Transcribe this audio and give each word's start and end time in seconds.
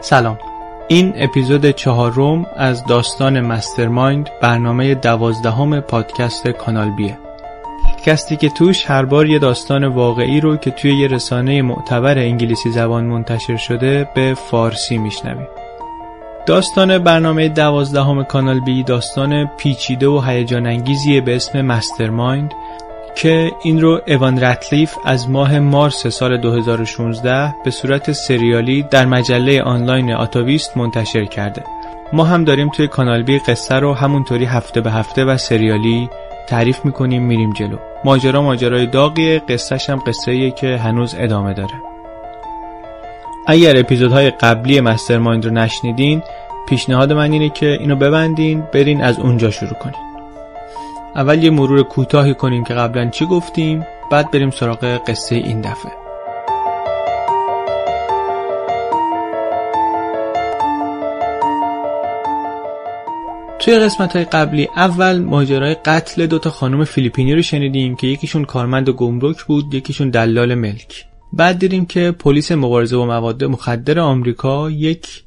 سلام. 0.00 0.38
این 0.88 1.12
اپیزود 1.16 1.70
چهارم 1.70 2.46
از 2.56 2.84
داستان 2.84 3.40
مسترمایند 3.40 4.30
برنامه 4.42 4.94
دوازدهم 4.94 5.80
پادکست 5.80 6.48
کانال 6.48 6.90
بیه. 6.90 7.18
پادکستی 7.84 8.36
که 8.36 8.48
توش 8.48 8.90
هر 8.90 9.04
بار 9.04 9.26
یه 9.26 9.38
داستان 9.38 9.84
واقعی 9.84 10.40
رو 10.40 10.56
که 10.56 10.70
توی 10.70 10.96
یه 10.96 11.08
رسانه 11.08 11.62
معتبر 11.62 12.18
انگلیسی 12.18 12.70
زبان 12.70 13.04
منتشر 13.04 13.56
شده 13.56 14.08
به 14.14 14.34
فارسی 14.34 14.98
میشنویم 14.98 15.48
داستان 16.46 16.98
برنامه 16.98 17.48
دوازدهم 17.48 18.24
کانال 18.24 18.60
بی 18.60 18.82
داستان 18.82 19.46
پیچیده 19.46 20.08
و 20.08 20.20
هیجان 20.20 20.66
انگیزیه 20.66 21.20
به 21.20 21.36
اسم 21.36 21.62
مسترمایند 21.62 22.54
که 23.18 23.52
این 23.62 23.80
رو 23.80 24.00
اوان 24.06 24.40
رتلیف 24.40 24.94
از 25.04 25.30
ماه 25.30 25.58
مارس 25.58 26.06
سال 26.06 26.36
2016 26.36 27.54
به 27.64 27.70
صورت 27.70 28.12
سریالی 28.12 28.82
در 28.82 29.06
مجله 29.06 29.62
آنلاین 29.62 30.12
آتاویست 30.12 30.76
منتشر 30.76 31.24
کرده. 31.24 31.64
ما 32.12 32.24
هم 32.24 32.44
داریم 32.44 32.68
توی 32.68 32.88
کانال 32.88 33.22
بی 33.22 33.38
قصه 33.38 33.74
رو 33.74 33.94
همونطوری 33.94 34.44
هفته 34.44 34.80
به 34.80 34.90
هفته 34.90 35.24
و 35.24 35.36
سریالی 35.36 36.10
تعریف 36.48 36.84
می‌کنیم 36.84 37.22
میریم 37.22 37.52
جلو. 37.52 37.76
ماجرا 38.04 38.42
ماجرای 38.42 38.86
داغیه 38.86 39.38
قصهش 39.38 39.90
هم 39.90 40.02
قصه 40.06 40.50
که 40.50 40.76
هنوز 40.76 41.14
ادامه 41.18 41.54
داره. 41.54 41.74
اگر 43.46 43.78
اپیزودهای 43.78 44.30
قبلی 44.30 44.80
مسترمایند 44.80 45.44
رو 45.44 45.50
نشنیدین 45.50 46.22
پیشنهاد 46.68 47.12
من 47.12 47.32
اینه 47.32 47.48
که 47.48 47.66
اینو 47.66 47.96
ببندین 47.96 48.60
برین 48.72 49.02
از 49.02 49.18
اونجا 49.18 49.50
شروع 49.50 49.74
کنین. 49.74 50.07
اول 51.16 51.44
یه 51.44 51.50
مرور 51.50 51.82
کوتاهی 51.82 52.34
کنیم 52.34 52.64
که 52.64 52.74
قبلا 52.74 53.10
چی 53.10 53.26
گفتیم 53.26 53.86
بعد 54.10 54.30
بریم 54.30 54.50
سراغ 54.50 54.84
قصه 54.84 55.36
این 55.36 55.60
دفعه. 55.60 55.92
توی 63.58 63.78
قسمت 63.78 64.16
های 64.16 64.24
قبلی 64.24 64.68
اول 64.76 65.18
ماجرای 65.18 65.74
قتل 65.74 66.26
دوتا 66.26 66.50
خانم 66.50 66.84
فیلیپینی 66.84 67.34
رو 67.34 67.42
شنیدیم 67.42 67.96
که 67.96 68.06
یکیشون 68.06 68.44
کارمند 68.44 68.90
گمرک 68.90 69.44
بود 69.44 69.74
یکیشون 69.74 70.10
دلال 70.10 70.54
ملک. 70.54 71.04
بعد 71.32 71.58
دیدیم 71.58 71.86
که 71.86 72.10
پلیس 72.10 72.52
مبارزه 72.52 72.96
با 72.96 73.06
مواد 73.06 73.44
مخدر 73.44 74.00
آمریکا 74.00 74.70
یک 74.70 75.22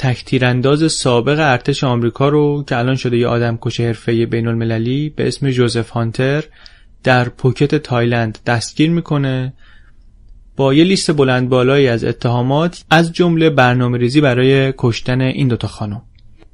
تکتیرانداز 0.00 0.92
سابق 0.92 1.38
ارتش 1.38 1.84
آمریکا 1.84 2.28
رو 2.28 2.64
که 2.66 2.76
الان 2.76 2.96
شده 2.96 3.18
یه 3.18 3.26
آدم 3.26 3.58
کش 3.60 3.80
حرفه 3.80 4.26
بین 4.26 4.48
المللی 4.48 5.10
به 5.10 5.28
اسم 5.28 5.50
جوزف 5.50 5.90
هانتر 5.90 6.44
در 7.04 7.28
پوکت 7.28 7.74
تایلند 7.74 8.38
دستگیر 8.46 8.90
می‌کنه 8.90 9.52
با 10.56 10.74
یه 10.74 10.84
لیست 10.84 11.12
بلند 11.12 11.48
بالایی 11.48 11.88
از 11.88 12.04
اتهامات 12.04 12.84
از 12.90 13.12
جمله 13.12 13.50
برنامه 13.50 13.98
ریزی 13.98 14.20
برای 14.20 14.74
کشتن 14.78 15.20
این 15.20 15.48
دوتا 15.48 15.68
خانم. 15.68 16.02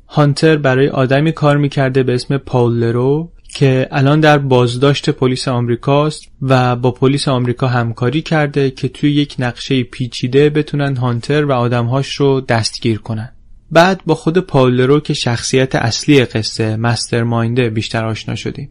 هانتر 0.09 0.57
برای 0.57 0.89
آدمی 0.89 1.33
کار 1.33 1.57
می‌کرده 1.57 2.03
به 2.03 2.15
اسم 2.15 2.39
پاول 2.39 2.73
لرو 2.73 3.33
که 3.55 3.89
الان 3.91 4.21
در 4.21 4.39
بازداشت 4.39 5.11
پلیس 5.11 5.49
آمریکاست 5.49 6.29
و 6.43 6.77
با 6.77 6.91
پلیس 6.91 7.29
آمریکا 7.29 7.67
همکاری 7.67 8.23
کرده 8.23 8.71
که 8.71 8.89
توی 8.89 9.13
یک 9.13 9.37
نقشه 9.39 9.83
پیچیده 9.83 10.51
بتونن 10.51 10.97
هانتر 10.97 11.45
و 11.45 11.53
آدمهاش 11.53 12.15
رو 12.15 12.41
دستگیر 12.41 12.99
کنن. 12.99 13.36
بعد 13.71 14.01
با 14.07 14.15
خود 14.15 14.39
پاول 14.39 14.70
لرو 14.70 15.01
که 15.01 15.15
شخصیت 15.15 15.75
اصلی 15.75 16.25
قصه 16.25 16.77
مسترماینده 16.77 17.71
بیشتر 17.71 18.05
آشنا 18.05 18.35
شدیم 18.35 18.71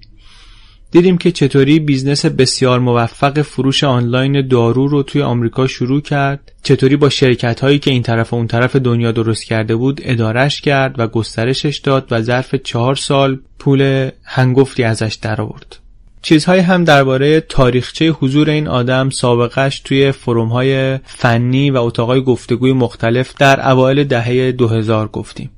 دیدیم 0.91 1.17
که 1.17 1.31
چطوری 1.31 1.79
business 1.79 2.25
بسیار 2.25 2.79
موفق 2.79 3.41
فروش 3.41 3.83
آنلاین 3.83 4.47
دارو 4.47 4.87
رو 4.87 5.03
توی 5.03 5.21
آمریکا 5.21 5.67
شروع 5.67 6.01
کرد 6.01 6.51
چطوری 6.63 6.95
با 6.95 7.09
شرکت 7.09 7.59
هایی 7.59 7.79
که 7.79 7.91
این 7.91 8.03
طرف 8.03 8.33
و 8.33 8.35
اون 8.35 8.47
طرف 8.47 8.75
دنیا 8.75 9.11
درست 9.11 9.43
کرده 9.43 9.75
بود 9.75 10.01
ادارش 10.03 10.61
کرد 10.61 10.99
و 10.99 11.07
گسترشش 11.07 11.77
داد 11.77 12.07
و 12.11 12.21
ظرف 12.21 12.55
چهار 12.55 12.95
سال 12.95 13.39
پول 13.59 14.09
هنگفتی 14.23 14.83
ازش 14.83 15.17
درآورد. 15.21 15.84
چیزهایی 16.25 16.61
هم 16.61 16.83
درباره 16.83 17.41
تاریخچه 17.41 18.09
حضور 18.09 18.49
این 18.49 18.67
آدم 18.67 19.09
سابقش 19.09 19.79
توی 19.79 20.11
فروم 20.11 20.47
های 20.47 20.97
فنی 20.97 21.71
و 21.71 21.77
اتاقای 21.77 22.21
گفتگوی 22.21 22.73
مختلف 22.73 23.33
در 23.39 23.69
اوایل 23.69 24.03
دهه 24.03 24.51
2000 24.51 25.07
گفتیم. 25.07 25.51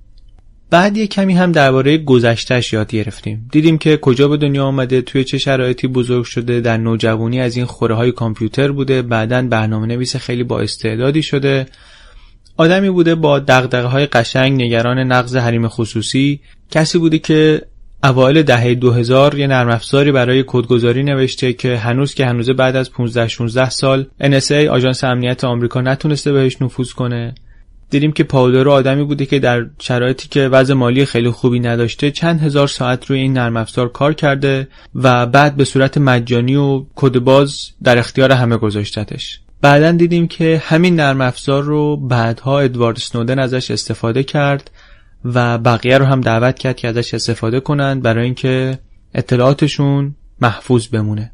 بعد 0.70 0.98
یه 0.98 1.08
کمی 1.08 1.34
هم 1.34 1.52
درباره 1.52 1.98
گذشتش 1.98 2.74
یاد 2.74 2.92
گرفتیم. 2.92 3.50
دیدیم 3.52 3.78
که 3.78 3.98
کجا 3.98 4.28
به 4.28 4.38
دنیا 4.38 4.66
آمده، 4.66 5.02
توی 5.02 5.24
چه 5.24 5.38
شرایطی 5.38 5.88
بزرگ 5.88 6.26
شده، 6.26 6.62
در 6.62 6.78
نوجوانی 6.78 7.42
از 7.42 7.58
این 7.58 7.66
خوره 7.66 7.96
های 7.96 8.12
کامپیوتر 8.12 8.72
بوده، 8.72 9.02
بعدا 9.02 9.42
برنامه 9.42 9.88
نویس 9.88 10.16
خیلی 10.16 10.44
با 10.44 10.60
استعدادی 10.60 11.24
شده. 11.24 11.66
آدمی 12.58 12.90
بوده 12.90 13.16
با 13.16 13.40
های 13.74 14.06
قشنگ 14.06 14.62
نگران 14.62 15.00
نقض 15.00 15.36
حریم 15.36 15.68
خصوصی، 15.68 16.40
کسی 16.72 16.98
بوده 16.98 17.20
که 17.20 17.62
اوایل 18.04 18.44
دهه 18.44 18.74
2000 18.74 19.38
یه 19.38 19.48
نرم 19.48 19.70
افزاری 19.70 20.12
برای 20.12 20.44
کدگذاری 20.48 21.04
نوشته 21.04 21.54
که 21.54 21.78
هنوز 21.78 22.14
که 22.14 22.26
هنوزه 22.26 22.54
بعد 22.54 22.76
از 22.76 22.92
15 22.92 23.28
16 23.28 23.70
سال 23.70 24.06
NSA 24.22 24.52
آژانس 24.52 25.04
امنیت 25.04 25.44
آمریکا 25.44 25.82
نتونسته 25.82 26.32
بهش 26.32 26.62
نفوذ 26.62 26.92
کنه. 26.92 27.36
دیدیم 27.90 28.12
که 28.12 28.24
پاولرو 28.24 28.72
آدمی 28.72 29.04
بوده 29.04 29.26
که 29.26 29.40
در 29.40 29.66
شرایطی 29.80 30.28
که 30.28 30.48
وضع 30.48 30.74
مالی 30.74 31.06
خیلی 31.06 31.30
خوبی 31.30 31.60
نداشته 31.60 32.12
چند 32.12 32.42
هزار 32.42 32.68
ساعت 32.68 33.06
روی 33.06 33.20
این 33.20 33.34
نرم 33.34 33.58
افزار 33.58 33.90
کار 33.90 34.14
کرده 34.14 34.68
و 34.96 35.26
بعد 35.26 35.56
به 35.56 35.66
صورت 35.66 35.98
مجانی 35.98 36.56
و 36.56 36.86
کدباز 36.96 37.62
در 37.84 37.98
اختیار 37.98 38.32
همه 38.32 38.58
گذاشتتش. 38.58 39.40
بعدا 39.62 39.92
دیدیم 39.92 40.28
که 40.28 40.62
همین 40.66 40.96
نرم 40.96 41.22
افزار 41.22 41.64
رو 41.64 41.98
بعدها 41.98 42.60
ادوارد 42.60 42.98
سنودن 42.98 43.40
ازش 43.40 43.72
استفاده 43.72 44.24
کرد 44.24 44.72
و 45.26 45.58
بقیه 45.58 45.98
رو 45.98 46.06
هم 46.06 46.22
دعوت 46.22 46.60
کرد 46.60 46.76
که 46.76 46.88
ازش 46.88 47.14
استفاده 47.14 47.60
کنند 47.60 48.02
برای 48.02 48.26
اینکه 48.26 48.80
اطلاعاتشون 49.14 50.16
محفوظ 50.42 50.88
بمونه. 50.88 51.32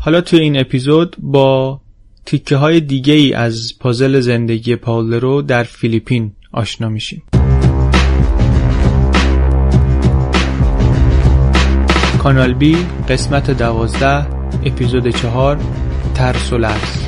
حالا 0.00 0.20
توی 0.20 0.40
این 0.40 0.60
اپیزود 0.60 1.16
با 1.18 1.80
تیکه 2.26 2.56
های 2.56 2.80
دیگه 2.80 3.14
ای 3.14 3.32
از 3.32 3.72
پازل 3.80 4.20
زندگی 4.20 4.76
پاولرو 4.76 5.42
در 5.42 5.62
فیلیپین 5.62 6.32
آشنا 6.52 6.88
میشیم. 6.88 7.22
کانال 12.18 12.54
بی 12.54 12.76
قسمت 13.08 13.50
دوازده 13.50 14.26
اپیزود 14.64 15.08
چهار 15.08 15.58
ترس 16.14 16.52
و 16.52 16.58
لرز. 16.58 17.07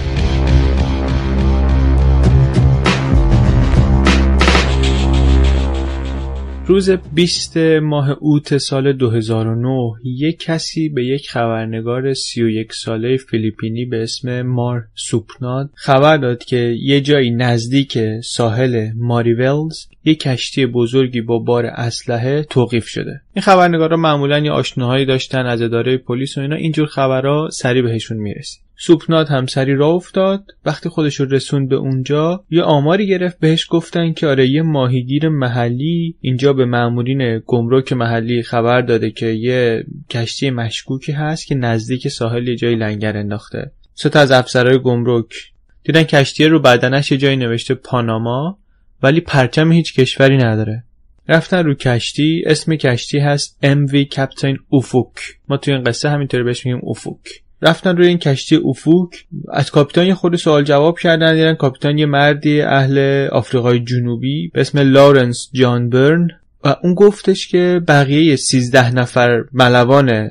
روز 6.70 6.90
20 6.90 7.56
ماه 7.82 8.10
اوت 8.10 8.58
سال 8.58 8.92
2009 8.92 9.92
یک 10.04 10.38
کسی 10.38 10.88
به 10.88 11.04
یک 11.04 11.30
خبرنگار 11.30 12.14
31 12.14 12.72
ساله 12.72 13.16
فیلیپینی 13.16 13.84
به 13.84 14.02
اسم 14.02 14.42
مار 14.42 14.84
سوپناد 14.94 15.70
خبر 15.74 16.16
داد 16.16 16.44
که 16.44 16.76
یه 16.82 17.00
جایی 17.00 17.30
نزدیک 17.30 17.98
ساحل 18.24 18.90
ماریولز 18.96 19.86
یک 20.04 20.20
کشتی 20.20 20.66
بزرگی 20.66 21.20
با 21.20 21.38
بار 21.38 21.66
اسلحه 21.66 22.42
توقیف 22.42 22.86
شده. 22.86 23.20
این 23.34 23.42
خبرنگارا 23.42 23.96
معمولا 23.96 24.38
یه 24.38 24.50
آشناهایی 24.50 25.06
داشتن 25.06 25.46
از 25.46 25.62
اداره 25.62 25.96
پلیس 25.96 26.38
و 26.38 26.40
اینا. 26.40 26.56
اینجور 26.56 26.86
خبرها 26.86 27.48
سریع 27.50 27.82
بهشون 27.82 28.18
می‌رسید 28.18 28.70
سوپناد 28.82 29.28
هم 29.28 29.46
سری 29.46 29.74
را 29.74 29.88
افتاد. 29.88 30.44
وقتی 30.64 30.88
خودش 30.88 31.20
رو 31.20 31.26
رسوند 31.26 31.68
به 31.68 31.76
اونجا 31.76 32.44
یه 32.50 32.62
آماری 32.62 33.06
گرفت 33.06 33.38
بهش 33.38 33.66
گفتن 33.70 34.12
که 34.12 34.26
آره 34.26 34.48
یه 34.48 34.62
ماهیگیر 34.62 35.28
محلی 35.28 36.16
اینجا 36.20 36.52
به 36.52 36.64
مامورین 36.64 37.42
گمرک 37.46 37.92
محلی 37.92 38.42
خبر 38.42 38.80
داده 38.80 39.10
که 39.10 39.26
یه 39.26 39.84
کشتی 40.10 40.50
مشکوکی 40.50 41.12
هست 41.12 41.46
که 41.46 41.54
نزدیک 41.54 42.08
ساحل 42.08 42.48
یه 42.48 42.56
جایی 42.56 42.76
لنگر 42.76 43.16
انداخته. 43.16 43.72
سه 43.94 44.18
از 44.18 44.30
افسرهای 44.30 44.78
گمرک 44.78 45.52
دیدن 45.84 46.02
کشتی 46.02 46.44
رو 46.44 46.60
بدنش 46.60 47.12
یه 47.12 47.18
جایی 47.18 47.36
نوشته 47.36 47.74
پاناما. 47.74 48.58
ولی 49.02 49.20
پرچم 49.20 49.72
هیچ 49.72 49.94
کشوری 49.94 50.36
نداره. 50.36 50.84
رفتن 51.28 51.64
رو 51.64 51.74
کشتی 51.74 52.42
اسم 52.46 52.76
کشتی 52.76 53.18
هست 53.18 53.58
MV 53.62 53.94
کپتین 53.94 54.58
اوفوک 54.68 55.14
ما 55.48 55.56
توی 55.56 55.74
این 55.74 55.82
قصه 55.82 56.08
همینطوری 56.08 56.42
بهش 56.42 56.66
میگیم 56.66 56.80
اوفوک 56.84 57.42
رفتن 57.62 57.96
روی 57.96 58.06
این 58.06 58.18
کشتی 58.18 58.56
افوک 58.56 59.26
از 59.52 59.70
کاپیتان 59.70 60.06
یه 60.06 60.14
خود 60.14 60.36
سوال 60.36 60.64
جواب 60.64 60.98
کردن 60.98 61.34
دیدن 61.34 61.54
کاپیتان 61.54 61.98
یه 61.98 62.06
مردی 62.06 62.60
اهل 62.60 63.28
آفریقای 63.32 63.80
جنوبی 63.80 64.48
به 64.48 64.60
اسم 64.60 64.78
لارنس 64.78 65.50
جان 65.52 65.88
برن 65.88 66.28
و 66.64 66.76
اون 66.82 66.94
گفتش 66.94 67.48
که 67.48 67.80
بقیه 67.88 68.36
سیزده 68.36 68.94
نفر 68.94 69.44
ملوان 69.52 70.30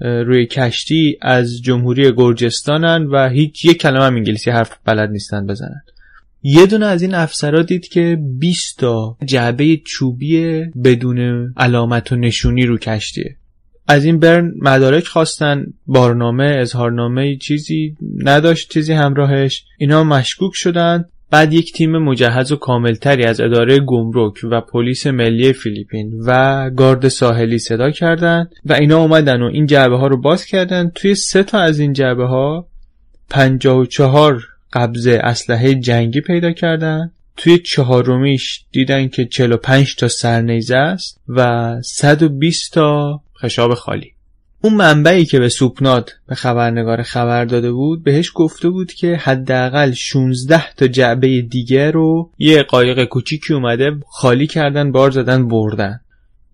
روی 0.00 0.46
کشتی 0.46 1.18
از 1.22 1.62
جمهوری 1.62 2.12
گرجستانن 2.12 3.06
و 3.06 3.28
هیچ 3.28 3.64
یک 3.64 3.80
کلمه 3.80 4.04
هم 4.04 4.14
انگلیسی 4.14 4.50
حرف 4.50 4.76
بلد 4.84 5.10
نیستن 5.10 5.46
بزنن. 5.46 5.82
یه 6.46 6.66
دونه 6.66 6.86
از 6.86 7.02
این 7.02 7.14
افسرا 7.14 7.62
دید 7.62 7.88
که 7.88 8.18
20 8.38 8.78
تا 8.78 9.16
جعبه 9.24 9.76
چوبی 9.76 10.64
بدون 10.84 11.52
علامت 11.56 12.12
و 12.12 12.16
نشونی 12.16 12.66
رو 12.66 12.78
کشتیه. 12.78 13.36
از 13.88 14.04
این 14.04 14.18
برن 14.18 14.52
مدارک 14.62 15.06
خواستن 15.06 15.66
بارنامه 15.86 16.56
اظهارنامه 16.60 17.36
چیزی 17.36 17.96
نداشت 18.18 18.72
چیزی 18.72 18.92
همراهش. 18.92 19.64
اینا 19.78 20.04
مشکوک 20.04 20.52
شدن. 20.54 21.04
بعد 21.30 21.52
یک 21.52 21.72
تیم 21.72 21.98
مجهز 21.98 22.52
و 22.52 22.56
کاملتری 22.56 23.24
از 23.24 23.40
اداره 23.40 23.78
گمرک 23.78 24.34
و 24.50 24.60
پلیس 24.60 25.06
ملی 25.06 25.52
فیلیپین 25.52 26.12
و 26.26 26.70
گارد 26.70 27.08
ساحلی 27.08 27.58
صدا 27.58 27.90
کردند 27.90 28.54
و 28.64 28.72
اینا 28.72 28.98
اومدن 28.98 29.42
و 29.42 29.46
این 29.46 29.66
جعبه 29.66 29.96
ها 29.96 30.06
رو 30.06 30.20
باز 30.20 30.44
کردن. 30.44 30.90
توی 30.94 31.14
سه 31.14 31.42
تا 31.42 31.58
از 31.58 31.78
این 31.78 31.92
جعبه 31.92 32.26
ها 32.26 32.68
54 33.30 34.53
قبضه 34.74 35.20
اسلحه 35.22 35.74
جنگی 35.74 36.20
پیدا 36.20 36.52
کردن. 36.52 37.10
توی 37.36 37.58
چهارمیش 37.58 38.64
دیدن 38.72 39.08
که 39.08 39.24
45 39.24 39.96
تا 39.96 40.08
سرنیزه 40.08 40.76
است 40.76 41.20
و 41.28 41.74
120 41.82 42.72
تا 42.72 43.20
خشاب 43.42 43.74
خالی. 43.74 44.10
اون 44.62 44.74
منبعی 44.74 45.24
که 45.24 45.38
به 45.38 45.48
سوپنات 45.48 46.12
به 46.28 46.34
خبرنگار 46.34 47.02
خبر 47.02 47.44
داده 47.44 47.72
بود 47.72 48.04
بهش 48.04 48.32
گفته 48.34 48.68
بود 48.68 48.92
که 48.92 49.16
حداقل 49.16 49.92
16 49.92 50.74
تا 50.76 50.86
جعبه 50.86 51.42
دیگه 51.42 51.90
رو 51.90 52.30
یه 52.38 52.62
قایق 52.62 53.04
کوچیکی 53.04 53.54
اومده 53.54 53.90
خالی 54.10 54.46
کردن 54.46 54.92
بار 54.92 55.10
زدن 55.10 55.48
بردن. 55.48 56.00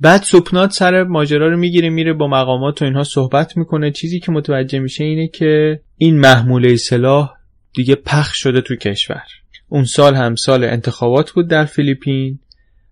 بعد 0.00 0.22
سوپنات 0.22 0.70
سر 0.70 1.02
ماجرا 1.02 1.48
رو 1.48 1.56
می‌گیره 1.56 1.90
میره 1.90 2.12
با 2.12 2.28
مقامات 2.28 2.82
و 2.82 2.84
اینها 2.84 3.04
صحبت 3.04 3.56
می‌کنه. 3.56 3.90
چیزی 3.90 4.20
که 4.20 4.32
متوجه 4.32 4.78
میشه 4.78 5.04
اینه 5.04 5.28
که 5.28 5.80
این 5.96 6.20
محموله 6.20 6.76
سلاح 6.76 7.39
دیگه 7.74 7.94
پخش 7.94 8.38
شده 8.42 8.60
تو 8.60 8.76
کشور. 8.76 9.22
اون 9.68 9.84
سال 9.84 10.14
هم 10.14 10.34
سال 10.34 10.64
انتخابات 10.64 11.30
بود 11.30 11.48
در 11.48 11.64
فیلیپین 11.64 12.38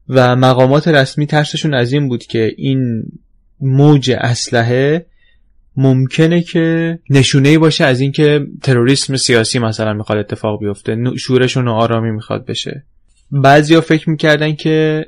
و 0.08 0.36
مقامات 0.36 0.88
رسمی 0.88 1.26
ترسشون 1.26 1.74
از 1.74 1.92
این 1.92 2.08
بود 2.08 2.24
که 2.24 2.54
این 2.56 3.02
موج 3.60 4.10
اسلحه 4.10 5.06
ممکنه 5.76 6.42
که 6.42 6.98
نشونه 7.10 7.58
باشه 7.58 7.84
از 7.84 8.00
اینکه 8.00 8.46
تروریسم 8.62 9.16
سیاسی 9.16 9.58
مثلا 9.58 9.92
می‌خواد 9.92 10.18
اتفاق 10.18 10.60
بیفته 10.60 10.96
شورشون 11.18 11.68
و 11.68 11.72
آرامی 11.72 12.10
می‌خواد 12.10 12.46
بشه. 12.46 12.84
بعضیا 13.30 13.80
فکر 13.80 14.10
می‌کردن 14.10 14.54
که 14.54 15.06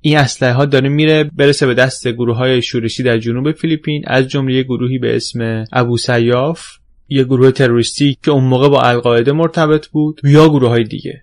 این 0.00 0.16
اسلحه 0.16 0.52
ها 0.52 0.64
داره 0.64 0.88
میره 0.88 1.24
برسه 1.24 1.66
به 1.66 1.74
دست 1.74 2.08
گروه 2.08 2.36
های 2.36 2.62
شورشی 2.62 3.02
در 3.02 3.18
جنوب 3.18 3.52
فیلیپین 3.52 4.04
از 4.06 4.28
جمله 4.28 4.62
گروهی 4.62 4.98
به 4.98 5.16
اسم 5.16 5.64
ابو 5.72 5.96
سیاف. 5.96 6.79
یه 7.10 7.24
گروه 7.24 7.50
تروریستی 7.50 8.16
که 8.22 8.30
اون 8.30 8.44
موقع 8.44 8.68
با 8.68 8.82
القاعده 8.82 9.32
مرتبط 9.32 9.86
بود 9.86 10.20
یا 10.24 10.48
گروه 10.48 10.68
های 10.68 10.84
دیگه. 10.84 11.22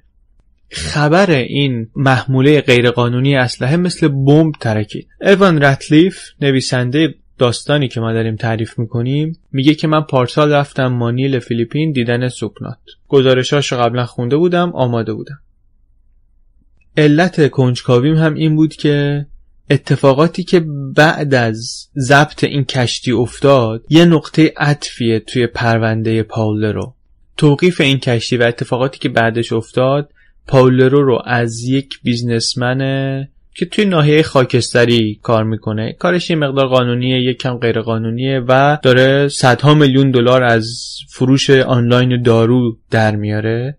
خبر 0.72 1.32
این 1.32 1.88
محموله 1.96 2.62
غیرقانونی 2.62 3.36
اسلحه 3.36 3.78
مثل 3.78 4.08
بمب 4.08 4.54
ترکید. 4.60 5.08
اوان 5.22 5.64
رتلیف 5.64 6.20
نویسنده 6.42 7.16
داستانی 7.38 7.88
که 7.88 8.00
ما 8.00 8.14
داریم 8.14 8.36
تعریف 8.36 8.80
می‌کنیم 8.80 9.38
میگه 9.52 9.76
که 9.76 9.88
من 9.88 10.02
پارسال 10.02 10.52
رفتم 10.52 10.88
مانیل 10.88 11.40
فیلیپین 11.40 11.92
دیدن 11.92 12.28
سوکنات 12.28 12.80
گزارشاش 13.08 13.72
رو 13.72 13.78
قبلا 13.78 14.06
خونده 14.06 14.38
بودم 14.38 14.72
آماده 14.74 15.14
بودم. 15.14 15.40
علت 16.98 17.52
کنجکاویم 17.52 18.16
هم 18.16 18.34
این 18.34 18.56
بود 18.56 18.74
که 18.74 19.26
اتفاقاتی 19.70 20.44
که 20.44 20.66
بعد 20.96 21.34
از 21.34 21.88
ضبط 21.98 22.44
این 22.44 22.64
کشتی 22.64 23.12
افتاد 23.12 23.86
یه 23.90 24.06
نقطه 24.06 24.54
عطفیه 24.58 25.20
توی 25.20 25.48
پرونده 25.48 26.24
پاولرو. 26.24 26.94
توقیف 27.38 27.82
این 27.82 28.00
کشتی 28.00 28.38
و 28.38 28.44
اتفاقاتی 28.44 29.00
که 29.00 29.10
بعدش 29.10 29.54
افتاد 29.54 30.10
پاولرو 30.48 31.06
رو 31.06 31.22
از 31.26 31.64
یک 31.64 32.00
بیزنسمن 32.04 32.80
که 33.56 33.66
توی 33.66 33.86
ناحیه 33.86 34.24
خاکستری 34.24 35.20
کار 35.24 35.44
می‌کنه. 35.44 35.96
کارش 36.00 36.30
یه 36.30 36.36
مقدار 36.36 36.68
قانونیه 36.68 37.22
یک 37.22 37.38
کم 37.38 37.58
غیر 37.58 37.82
قانونیه 37.82 38.42
و 38.48 38.78
داره 38.84 39.28
صدها 39.28 39.74
میلیون 39.74 40.12
دلار 40.12 40.44
از 40.44 40.68
فروش 41.10 41.50
آنلاین 41.50 42.22
دارو 42.22 42.78
در 42.92 43.16
میاره. 43.16 43.78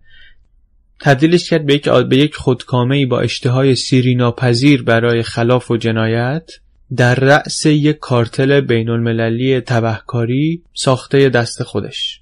تبدیلش 0.99 1.49
کرد 1.49 1.65
به 1.65 1.73
یک, 1.73 1.89
به 1.89 2.17
یک 2.17 2.35
خودکامه 2.35 3.05
با 3.05 3.19
اشتهای 3.19 3.75
سیری 3.75 4.15
ناپذیر 4.15 4.83
برای 4.83 5.23
خلاف 5.23 5.71
و 5.71 5.77
جنایت 5.77 6.51
در 6.95 7.15
رأس 7.15 7.65
یک 7.65 7.99
کارتل 7.99 8.61
بین 8.61 8.89
المللی 8.89 9.61
تبهکاری 9.61 10.63
ساخته 10.73 11.29
دست 11.29 11.63
خودش. 11.63 12.21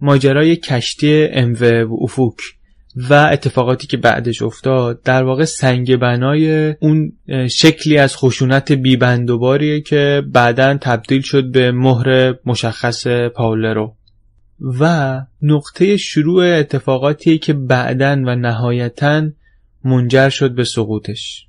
ماجرای 0.00 0.56
کشتی 0.56 1.24
امو 1.32 1.56
و 1.60 1.86
افوک 2.02 2.36
و 2.96 3.14
اتفاقاتی 3.32 3.86
که 3.86 3.96
بعدش 3.96 4.42
افتاد 4.42 5.02
در 5.02 5.22
واقع 5.22 5.44
سنگ 5.44 5.96
بنای 5.96 6.74
اون 6.80 7.12
شکلی 7.50 7.98
از 7.98 8.16
خشونت 8.16 8.72
بیبندوباریه 8.72 9.80
که 9.80 10.22
بعدا 10.32 10.78
تبدیل 10.80 11.20
شد 11.20 11.50
به 11.50 11.72
مهر 11.72 12.34
مشخص 12.46 13.06
پاولرو. 13.06 13.94
و 14.62 15.20
نقطه 15.42 15.96
شروع 15.96 16.58
اتفاقاتی 16.58 17.38
که 17.38 17.52
بعدا 17.52 18.22
و 18.26 18.36
نهایتا 18.36 19.28
منجر 19.84 20.28
شد 20.28 20.54
به 20.54 20.64
سقوطش. 20.64 21.46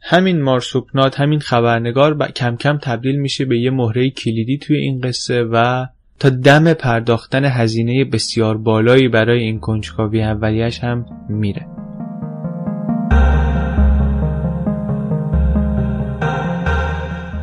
همین 0.00 0.42
مارسوپنات 0.42 1.20
همین 1.20 1.40
خبرنگار 1.40 2.28
کم 2.32 2.56
کم 2.56 2.78
تبدیل 2.78 3.16
میشه 3.16 3.44
به 3.44 3.58
یه 3.58 3.70
مهره 3.70 4.10
کلیدی 4.10 4.58
توی 4.58 4.76
این 4.76 5.00
قصه 5.00 5.42
و 5.42 5.86
تا 6.18 6.28
دم 6.30 6.72
پرداختن 6.72 7.44
هزینه 7.44 8.04
بسیار 8.04 8.58
بالایی 8.58 9.08
برای 9.08 9.42
این 9.42 9.60
کنجکاوی 9.60 10.22
اولیش 10.22 10.78
هم 10.78 11.06
میره. 11.28 11.87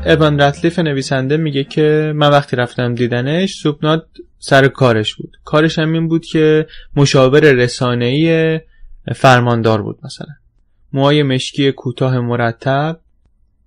ابان 0.05 0.41
رتلیف 0.41 0.79
نویسنده 0.79 1.37
میگه 1.37 1.63
که 1.63 2.13
من 2.15 2.29
وقتی 2.29 2.55
رفتم 2.55 2.95
دیدنش 2.95 3.55
سوپنات 3.55 4.05
سر 4.39 4.67
کارش 4.67 5.15
بود. 5.15 5.37
کارش 5.43 5.79
هم 5.79 5.93
این 5.93 6.07
بود 6.07 6.25
که 6.25 6.67
مشاور 6.95 7.51
رسانه‌ای 7.51 8.59
فرماندار 9.15 9.81
بود 9.81 9.99
مثلا. 10.03 10.33
موهای 10.93 11.23
مشکی 11.23 11.71
کوتاه 11.71 12.19
مرتب 12.19 12.99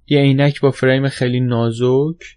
یه 0.06 0.18
عینک 0.18 0.60
با 0.60 0.70
فریم 0.70 1.08
خیلی 1.08 1.40
نازک 1.40 2.36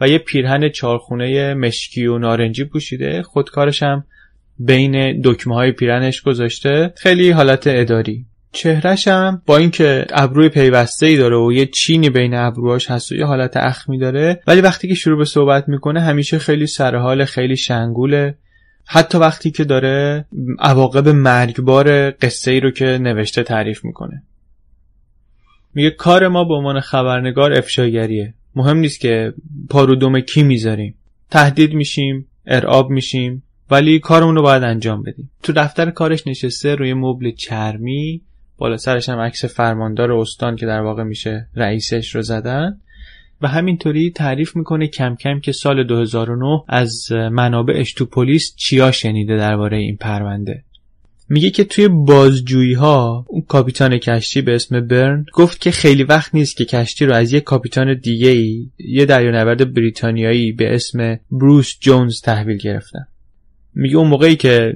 و 0.00 0.08
یه 0.08 0.18
پیرهن 0.18 0.68
چارخونه 0.68 1.54
مشکی 1.54 2.06
و 2.06 2.18
نارنجی 2.18 2.64
پوشیده. 2.64 3.22
خودکارش 3.22 3.82
هم 3.82 4.04
بین 4.58 5.20
دکمه 5.24 5.54
های 5.54 5.72
پیرنش 5.72 6.22
گذاشته. 6.22 6.92
خیلی 6.96 7.30
حالت 7.30 7.66
اداری. 7.66 8.26
چهرش 8.52 9.08
هم 9.08 9.42
با 9.46 9.56
اینکه 9.56 10.06
ابروی 10.10 10.48
پیوسته 10.48 11.06
ای 11.06 11.16
داره 11.16 11.36
و 11.36 11.52
یه 11.52 11.66
چینی 11.66 12.10
بین 12.10 12.34
ابروهاش 12.34 12.90
هست 12.90 13.12
و 13.12 13.14
یه 13.14 13.26
حالت 13.26 13.56
اخمی 13.56 13.98
داره 13.98 14.42
ولی 14.46 14.60
وقتی 14.60 14.88
که 14.88 14.94
شروع 14.94 15.18
به 15.18 15.24
صحبت 15.24 15.68
می‌کنه 15.68 16.00
همیشه 16.00 16.38
خیلی 16.38 16.66
سرحال 16.66 17.24
خیلی 17.24 17.56
شنگوله. 17.56 18.34
حتی 18.86 19.18
وقتی 19.18 19.50
که 19.50 19.64
داره 19.64 20.24
عواقب 20.58 21.08
مرگبار 21.08 22.10
قصه 22.10 22.50
ای 22.50 22.60
رو 22.60 22.70
که 22.70 22.84
نوشته 22.84 23.42
تعریف 23.42 23.84
می‌کنه. 23.84 24.22
میگه 25.74 25.90
کار 25.90 26.28
ما 26.28 26.44
به 26.44 26.54
عنوان 26.54 26.80
خبرنگار 26.80 27.52
افشاگریه. 27.52 28.34
مهم 28.54 28.76
نیست 28.76 29.00
که 29.00 29.34
پارو 29.70 30.20
کی 30.20 30.42
می‌ذاریم. 30.42 30.94
تهدید 31.30 31.74
میشیم 31.74 32.26
ارعاب 32.46 32.90
میشیم 32.90 33.42
ولی 33.70 33.98
کارمون 33.98 34.36
رو 34.36 34.42
باید 34.42 34.62
انجام 34.62 35.02
بدیم. 35.02 35.30
تو 35.42 35.52
دفتر 35.52 35.90
کارش 35.90 36.26
نشسته 36.26 36.74
روی 36.74 36.94
مبل 36.94 37.30
چرمی 37.30 38.22
بالا 38.58 38.76
سرش 38.76 39.08
هم 39.08 39.18
عکس 39.18 39.44
فرماندار 39.44 40.12
استان 40.12 40.56
که 40.56 40.66
در 40.66 40.80
واقع 40.80 41.02
میشه 41.02 41.48
رئیسش 41.54 42.14
رو 42.14 42.22
زدن. 42.22 42.80
و 43.42 43.48
همینطوری 43.48 44.10
تعریف 44.10 44.56
می‌کنه 44.56 44.86
کم 44.86 45.16
کم 45.16 45.40
که 45.40 45.52
سال 45.52 45.84
2009 45.84 46.62
از 46.68 47.12
منابعش 47.12 47.92
تو 47.92 48.06
پلیس 48.06 48.54
چیا 48.56 48.90
شنیده 48.90 49.36
درباره 49.36 49.76
این 49.76 49.96
پرونده. 49.96 50.64
میگه 51.28 51.50
که 51.50 51.64
توی 51.64 51.88
بازجویی 51.88 52.72
ها 52.72 53.24
اون 53.28 53.42
کاپیتان 53.42 53.98
کشتی 53.98 54.42
به 54.42 54.54
اسم 54.54 54.80
برن 54.80 55.26
گفت 55.32 55.60
که 55.60 55.70
خیلی 55.70 56.02
وقت 56.02 56.34
نیست 56.34 56.56
که 56.56 56.64
کشتی 56.64 57.06
رو 57.06 57.14
از 57.14 57.32
یه 57.32 57.40
کاپیتان 57.40 57.94
دیگه 57.94 58.28
ای 58.28 58.66
یه 58.78 59.04
دریانورد 59.04 59.74
بریتانیایی 59.74 60.52
به 60.52 60.74
اسم 60.74 61.18
بروس 61.30 61.78
جونز 61.80 62.20
تحویل 62.20 62.56
گرفتن. 62.56 63.06
میگه 63.74 63.96
اون 63.96 64.08
موقعی 64.08 64.36
که 64.36 64.74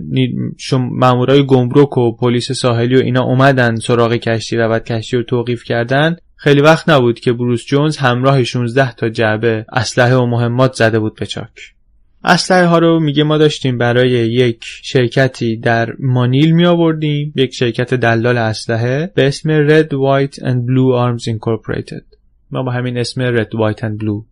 مامورای 0.73 1.47
گمرک 1.47 1.99
و 1.99 2.17
پلیس 2.17 2.53
ساحلی 2.53 2.97
و 2.97 2.99
اینا 2.99 3.23
اومدن 3.23 3.77
سراغ 3.77 4.15
کشتی 4.15 4.57
بعد 4.57 4.85
کشتی 4.85 5.17
رو 5.17 5.23
توقیف 5.23 5.65
کردن 5.65 6.17
خیلی 6.37 6.61
وقت 6.61 6.89
نبود 6.89 7.21
که 7.21 7.33
بروس 7.33 7.67
جونز 7.67 7.97
همراه 7.97 8.45
16 8.45 8.95
تا 8.95 9.09
جعبه 9.09 9.67
اسلحه 9.73 10.15
و 10.15 10.27
مهمات 10.27 10.73
زده 10.73 10.99
بود 10.99 11.15
به 11.15 11.27
چاک. 11.27 11.77
اسلحه 12.25 12.67
ها 12.67 12.79
رو 12.79 13.01
میگه 13.01 13.25
ما 13.25 13.39
داشتیم 13.39 13.79
برای 13.79 14.11
یک 14.11 14.65
شرکتی 14.83 15.57
در 15.57 15.93
مانیل 15.99 16.53
می 16.53 16.67
آوردیم 16.67 17.33
یک 17.37 17.55
شرکت 17.55 17.95
دلال 17.95 18.39
اسلحه 18.39 19.13
به 19.15 19.27
اسم 19.27 19.69
Red 19.69 19.89
White 19.89 20.35
and 20.35 20.57
Blue 20.67 20.93
Arms 20.97 21.25
Incorporated. 21.25 22.17
ما 22.51 22.63
با 22.63 22.73
همین 22.73 22.99
اسم 22.99 23.37
Red 23.37 23.49
White 23.49 23.81
and 23.81 24.05
Blue 24.05 24.25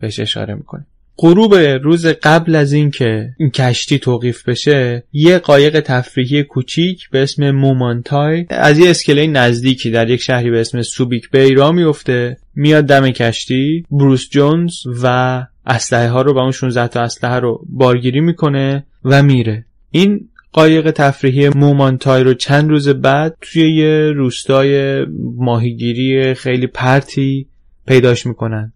بهش 0.00 0.20
اشاره 0.20 0.54
می‌کنیم. 0.54 0.86
غروب 1.18 1.54
روز 1.54 2.06
قبل 2.06 2.54
از 2.54 2.72
اینکه 2.72 3.28
این 3.38 3.50
کشتی 3.50 3.98
توقیف 3.98 4.48
بشه 4.48 5.04
یه 5.12 5.38
قایق 5.38 5.80
تفریحی 5.80 6.42
کوچیک 6.42 7.10
به 7.10 7.22
اسم 7.22 7.50
مومانتای 7.50 8.46
از 8.50 8.78
یه 8.78 8.90
اسکله 8.90 9.26
نزدیکی 9.26 9.90
در 9.90 10.10
یک 10.10 10.20
شهری 10.20 10.50
به 10.50 10.60
اسم 10.60 10.82
سوبیک 10.82 11.30
بی 11.30 11.54
را 11.54 11.72
میفته 11.72 12.36
میاد 12.54 12.84
دم 12.84 13.10
کشتی. 13.10 13.84
بروس 13.90 14.28
جونز 14.30 14.72
و 15.02 15.46
اسلحه 15.66 16.08
ها 16.08 16.22
رو 16.22 16.34
با 16.34 16.42
اون 16.42 16.50
16 16.50 16.88
تا 16.88 17.00
اسلحه 17.00 17.38
رو 17.38 17.64
بارگیری 17.68 18.20
می‌کنه 18.20 18.86
و 19.04 19.22
میره. 19.22 19.64
این 19.90 20.28
قایق 20.52 20.90
تفریحی 20.90 21.48
مومانتای 21.48 22.22
رو 22.22 22.34
چند 22.34 22.70
روز 22.70 22.88
بعد 22.88 23.36
توی 23.40 23.76
یه 23.76 24.12
روستای 24.12 25.04
ماهیگیری 25.36 26.34
خیلی 26.34 26.66
پرتی 26.66 27.46
پیداش 27.86 28.26
می‌کنن. 28.26 28.72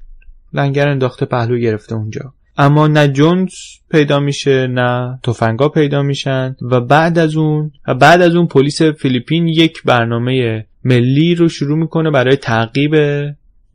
لنگر 0.53 0.89
انداخته 0.89 1.27
پهلو 1.27 1.59
گرفته 1.59 1.95
اونجا. 1.95 2.35
اما 2.57 2.87
نه 2.87 3.09
جونز 3.09 3.53
پیدا 3.91 4.21
میشه 4.21 4.67
نه 4.67 5.19
تفنگا 5.23 5.69
پیدا 5.69 6.03
میشن 6.03 6.57
و 6.71 6.81
بعد 6.81 7.19
از 7.19 7.37
اون 7.37 7.73
و 7.89 7.95
بعد 7.95 8.23
از 8.23 8.35
اون 8.35 8.47
پلیس 8.47 8.83
فیلیپین 8.83 9.49
یک 9.49 9.83
برنامه 9.85 10.67
ملی 10.85 11.35
رو 11.35 11.49
شروع 11.49 11.79
می‌کنه 11.79 12.11
برای 12.11 12.37
تعقیب 12.37 12.95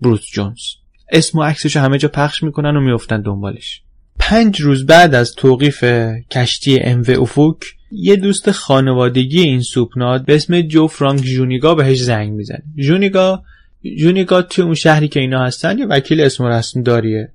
بروس 0.02 0.26
جونز. 0.34 0.60
اسم 1.12 1.38
و 1.38 1.44
عکسش 1.44 1.78
همه 1.78 1.98
جا 1.98 2.10
پخش 2.10 2.44
می‌کنن 2.44 2.78
و 2.78 2.82
میفتن 2.82 3.22
دنبالش. 3.22 3.82
پنج 4.20 4.62
روز 4.62 4.86
بعد 4.86 5.16
از 5.16 5.36
توقیف 5.36 5.84
کشتی 6.32 6.80
ام 6.80 7.04
افوک 7.20 7.58
یه 7.92 8.16
دوست 8.16 8.52
خانوادگی 8.52 9.42
این 9.42 9.62
سوپناد 9.62 10.26
به 10.26 10.36
اسم 10.36 10.62
جو 10.62 10.88
فرانک 10.88 11.22
جونیگا 11.22 11.76
بهش 11.76 12.02
زنگ 12.02 12.34
می‌زنه. 12.34 12.64
جونیگا 12.76 13.44
جونیگا 13.98 14.42
توی 14.42 14.64
اون 14.64 14.74
شهری 14.74 15.08
که 15.08 15.20
اینا 15.20 15.44
هستن 15.44 15.78
یه 15.78 15.86
وکیل 15.86 16.22
اسم 16.22 16.44
و 16.44 16.50
رسم 16.50 16.84
داریه. 16.84 17.32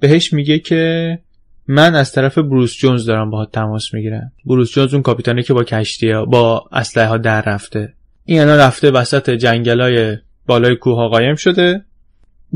بهش 0.00 0.32
میگه 0.32 0.58
که 0.58 1.18
من 1.66 1.94
از 1.94 2.12
طرف 2.12 2.38
بروس 2.38 2.76
جونز 2.76 3.06
دارم 3.06 3.30
باهات 3.30 3.52
تماس 3.52 3.94
می‌گیرم. 3.94 4.32
بروس 4.44 4.72
جونز 4.72 4.94
اون 4.94 5.02
کاپیتانه 5.02 5.42
که 5.42 5.54
با 5.54 5.64
کشتی 5.64 6.10
ها 6.10 6.24
با 6.24 6.68
اسلحه 6.72 7.06
ها 7.06 7.18
در 7.18 7.42
رفته. 7.42 7.94
این 8.24 8.40
الان 8.40 8.58
رفته 8.58 8.90
وسط 8.90 9.30
جنگلای 9.30 10.16
بالای 10.46 10.76
کوه 10.76 10.96
ها 10.96 11.08
قایم 11.08 11.34
شده 11.34 11.84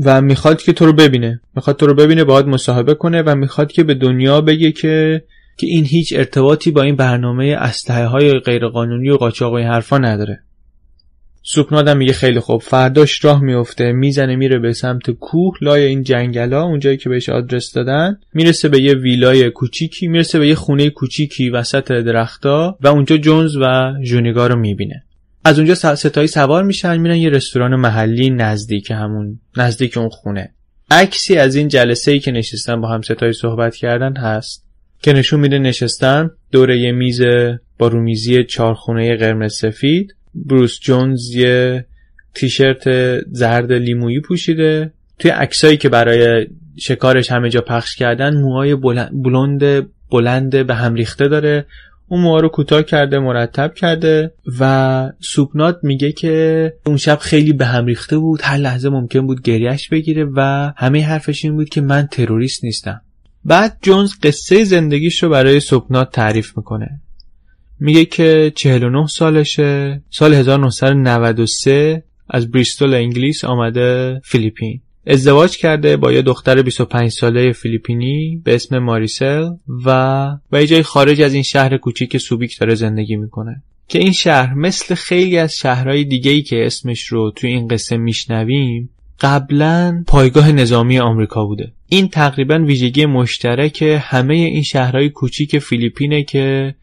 و 0.05 0.21
می‌خواد 0.21 0.61
که 0.61 0.73
تو 0.73 0.85
رو 0.85 0.93
ببینه. 0.93 1.41
می‌خواد 1.55 1.77
تو 1.77 1.87
رو 1.87 1.93
ببینه 1.93 2.23
باهات 2.23 2.45
مصاحبه 2.45 2.93
کنه 2.93 3.21
و 3.21 3.35
می‌خواد 3.35 3.71
که 3.71 3.83
به 3.83 3.93
دنیا 3.93 4.41
بگه 4.41 4.71
که 4.71 5.23
که 5.57 5.67
این 5.67 5.85
هیچ 5.85 6.13
ارتباطی 6.15 6.71
با 6.71 6.81
این 6.81 6.95
برنامه 6.95 7.55
اسلحه 7.59 8.05
های 8.05 8.39
غیرقانونی 8.39 9.09
و 9.09 9.17
قاچاق 9.17 9.51
و 9.51 9.55
این 9.55 9.67
حرفا 9.67 9.97
نداره. 9.97 10.43
سوپنادم 11.49 11.97
میگه 11.97 12.13
خیلی 12.13 12.39
خوب. 12.39 12.61
فرداش 12.61 13.25
راه 13.25 13.43
میفته 13.43 13.91
می‌زنه 13.91 14.35
میره 14.35 14.59
به 14.59 14.73
سمت 14.73 15.11
کوه 15.11 15.57
لای 15.61 15.83
این 15.83 16.03
جنگلا 16.03 16.63
اونجایی 16.63 16.97
که 16.97 17.09
بهش 17.09 17.29
آدرس 17.29 17.73
دادن. 17.73 18.17
می‌رسه 18.33 18.69
به 18.69 18.81
یه 18.81 18.93
ویلای 18.93 19.49
کوچیکی 19.49 20.07
می‌رسه 20.07 20.39
به 20.39 20.47
یه 20.47 20.55
خونه 20.55 20.89
کوچیکی 20.89 21.49
وسط 21.49 21.91
درختا 21.91 22.77
و 22.81 22.87
اونجا 22.87 23.17
جونز 23.17 23.55
و 23.61 23.93
جونیگا 24.03 24.47
رو 24.47 24.59
می‌بینه. 24.59 25.03
از 25.45 25.59
اونجا 25.59 25.75
ستایی 25.75 26.27
سوار 26.27 26.63
میشن 26.63 26.97
میرن 26.97 27.15
یه 27.15 27.29
رستوران 27.29 27.75
محلی 27.75 28.29
نزدیک 28.29 28.91
همون 28.91 29.39
نزدیک 29.57 29.97
اون 29.97 30.09
خونه. 30.09 30.53
عکسی 30.91 31.37
از 31.37 31.55
این 31.55 31.67
جلسه 31.67 32.11
ای 32.11 32.19
که 32.19 32.31
نشستن 32.31 32.81
با 32.81 32.87
هم 32.87 33.01
ستایی 33.01 33.33
صحبت 33.33 33.75
کردن 33.75 34.15
هست. 34.15 34.65
که 35.01 35.13
نشون 35.13 35.39
میده 35.39 35.59
نشستن 35.59 36.29
دور 36.51 36.69
یه 36.69 36.91
میز 36.91 37.21
با 37.77 37.87
رومیزی 37.87 38.43
چارخونه 38.43 39.15
قرمز 39.15 39.53
سفید. 39.53 40.16
بروس 40.45 40.79
جونز 40.79 41.35
یه 41.35 41.85
تیشرت 42.35 42.83
زرد 43.31 43.71
لیمویی 43.71 44.19
پوشیده. 44.19 44.91
توی 45.19 45.31
عکسایی 45.31 45.77
که 45.77 45.89
برای 45.89 46.47
شکارش 46.79 47.31
همه 47.31 47.49
جا 47.49 47.61
پخش 47.61 47.95
کردن 47.95 48.35
موهای 48.35 48.75
بلند 48.75 49.87
بلند 50.11 50.67
به 50.67 50.75
هم 50.75 50.93
ریخته 50.93 51.27
داره. 51.27 51.65
اون 52.07 52.21
موها 52.21 52.39
رو 52.39 52.49
کوتاه 52.49 52.83
کرده 52.83 53.19
مرتب 53.19 53.73
کرده 53.73 54.33
و 54.59 55.11
سوپنات 55.19 55.79
میگه 55.83 56.11
که 56.11 56.73
اون 56.85 56.97
شب 56.97 57.17
خیلی 57.21 57.53
به 57.53 57.65
هم 57.65 57.85
ریخته 57.85 58.17
بود. 58.17 58.39
هر 58.43 58.57
لحظه 58.57 58.89
ممکن 58.89 59.27
بود 59.27 59.41
گریش 59.41 59.89
بگیره 59.89 60.27
و 60.35 60.71
همه 60.77 61.05
حرفش 61.05 61.45
این 61.45 61.55
بود 61.55 61.69
که 61.69 61.81
من 61.81 62.07
تروریست 62.07 62.63
نیستم. 62.63 63.01
بعد 63.45 63.77
جونز 63.81 64.11
قصه 64.23 64.63
زندگیش 64.63 65.23
رو 65.23 65.29
برای 65.29 65.59
سوپنات 65.59 66.11
تعریف 66.11 66.57
می‌کنه. 66.57 67.01
میگه 67.79 68.05
که 68.05 68.51
49 68.55 69.07
سالشه. 69.07 70.01
سال 70.09 70.33
1993 70.33 72.03
از 72.29 72.51
بریستول 72.51 72.93
انگلیس 72.93 73.43
آمده 73.43 74.21
فیلیپین. 74.23 74.81
ازدواج 75.07 75.57
کرده 75.57 75.97
با 75.97 76.11
یه 76.11 76.21
دختر 76.21 76.61
25 76.61 77.11
ساله 77.11 77.51
فیلیپینی 77.51 78.41
به 78.43 78.55
اسم 78.55 78.79
ماریسل 78.79 79.49
و 79.85 79.89
و 80.51 80.61
یه 80.61 80.67
جای 80.67 80.83
خارج 80.83 81.21
از 81.21 81.33
این 81.33 81.43
شهر 81.43 81.77
کوچیک 81.77 82.17
سوبیک 82.17 82.59
داره 82.59 82.75
زندگی 82.75 83.15
می‌کنه. 83.15 83.63
که 83.87 83.99
این 83.99 84.11
شهر 84.11 84.53
مثل 84.53 84.95
خیلی 84.95 85.37
از 85.37 85.57
شهرهای 85.57 86.03
دیگه 86.03 86.31
ای 86.31 86.41
که 86.41 86.65
اسمش 86.65 87.05
رو 87.05 87.31
توی 87.31 87.49
این 87.49 87.67
قصه 87.67 87.97
میشنویم 87.97 88.89
قبلا 89.21 90.03
پایگاه 90.07 90.51
نظامی 90.51 90.99
آمریکا 90.99 91.45
بوده. 91.45 91.71
این 91.87 92.07
تقریبا 92.07 92.59
ویژگی 92.59 93.05
مشترک 93.05 93.99
همه 94.01 94.33
این 94.33 94.63
شهرهای 94.63 95.09
کوچیک 95.09 95.59
فیلیپینه 95.59 96.23
که 96.23 96.75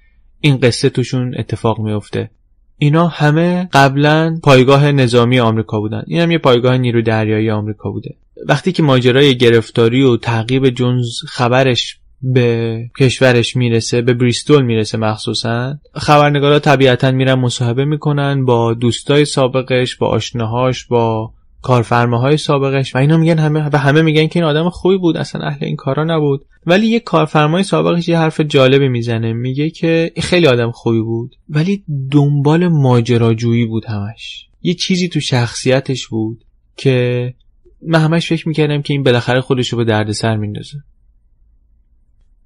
این 0.44 0.56
قصه 0.56 0.88
توشون 0.88 1.34
اتفاق 1.38 1.80
میفته 1.80 2.30
اینا 2.78 3.06
همه 3.08 3.68
قبلا 3.72 4.38
پایگاه 4.42 4.92
نظامی 4.92 5.40
آمریکا 5.40 5.80
بودن. 5.80 6.02
این 6.06 6.20
هم 6.20 6.30
یه 6.30 6.38
پایگاه 6.38 6.78
نیرو 6.78 7.02
دریایی 7.02 7.50
آمریکا 7.50 7.90
بوده. 7.90 8.14
وقتی 8.48 8.72
که 8.72 8.82
ماجرای 8.82 9.38
گرفتاری 9.38 10.02
و 10.02 10.16
تعقیب 10.16 10.70
جونز 10.70 11.08
خبرش 11.28 11.98
به 12.22 12.78
کشورش 13.00 13.56
می‌رسه 13.56 14.02
به 14.02 14.14
بریستول 14.14 14.62
می‌رسه 14.62 14.98
مخصوصا 14.98 15.78
خبرنگارا 15.94 16.58
طبیعتا 16.58 17.10
میرن 17.10 17.34
مصاحبه 17.34 17.84
می‌کنن 17.84 18.44
با 18.44 18.74
دوستای 18.74 19.24
سابقش 19.24 19.96
با 19.96 20.06
آشناهاش 20.06 20.84
با 20.84 21.32
کارفرماهای 21.64 22.36
سابقش 22.36 22.94
و 22.94 22.98
اینا 22.98 23.16
میگن 23.16 23.38
همه 23.38 23.68
و 23.72 23.76
همه 23.76 24.02
میگن 24.02 24.26
که 24.26 24.38
این 24.38 24.48
آدم 24.48 24.70
خوبی 24.70 24.98
بود 24.98 25.16
اصلا 25.16 25.46
اهل 25.46 25.64
این 25.64 25.76
کارا 25.76 26.04
نبود. 26.04 26.44
ولی 26.66 26.86
یه 26.86 27.00
کارفرمای 27.00 27.62
سابقش 27.62 28.08
یه 28.08 28.18
حرف 28.18 28.40
جالبی 28.40 28.88
می‌زنه 28.88 29.32
میگه 29.32 29.70
که 29.70 30.12
خیلی 30.22 30.46
آدم 30.46 30.70
خوبی 30.70 31.00
بود 31.00 31.36
ولی 31.48 31.84
دنبال 32.10 32.68
ماجراجویی 32.68 33.66
بود 33.66 33.84
همش. 33.84 34.48
یه 34.62 34.74
چیزی 34.74 35.08
تو 35.08 35.20
شخصیتش 35.20 36.08
بود 36.08 36.44
که 36.76 37.34
من 37.82 38.00
همش 38.00 38.28
فکر 38.28 38.48
می‌کردم 38.48 38.82
که 38.82 38.94
این 38.94 39.02
بالاخره 39.02 39.40
خودش 39.40 39.68
رو 39.68 39.78
به 39.78 39.84
دردسر 39.84 40.36
میندازه. 40.36 40.78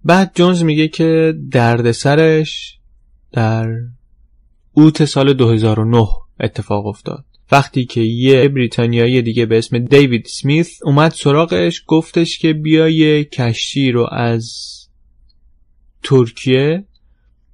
بعد 0.05 0.33
جونز 0.35 0.63
میگه 0.63 0.89
که 0.89 1.35
دردسرش 1.51 2.79
در 3.33 3.69
اوت 4.73 5.05
سال 5.05 5.33
2009 5.33 6.07
اتفاق 6.41 6.87
افتاد. 6.87 7.25
وقتی 7.53 7.85
که 7.85 8.01
یه 8.01 8.49
بریتانیایی 8.49 9.23
دیگه 9.23 9.47
به 9.47 9.59
اسم 9.59 9.79
دیوید 9.79 10.27
سمیث 10.27 10.81
اومد 10.85 11.11
سراغش 11.11 11.83
گفتش 11.87 12.39
که 12.39 12.53
بیا 12.53 13.23
کشتی 13.23 13.91
رو 13.91 14.09
از 14.13 14.53
ترکیه 16.03 16.85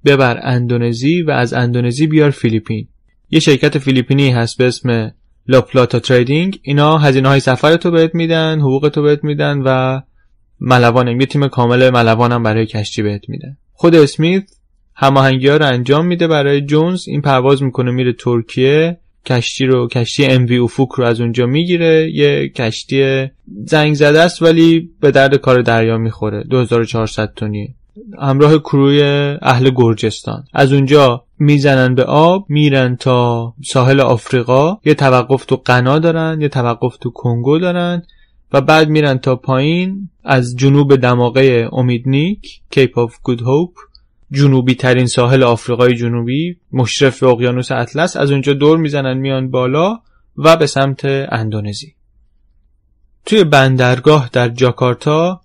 ببر 0.05 0.41
اندونزی 0.43 1.23
و 1.23 1.31
از 1.31 1.53
اندونزی 1.53 2.07
بیار 2.07 2.31
فیلیپین. 2.31 2.89
یه 3.31 3.41
شرکت 3.41 3.79
فیلیپینی 3.79 4.31
هست 4.31 4.59
به 4.59 4.67
اسم 4.67 5.15
La 5.49 5.63
Plata 5.63 5.99
Trading. 5.99 6.59
اینا 6.63 6.99
هزینه 6.99 7.29
های 7.29 7.41
سفر 7.41 7.77
تو 7.77 7.91
بهت 7.91 8.15
میدن 8.15 8.61
حقوق 8.61 8.89
تو 8.89 9.03
بهت 9.03 9.25
میدن 9.25 9.63
و 9.65 10.01
ملوان 10.61 11.21
یه 11.21 11.27
تیم 11.27 11.49
کامل 11.49 11.91
ملوانم 11.91 12.43
برای 12.43 12.67
کشتی 12.67 13.03
بهت 13.03 13.29
میدن 13.29 13.57
خود 13.73 13.95
اسمیث 13.95 14.43
هماهنگی 14.95 15.49
ها 15.49 15.57
رو 15.57 15.67
انجام 15.67 16.07
میده 16.07 16.27
برای 16.27 16.61
جونز. 16.61 17.09
این 17.09 17.21
پرواز 17.21 17.63
می‌کنه 17.63 17.91
میره 17.91 18.13
ترکیه. 18.13 19.01
کشتی 19.26 19.66
رو 19.66 19.88
کشتی 19.88 20.25
MV 20.25 20.47
Ufuk 20.47 20.88
رو 20.88 21.04
از 21.04 21.21
اونجا 21.21 21.47
می‌گیره. 21.47 22.11
یه 22.14 22.49
کشتی 22.49 23.26
زنگ 23.66 23.95
زده 23.95 24.21
است 24.21 24.43
ولی 24.43 24.90
به 25.00 25.11
درد 25.11 25.35
کار 25.35 25.62
دریا 25.62 25.99
می‌خوره. 25.99 26.45
2400 26.50 27.33
تونیه 27.37 27.75
همراه 28.21 28.59
crew 28.59 28.94
ی 28.94 29.03
اهل 29.43 29.71
گرجستان. 29.71 30.45
از 30.52 30.73
اونجا 30.73 31.25
می‌زنن 31.38 31.95
به 31.95 32.04
آب 32.04 32.47
میرن 32.49 32.97
تا 32.97 33.54
ساحل 33.64 34.00
آفریقا. 34.00 34.78
یه 34.85 34.95
توقف 34.95 35.45
تو 35.45 35.57
قنا 35.57 35.99
دارن 35.99 36.40
یه 36.40 36.49
توقف 36.49 36.97
تو 36.97 37.11
کنگو 37.11 37.59
دارن 37.59 38.02
و 38.52 38.61
بعد 38.61 38.88
میرن 38.88 39.19
تا 39.19 39.37
پایین 39.37 40.09
از 40.25 40.57
جنوب 40.57 40.97
دماغه 40.97 41.69
امید 41.73 42.10
نیک 42.10 42.61
Cape 42.71 42.99
of 42.99 43.17
Good 43.23 43.41
Hope 43.41 43.71
جنوبی 44.35 44.75
ترین 44.75 45.07
ساحل 45.07 45.43
آفریقای 45.43 45.95
جنوبی 45.95 46.57
مشرف 46.73 47.21
به 47.21 47.26
اقیانوس 47.26 47.73
اطلس 47.73 48.17
از 48.17 48.31
اونجا 48.31 48.53
دور 48.53 48.79
می‌زنن 48.79 49.19
میان 49.19 49.50
بالا 49.50 49.99
و 50.37 50.57
به 50.57 50.67
سمت 50.67 51.05
اندونزی. 51.05 51.95
توی 53.26 53.45
بندرگاه 53.45 54.31
در 54.33 54.49
جاکارتا 54.49 55.41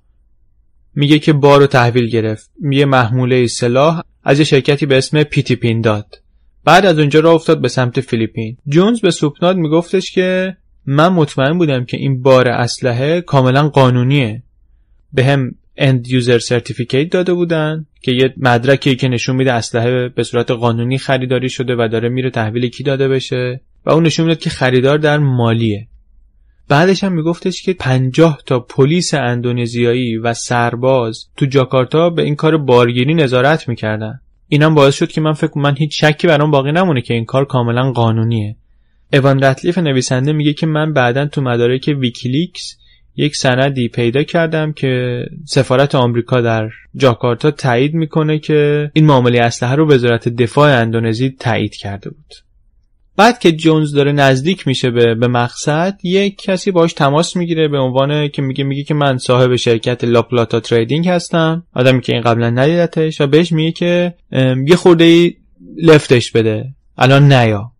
میگه 0.95 1.19
که 1.19 1.33
بارو 1.33 1.67
تحویل 1.67 2.09
گرفت. 2.09 2.51
میگه 2.59 2.85
محموله 2.85 3.47
سلاح 3.47 4.01
از 4.23 4.39
یه 4.39 4.45
شرکتی 4.45 4.85
به 4.85 4.97
اسم 4.97 5.23
پیتی 5.23 5.81
داد. 5.81 6.21
بعد 6.63 6.85
از 6.85 6.99
اونجا 6.99 7.19
را 7.19 7.31
افتاد 7.31 7.61
به 7.61 7.67
سمت 7.67 8.01
فیلیپین. 8.01 8.57
جونز 8.67 9.01
به 9.01 9.11
سوپناد 9.11 9.57
میگفتش 9.57 10.11
که 10.11 10.57
من 10.85 11.07
مطمئن 11.07 11.57
بودم 11.57 11.85
که 11.85 11.97
این 11.97 12.21
بار 12.21 12.47
اسلحه 12.47 13.21
کاملا 13.21 13.69
قانونیه. 13.69 14.43
به 15.13 15.25
هم 15.25 15.51
end 15.79 16.07
user 16.07 16.39
certificate 16.39 17.11
داده 17.11 17.33
بودن 17.33 17.85
که 18.01 18.11
یه 18.11 18.33
مدرکی 18.37 18.95
که 18.95 19.07
نشون 19.07 19.35
میده 19.35 19.53
اسلحه 19.53 20.09
به 20.09 20.23
صورت 20.23 20.51
قانونی 20.51 20.97
خریداری 20.97 21.49
شده 21.49 21.75
و 21.75 21.87
داره 21.91 22.09
میره 22.09 22.29
تحویل 22.29 22.67
کی 22.67 22.83
داده 22.83 23.07
بشه 23.07 23.61
و 23.85 23.89
اون 23.89 24.05
نشون 24.05 24.25
می‌داد 24.25 24.39
که 24.39 24.49
خریدار 24.49 24.97
در 24.97 25.17
مالیه. 25.17 25.87
بعدش 26.69 27.03
هم 27.03 27.13
میگفتش 27.13 27.61
که 27.61 27.73
50 27.73 28.39
تا 28.45 28.59
پلیس 28.59 29.13
اندونزیایی 29.13 30.17
و 30.17 30.33
سرباز 30.33 31.25
تو 31.37 31.45
جاکارتا 31.45 32.09
به 32.09 32.23
این 32.23 32.35
کار 32.35 32.57
بارگیری 32.57 33.13
نظارت 33.13 33.69
می‌کردن. 33.69 34.19
اینم 34.47 34.75
باعث 34.75 34.95
شد 34.95 35.11
که 35.11 35.21
من 35.21 35.33
فکر 35.33 35.59
من 35.59 35.75
هیچ 35.75 36.05
شکی 36.05 36.27
برام 36.27 36.51
باقی 36.51 36.71
نمونه 36.71 37.01
که 37.01 37.13
این 37.13 37.25
کار 37.25 37.45
کاملا 37.45 37.91
قانونیه. 37.91 38.55
اوان 39.13 39.43
رتلیف 39.43 39.77
نویسنده 39.77 40.33
میگه 40.33 40.53
که 40.53 40.65
من 40.65 40.93
بعدا 40.93 41.25
تو 41.25 41.41
مدارک 41.41 41.95
ویکیلیکس 41.99 42.78
یک 43.19 43.35
سندی 43.35 43.87
پیدا 43.87 44.23
کردم 44.23 44.71
که 44.71 45.23
سفارت 45.45 45.95
آمریکا 45.95 46.41
در 46.41 46.69
جاکارتا 46.95 47.51
تایید 47.51 47.93
می‌کنه 47.93 48.39
که 48.39 48.91
این 48.93 49.05
معامله 49.05 49.41
اسلحه 49.41 49.75
رو 49.75 49.91
وزارت 49.91 50.29
دفاع 50.29 50.81
اندونزی 50.81 51.29
تایید 51.29 51.75
کرده 51.75 52.09
بود. 52.09 52.33
بعد 53.17 53.39
که 53.39 53.51
جونز 53.51 53.93
داره 53.93 54.11
نزدیک 54.11 54.67
میشه 54.67 54.91
به, 54.91 55.15
به 55.15 55.27
مقصد 55.27 55.99
یک 56.03 56.41
کسی 56.41 56.71
باش 56.71 56.93
تماس 56.93 57.35
می‌گیره 57.35 57.67
به 57.67 57.77
عنوان 57.77 58.27
که 58.27 58.41
میگه 58.41 58.63
میگه 58.63 58.83
که 58.83 58.93
من 58.93 59.17
صاحب 59.17 59.55
شرکت 59.55 60.03
La 60.03 60.19
Plata 60.19 60.59
Trading 60.59 61.07
هستم. 61.07 61.63
آدمی 61.73 62.01
که 62.01 62.13
این 62.13 62.21
قبلا 62.21 62.49
ندیدتش 62.49 63.21
و 63.21 63.27
بهش 63.27 63.51
میگه 63.51 63.71
که 63.71 64.13
یه 64.67 64.75
خورده 64.75 65.33
لفتش 65.77 66.31
بده. 66.31 66.65
الان 66.97 67.33
نیا. 67.33 67.71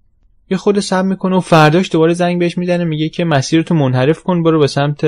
یه 0.52 0.58
خود 0.58 0.80
سب 0.80 1.06
می‌کنه 1.06 1.36
و 1.36 1.40
فرداش 1.40 1.92
دوباره 1.92 2.14
زنگ 2.14 2.40
بهش 2.40 2.58
می‌زنه 2.58 2.84
میگه 2.84 3.10
که 3.10 3.26
مسیرتو 3.26 3.76
منحرف 3.76 4.24
کن 4.24 4.44
برو 4.44 4.60
به 4.60 4.68
سمت 4.68 5.06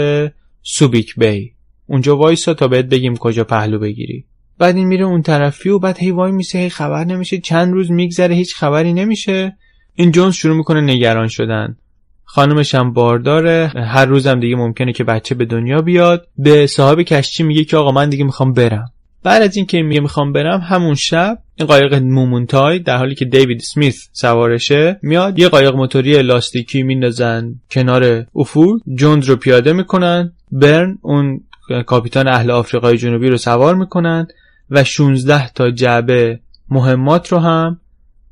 سوبیک 0.62 1.16
بی. 1.18 1.52
اونجا 1.88 2.18
وایسا 2.18 2.54
تا 2.54 2.68
بهت 2.68 2.86
بگیم 2.86 3.18
کجا 3.18 3.44
پهلو 3.44 3.80
بگیری. 3.80 4.26
بعد 4.58 4.76
این 4.76 4.88
میره 4.88 5.06
اون 5.06 5.22
طرفی 5.22 5.70
و 5.70 5.80
بعد 5.80 5.98
هی 5.98 6.12
وای 6.12 6.32
میسه 6.32 6.60
هی 6.60 6.70
خبر 6.70 7.04
نمیشه. 7.04 7.40
چند 7.40 7.74
روز 7.74 7.92
میگذره 7.92 8.36
هیچ 8.36 8.56
خبری 8.56 8.94
نمیشه. 8.94 9.58
این 9.96 10.12
جونز 10.12 10.34
شروع 10.34 10.58
می‌کنه 10.58 10.82
نگران 10.82 11.28
شدن. 11.28 11.78
خانمش 12.24 12.76
هم 12.76 12.94
بارداره. 12.94 13.72
هر 13.76 14.06
روزم 14.06 14.40
دیگه 14.40 14.56
ممکنه 14.56 14.94
که 14.94 15.04
بچه 15.04 15.36
به 15.36 15.46
دنیا 15.46 15.82
بیاد. 15.82 16.28
به 16.38 16.68
صاحب 16.68 17.02
کشتی 17.02 17.44
میگه 17.44 17.64
که 17.64 17.78
آقا 17.78 17.92
من 17.92 18.10
دیگه 18.10 18.24
می‌خوام 18.24 18.54
برم. 18.54 18.92
بعد 19.24 19.42
از 19.42 19.58
اینکه 19.58 19.82
میگه 19.82 20.02
می‌خوام 20.02 20.34
برم 20.34 20.60
همون 20.60 20.96
شب 20.96 21.38
این 21.62 21.68
قایق 21.68 21.94
مومونتای 21.94 22.80
در 22.80 22.98
حالی 22.98 23.16
که 23.16 23.26
دیوید 23.26 23.60
سمیث 23.60 24.08
سوارشه 24.12 25.00
میاد 25.02 25.40
یه 25.40 25.50
قایق 25.50 25.76
موتوری 25.76 26.22
لاستیکی 26.22 26.84
میندازن 26.84 27.56
کنار 27.72 28.26
افول 28.36 28.80
جونز 28.96 29.30
رو 29.30 29.36
پیاده 29.36 29.74
می‌کنن 29.74 30.34
برن 30.52 30.98
اون 31.02 31.44
کاپیتان 31.86 32.28
اهل 32.28 32.52
آفریقای 32.52 32.98
جنوبی 32.98 33.30
رو 33.30 33.38
سوار 33.38 33.76
می‌کنن 33.76 34.28
و 34.70 34.84
16 34.84 35.50
تا 35.50 35.72
جعبه 35.72 36.40
مهمات 36.70 37.32
رو 37.32 37.40
هم 37.40 37.80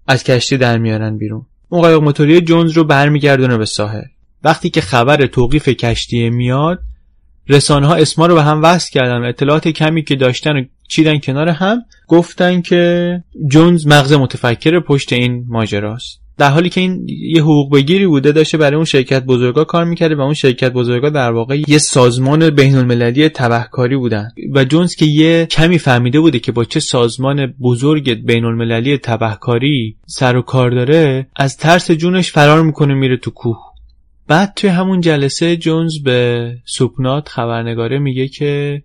از 0.07 0.23
کشتی 0.23 0.57
در 0.57 0.77
میارن 0.77 1.17
بیرون. 1.17 1.45
اون 1.69 1.81
قایق 1.81 2.01
موتوری 2.01 2.41
جونز 2.41 2.71
رو 2.71 2.83
برمیگردونه 2.83 3.57
به 3.57 3.65
ساحل. 3.65 4.05
وقتی 4.43 4.69
که 4.69 4.81
خبر 4.81 5.25
توقیف 5.25 5.69
کشتی 5.69 6.29
میاد 6.29 6.79
رسانه 7.49 7.87
ها 7.87 7.95
اسما 7.95 8.25
رو 8.25 8.35
به 8.35 8.43
هم 8.43 8.61
وصل 8.63 8.91
کردن 8.91 9.25
اطلاعات 9.25 9.67
کمی 9.67 10.03
که 10.03 10.15
داشتن 10.15 10.57
و 10.57 10.63
چیدن 10.87 11.19
کنار 11.19 11.49
هم 11.49 11.81
گفتن 12.07 12.61
که 12.61 13.23
جونز 13.51 13.87
مغز 13.87 14.13
متفکر 14.13 14.79
پشت 14.79 15.13
این 15.13 15.45
ماجراست. 15.47 16.19
در 16.37 16.49
حالی 16.49 16.69
که 16.69 16.81
این 16.81 17.07
یه 17.09 17.41
حقوق 17.41 17.73
بگیری 17.73 18.07
بوده 18.07 18.31
داشته 18.31 18.57
برای 18.57 18.75
اون 18.75 18.85
شرکت 18.85 19.23
بزرگا 19.23 19.63
کار 19.63 19.85
می‌کرده 19.85 20.15
و 20.15 20.21
اون 20.21 20.33
شرکت 20.33 20.73
بزرگا 20.73 21.09
در 21.09 21.31
واقع 21.31 21.57
یه 21.67 21.77
سازمان 21.77 22.49
بین 22.49 22.75
المللی 22.75 23.29
تبهکاری 23.29 23.97
بودن. 23.97 24.31
و 24.55 24.63
جونز 24.63 24.95
که 24.95 25.05
یه 25.05 25.45
کمی 25.45 25.77
فهمیده 25.79 26.19
بوده 26.19 26.39
که 26.39 26.51
با 26.51 26.65
چه 26.65 26.79
سازمان 26.79 27.45
بزرگ 27.45 28.13
بین 28.13 28.45
المللی 28.45 28.97
تبهکاری 28.97 29.95
سر 30.05 30.35
و 30.35 30.41
کار 30.41 30.71
داره 30.71 31.27
از 31.35 31.57
ترس 31.57 31.91
جونش 31.91 32.31
فرار 32.31 32.63
می‌کنه 32.63 32.93
میره 32.93 33.17
تو 33.17 33.31
کوه. 33.31 33.57
بعد 34.29 34.53
توی 34.55 34.69
همون 34.69 35.01
جلسه 35.01 35.57
جونز 35.57 36.03
به 36.03 36.57
سوپنات 36.65 37.29
خبرنگاره 37.29 37.99
میگه 37.99 38.27
که 38.27 38.83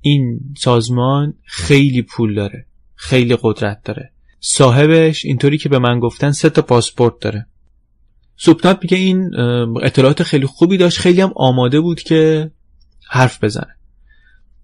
این 0.00 0.40
سازمان 0.58 1.34
خیلی 1.44 2.02
پول 2.02 2.34
داره 2.34 2.66
خیلی 2.94 3.36
قدرت 3.42 3.82
داره. 3.84 4.12
صاحبش 4.40 5.24
اینطوری 5.24 5.58
که 5.58 5.68
به 5.68 5.78
من 5.78 6.00
گفتن 6.00 6.30
سه 6.30 6.50
تا 6.50 6.62
پاسپورت 6.62 7.14
داره. 7.20 7.46
سوپنات 8.36 8.78
میگه 8.82 8.96
این 8.96 9.30
اطلاعات 9.82 10.22
خیلی 10.22 10.46
خوبی 10.46 10.76
داشت 10.76 10.98
خیلی 10.98 11.20
هم 11.20 11.32
آماده 11.36 11.80
بود 11.80 12.02
که 12.02 12.50
حرف 13.08 13.44
بزنه. 13.44 13.76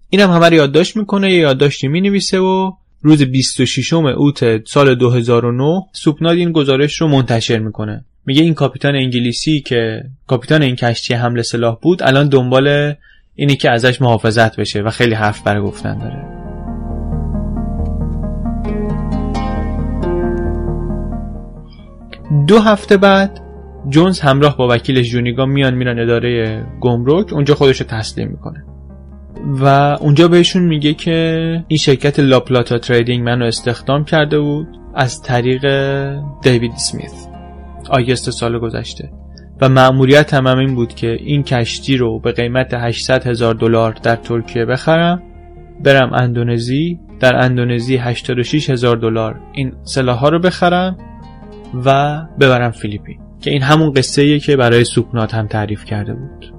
اینم 0.09 0.31
همه 0.31 0.49
رو 0.49 0.53
یادداشت 0.53 0.97
می‌کنه 0.97 1.31
یه 1.31 1.39
یادداشتی 1.39 1.87
می‌نویسه 1.87 2.39
و 2.39 2.71
روز 3.01 3.23
26 3.23 3.93
اوت 3.93 4.67
سال 4.67 4.95
2009 4.95 5.81
سوپنات 5.93 6.35
این 6.35 6.51
گزارش 6.51 7.01
رو 7.01 7.07
منتشر 7.07 7.59
می‌کنه. 7.59 8.05
میگه 8.27 8.43
این 8.43 8.53
کاپیتان 8.53 8.95
انگلیسی 8.95 9.61
که 9.61 10.03
کاپیتان 10.27 10.61
این 10.61 10.75
کشتی 10.75 11.13
حمله 11.13 11.41
سلاح 11.41 11.77
بود 11.81 12.03
الان 12.03 12.29
دنبال 12.29 12.93
اینی 13.35 13.55
که 13.55 13.71
ازش 13.71 14.01
محافظت 14.01 14.59
بشه 14.59 14.81
و 14.81 14.89
خیلی 14.89 15.13
حرف 15.13 15.41
برای 15.41 15.61
گفتن 15.61 15.97
داره. 15.97 16.37
دو 22.47 22.59
هفته 22.59 22.97
بعد 22.97 23.39
جونز 23.89 24.19
همراه 24.19 24.57
با 24.57 24.67
وکیلش 24.67 25.09
جونیگا 25.09 25.45
میان 25.45 25.73
میرن 25.73 25.99
اداره 25.99 26.63
گمرک 26.81 27.33
اونجا 27.33 27.55
خودش 27.55 27.81
رو 27.81 27.87
تسلیم 27.87 28.27
می‌کنه. 28.27 28.63
و 29.59 29.65
اونجا 30.01 30.27
بهشون 30.27 30.63
میگه 30.63 30.93
که 30.93 31.63
این 31.67 31.77
شرکت 31.77 32.19
La 32.19 32.36
Plata 32.36 32.77
Trading 32.77 33.23
منو 33.23 33.45
استخدام 33.45 34.05
کرده 34.05 34.39
بود 34.39 34.67
از 34.95 35.21
طریق 35.21 35.61
دیوید 36.41 36.75
سمیث 36.75 37.26
August 37.91 38.29
سال 38.29 38.59
گذشته. 38.59 39.09
و 39.61 39.69
مأموریت 39.69 40.33
هم, 40.33 40.47
هم 40.47 40.57
این 40.57 40.75
بود 40.75 40.95
که 40.95 41.11
این 41.11 41.43
کشتی 41.43 41.97
رو 41.97 42.19
به 42.19 42.31
قیمت 42.31 42.73
800 42.73 43.27
هزار 43.27 43.53
دلار 43.55 43.95
در 44.03 44.15
ترکیه 44.15 44.65
بخرم 44.65 45.23
برم 45.83 46.13
اندونزی 46.13 46.99
در 47.19 47.35
اندونزی 47.35 47.97
86 47.97 48.69
هزار 48.69 48.97
دلار 48.97 49.39
این 49.53 49.73
سلاح 49.83 50.17
ها 50.17 50.29
رو 50.29 50.39
بخرم 50.39 50.97
و 51.85 52.21
ببرم 52.39 52.71
فیلیپین 52.71 53.19
که 53.41 53.51
این 53.51 53.61
همون 53.61 53.91
قصه 53.91 54.21
ایه 54.21 54.39
که 54.39 54.55
برای 54.55 54.83
سوپنات 54.83 55.33
هم 55.33 55.47
تعریف 55.47 55.85
کرده 55.85 56.13
بود. 56.13 56.53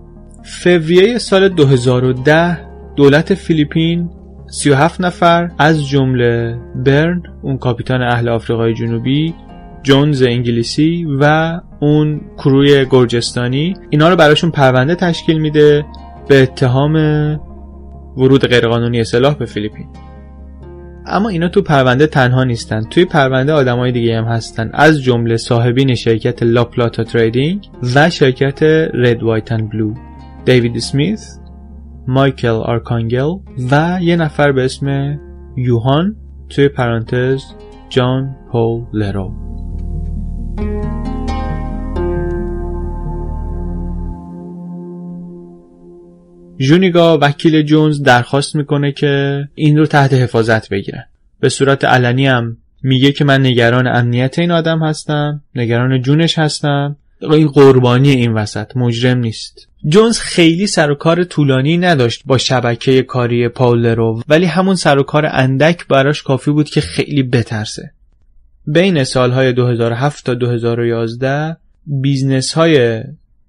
فوریه 0.45 1.19
سال 1.19 1.49
2010 1.49 2.59
دولت 2.97 3.35
فیلیپین 3.35 4.11
37 4.47 5.01
نفر 5.01 5.51
از 5.59 5.89
جمله 5.89 6.59
برن 6.75 7.23
اون 7.43 7.59
کاپیتان 7.59 8.03
اهل 8.03 8.29
آفریقای 8.29 8.75
جنوبی 8.75 9.35
جونز 9.83 10.23
انگلیسی 10.23 11.07
و 11.21 11.53
اون 11.81 12.21
crew 12.39 12.77
ی 12.77 12.87
گرجستانی 12.91 13.75
اینا 13.91 14.09
رو 14.09 14.17
براشون 14.17 14.51
پرونده 14.51 14.95
تشکیل 14.95 15.39
میده 15.39 15.85
به 16.29 16.43
اتهام 16.43 16.95
ورود 18.17 18.47
غیرقانونی 18.47 19.05
سلاح 19.05 19.35
به 19.35 19.45
فیلیپین. 19.45 19.87
اما 21.07 21.29
اینا 21.29 21.49
تو 21.49 21.63
پرونده 21.63 22.07
تنها 22.07 22.45
نیستن. 22.45 22.83
توی 22.83 23.05
پرونده 23.05 23.53
آدمای 23.53 23.93
دیگه 23.93 24.19
هم 24.19 24.25
هستن. 24.25 24.71
از 24.75 25.03
جمله 25.03 25.37
صاحبین 25.37 25.95
شرکت 25.95 26.43
La 26.43 26.60
Plata 26.60 27.05
Trading 27.05 27.69
و 27.95 28.11
شرکت 28.11 28.63
Red 28.95 29.23
White 29.23 29.53
and 29.53 29.71
Blue. 29.71 29.95
دیوید 30.45 30.79
سمیث 30.79 31.39
مایکل 32.07 32.49
آرکانگل 32.49 33.31
و 33.71 33.99
یه 34.03 34.17
نفر 34.17 34.53
به 34.53 34.65
اسم 34.65 35.19
یوهان 35.57 36.17
توی 36.49 36.69
پرانتز 36.69 37.43
جان 37.89 38.37
پول 38.53 38.83
لرو. 38.93 39.33
جونیگا 46.59 47.19
وکیل 47.23 47.63
جونز 47.63 48.03
درخواست 48.03 48.57
می‌کنه 48.57 48.93
که 48.93 49.43
این 49.55 49.79
رو 49.79 49.87
تحت 49.87 50.13
حفاظت 50.13 50.69
بگیرن 50.69 51.05
به 51.41 51.49
صورت 51.49 51.85
علنی 51.85 52.27
هم 52.27 52.57
میگه 52.83 53.13
که 53.13 53.25
من 53.25 53.47
نگران 53.47 53.87
امنیت 53.87 54.39
این 54.39 54.51
آدم 54.51 54.83
هستم 54.83 55.43
نگران 55.55 56.03
جونش 56.03 56.39
هستم. 56.39 56.97
این 57.21 57.49
قربانی 57.49 58.11
این 58.11 58.33
وسط 58.33 58.77
مجرم 58.77 59.19
نیست. 59.19 59.69
جونز 59.89 60.19
خیلی 60.19 60.67
سر 60.67 60.91
و 60.91 60.95
کار 60.95 61.25
طولانی 61.25 61.79
نداشت 61.79 62.23
با 62.27 62.39
شبکه 62.39 63.03
کاری 63.03 63.49
پاولرو 63.49 64.23
ولی 64.29 64.47
همون 64.47 64.75
سر 64.75 64.99
و 64.99 65.03
کار 65.03 65.27
اندک 65.33 65.87
براش 65.87 66.23
کافی 66.23 66.51
بود 66.51 66.71
که 66.71 66.81
خیلی 66.81 67.23
بترسه. 67.23 67.93
بین 68.73 69.05
سالهای 69.05 69.53
2007 69.53 70.25
تا 70.25 70.35
2011 70.35 71.57
business 71.87 72.53
های 72.53 73.03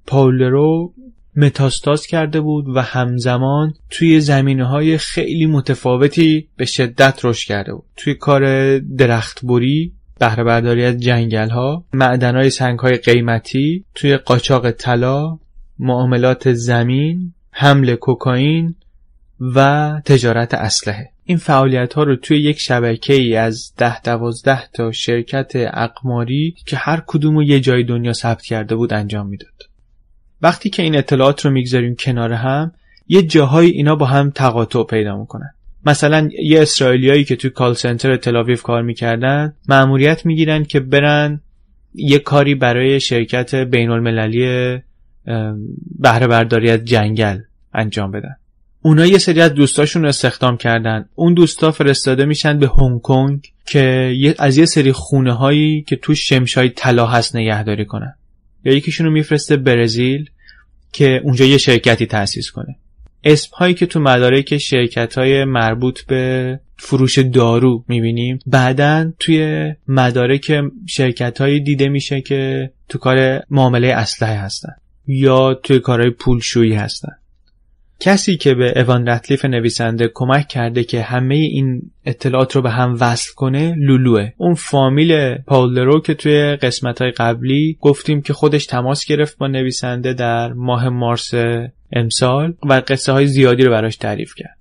پاول 0.07 0.50
لرو 0.50 0.93
متاستاز 1.35 2.07
کرده 2.07 2.41
بود 2.41 2.65
و 2.75 2.81
همزمان 2.81 3.73
توی 3.89 4.19
زمینه 4.19 4.65
های 4.65 4.97
خیلی 4.97 5.45
متفاوتی 5.45 6.47
به 6.57 6.65
شدت 6.65 7.25
رشد 7.25 7.47
کرده 7.47 7.73
بود. 7.73 7.85
توی 7.95 8.15
کار 8.15 8.77
درختبری 8.79 9.93
بهره 10.19 10.43
برداری 10.43 10.83
از 10.83 10.97
جنگل 10.99 11.49
ها 11.49 11.85
معدن 11.93 12.35
های 12.35 12.49
سنگ 12.49 12.79
های 12.79 12.97
قیمتی 12.97 13.85
توی 13.95 14.17
قاچاق 14.17 14.71
طلا 14.71 15.37
معاملات 15.79 16.53
زمین 16.53 17.33
حمل 17.51 17.95
کوکائین 17.95 18.75
و 19.55 19.91
تجارت 20.05 20.53
اسلحه. 20.53 21.11
این 21.29 21.37
فعالیت 21.37 21.93
ها 21.93 22.03
رو 22.03 22.15
توی 22.15 22.41
یک 22.41 22.59
شبکه 22.59 23.13
ای 23.13 23.35
از 23.35 23.73
ده 23.77 24.01
دوازده 24.01 24.67
تا 24.73 24.91
شرکت 24.91 25.51
اقماری 25.55 26.55
که 26.65 26.77
هر 26.77 27.03
کدوم 27.07 27.35
رو 27.35 27.43
یه 27.43 27.59
جای 27.59 27.83
دنیا 27.83 28.13
ثبت 28.13 28.41
کرده 28.41 28.75
بود 28.75 28.93
انجام 28.93 29.27
می‌داد. 29.27 29.63
وقتی 30.41 30.69
که 30.69 30.83
این 30.83 30.97
اطلاعات 30.97 31.45
رو 31.45 31.51
می‌گذاریم 31.51 31.95
کنار 31.95 32.33
هم 32.33 32.71
یه 33.07 33.21
جاهای 33.21 33.69
اینا 33.69 33.95
با 33.95 34.05
هم 34.05 34.29
تقاطع 34.29 34.83
پیدا 34.83 35.17
می‌کنن. 35.17 35.49
مثلا 35.85 36.29
یه 36.43 36.61
اسرائیلیایی 36.61 37.23
که 37.23 37.35
توی 37.35 37.49
کال 37.49 37.73
سنتر 37.73 38.17
تلاویف 38.17 38.63
کار 38.63 38.81
می‌کردن 38.81 39.53
مأموریت 39.67 40.25
می‌گیرن 40.25 40.63
که 40.63 40.79
برن 40.79 41.41
یه 41.93 42.19
کاری 42.19 42.55
برای 42.55 42.99
شرکت 42.99 43.55
بین 43.55 43.89
المللی 43.89 44.79
بهره 45.99 46.27
برداری 46.27 46.69
از 46.69 46.85
جنگل 46.85 47.39
انجام 47.73 48.11
بدن. 48.11 48.35
اونا 48.81 49.05
یه 49.05 49.17
سری 49.17 49.41
از 49.41 49.53
دوستاشون 49.53 50.01
رو 50.01 50.07
استخدام 50.07 50.57
کردن. 50.57 51.05
اون 51.15 51.33
دوستا 51.33 51.71
فرستاده 51.71 52.25
میشن 52.25 52.59
به 52.59 52.71
هنگ 52.77 53.01
کنگ 53.01 53.51
که 53.65 54.35
از 54.39 54.57
یه 54.57 54.65
سری 54.65 54.91
خونه 54.91 55.33
هایی 55.33 55.81
که 55.81 55.95
تو 55.95 56.15
شمشای 56.15 56.69
طلا 56.69 57.05
هست 57.05 57.35
نگهداری 57.35 57.85
کنن. 57.85 58.15
یا 58.65 58.73
یکیشون 58.73 59.05
رو 59.05 59.11
میفرسته 59.11 59.57
برزیل 59.57 60.29
که 60.91 61.21
اونجا 61.23 61.45
یه 61.45 61.57
شرکتی 61.57 62.05
تأسیس 62.05 62.51
کنه. 62.51 62.75
اسم 63.23 63.55
هایی 63.55 63.73
که 63.73 63.85
تو 63.85 63.99
مدارک 63.99 64.57
شرکت 64.57 65.17
های 65.17 65.45
مربوط 65.45 66.01
به 66.05 66.59
فروش 66.77 67.19
دارو 67.19 67.83
می‌بینیم 67.87 68.39
بعدا 68.45 69.11
توی 69.19 69.71
مدارک 69.87 70.61
شرکت 70.87 71.41
هایی 71.41 71.59
دیده 71.59 71.89
میشه 71.89 72.21
که 72.21 72.71
تو 72.89 72.97
کار 72.97 73.43
معامله 73.49 73.87
اسلحه 73.87 74.37
هستن 74.37 74.73
یا 75.07 75.53
توی 75.53 75.79
کارهای 75.79 76.09
پولشویی 76.09 76.73
هستن. 76.73 77.18
کسی 77.99 78.37
که 78.37 78.53
به 78.53 78.81
اوان 78.81 79.09
رتلیف 79.09 79.45
نویسنده 79.45 80.11
کمک 80.13 80.47
کرده 80.47 80.83
که 80.83 81.01
همه 81.01 81.35
این 81.35 81.81
اطلاعات 82.05 82.55
رو 82.55 82.61
به 82.61 82.69
هم 82.69 82.97
وصل 82.99 83.33
کنه 83.35 83.75
لولوه. 83.77 84.29
اون 84.37 84.53
فامیل 84.53 85.35
پاولرو 85.35 86.01
که 86.01 86.13
توی 86.13 86.55
قسمت 86.55 87.01
های 87.01 87.11
قبلی 87.11 87.77
گفتیم 87.81 88.21
که 88.21 88.33
خودش 88.33 88.65
تماس 88.65 89.05
گرفت 89.05 89.37
با 89.37 89.47
نویسنده 89.47 90.13
در 90.13 90.53
ماه 90.53 90.89
مارس 90.89 91.31
امسال 91.93 92.53
و 92.63 92.81
قصه 92.87 93.11
های 93.11 93.27
زیادی 93.27 93.63
رو 93.63 93.71
براش 93.71 93.95
تعریف 93.95 94.33
کرد. 94.35 94.57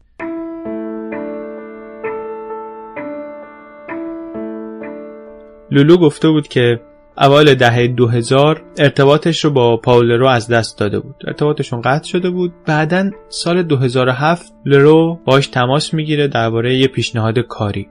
لولو 5.71 5.97
گفته 5.97 6.29
بود 6.29 6.49
که 6.49 6.81
اوایل 7.21 7.55
دهه 7.55 7.87
2000 7.87 8.63
ارتباطش 8.79 9.45
رو 9.45 9.51
با 9.51 9.77
پاول 9.77 10.11
رو 10.11 10.27
از 10.27 10.49
دست 10.49 10.79
داده 10.79 11.01
بود. 11.01 11.15
ارتباطشون 11.27 11.81
قطع 11.81 12.09
شده 12.09 12.31
بود. 12.31 12.53
بعدا 12.67 13.11
سال 13.29 13.63
2007 13.63 14.53
لرو 14.65 15.19
باش 15.25 15.47
تماس 15.47 15.95
می‌گیره 15.95 16.29
درباره 16.29 16.77
یه 16.77 16.87
پیشنهاد 16.87 17.39
کاری. 17.39 17.89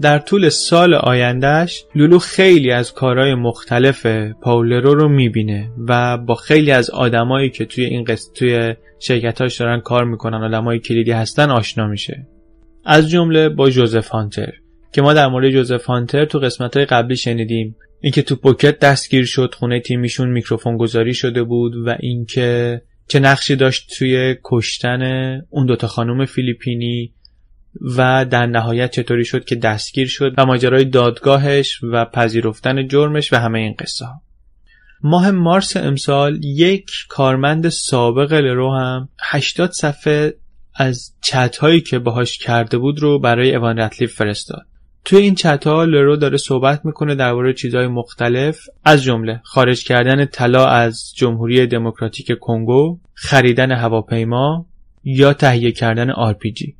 در 0.00 0.18
طول 0.18 0.48
سال 0.48 0.94
آیندهش 0.94 1.84
لولو 1.94 2.18
خیلی 2.18 2.70
از 2.70 2.94
کارهای 2.94 3.34
مختلف 3.34 4.06
پاولرو 4.42 4.94
رو 4.94 5.08
می‌بینه 5.08 5.70
و 5.88 6.18
با 6.18 6.34
خیلی 6.34 6.70
از 6.70 6.90
آدمایی 6.90 7.50
که 7.50 7.64
توی 7.64 7.84
این 7.84 8.04
قصد 8.04 8.32
توی 8.34 8.74
شرکتاش 8.98 9.60
دارن 9.60 9.80
کار 9.80 10.04
می‌کنن 10.04 10.44
آدمای 10.44 10.78
کلیدی 10.78 11.12
هستن 11.12 11.50
آشنا 11.50 11.86
میشه. 11.86 12.26
از 12.84 13.08
جمله 13.08 13.48
با 13.48 13.70
جوزف 13.70 14.08
هانتر 14.08 14.52
که 14.92 15.02
ما 15.02 15.12
در 15.14 15.28
مورد 15.28 15.50
جوزف 15.50 15.84
هانتر 15.84 16.24
تو 16.24 16.38
قسمت 16.38 16.76
های 16.76 16.86
قبلی 16.86 17.16
شنیدیم. 17.16 17.76
اینکه 18.00 18.22
تو 18.22 18.36
پوکت 18.36 18.78
دستگیر 18.78 19.24
شد 19.24 19.54
خونه 19.54 19.80
تیمیشون 19.80 20.28
میکروفون 20.28 20.76
گذاری 20.76 21.14
شده 21.14 21.42
بود 21.42 21.72
و 21.86 21.96
اینکه 22.00 22.82
چه 23.08 23.20
نقشی 23.20 23.56
داشت 23.56 23.90
توی 23.98 24.36
کشتن 24.44 25.02
اون 25.50 25.66
دوتا 25.66 25.86
خانم 25.86 26.24
فیلیپینی 26.24 27.12
و 27.96 28.26
در 28.30 28.46
نهایت 28.46 28.90
چطوری 28.90 29.24
شد 29.24 29.44
که 29.44 29.54
دستگیر 29.54 30.06
شد 30.06 30.34
و 30.38 30.46
ماجرای 30.46 30.84
دادگاهش 30.84 31.80
و 31.82 32.04
پذیرفتن 32.04 32.88
جرمش 32.88 33.32
و 33.32 33.36
همه 33.36 33.58
این 33.58 33.74
قصه 33.78 34.04
ها. 34.04 34.22
ماه 35.02 35.30
مارس 35.30 35.76
امسال 35.76 36.44
یک 36.44 36.90
کارمند 37.08 37.68
سابق 37.68 38.32
لرو 38.32 38.74
هم 38.74 39.08
80 39.20 39.70
صفحه 39.70 40.34
از 40.74 41.12
چت 41.20 41.56
هایی 41.56 41.80
که 41.80 41.98
باهاش 41.98 42.38
کرده 42.38 42.78
بود 42.78 43.00
رو 43.00 43.18
برای 43.18 43.54
اوان 43.54 43.78
رتلیف 43.78 44.14
فرستاد 44.14 44.66
توی 45.08 45.18
این 45.18 45.34
چت 45.34 45.66
لرو 45.66 46.16
داره 46.16 46.36
صحبت 46.36 46.84
می‌کنه 46.84 47.14
درباره 47.14 47.52
چیزهای 47.52 47.86
مختلف. 47.86 48.60
از 48.84 49.02
جمله 49.02 49.40
خارج 49.44 49.84
کردن 49.84 50.24
طلا 50.24 50.66
از 50.66 51.12
جمهوری 51.16 51.66
دموکراتیک 51.66 52.38
کنگو 52.40 52.98
خریدن 53.14 53.72
هواپیما 53.72 54.66
یا 55.04 55.32
تهیه 55.32 55.72
کردن 55.72 56.10
آرپیجی 56.10 56.76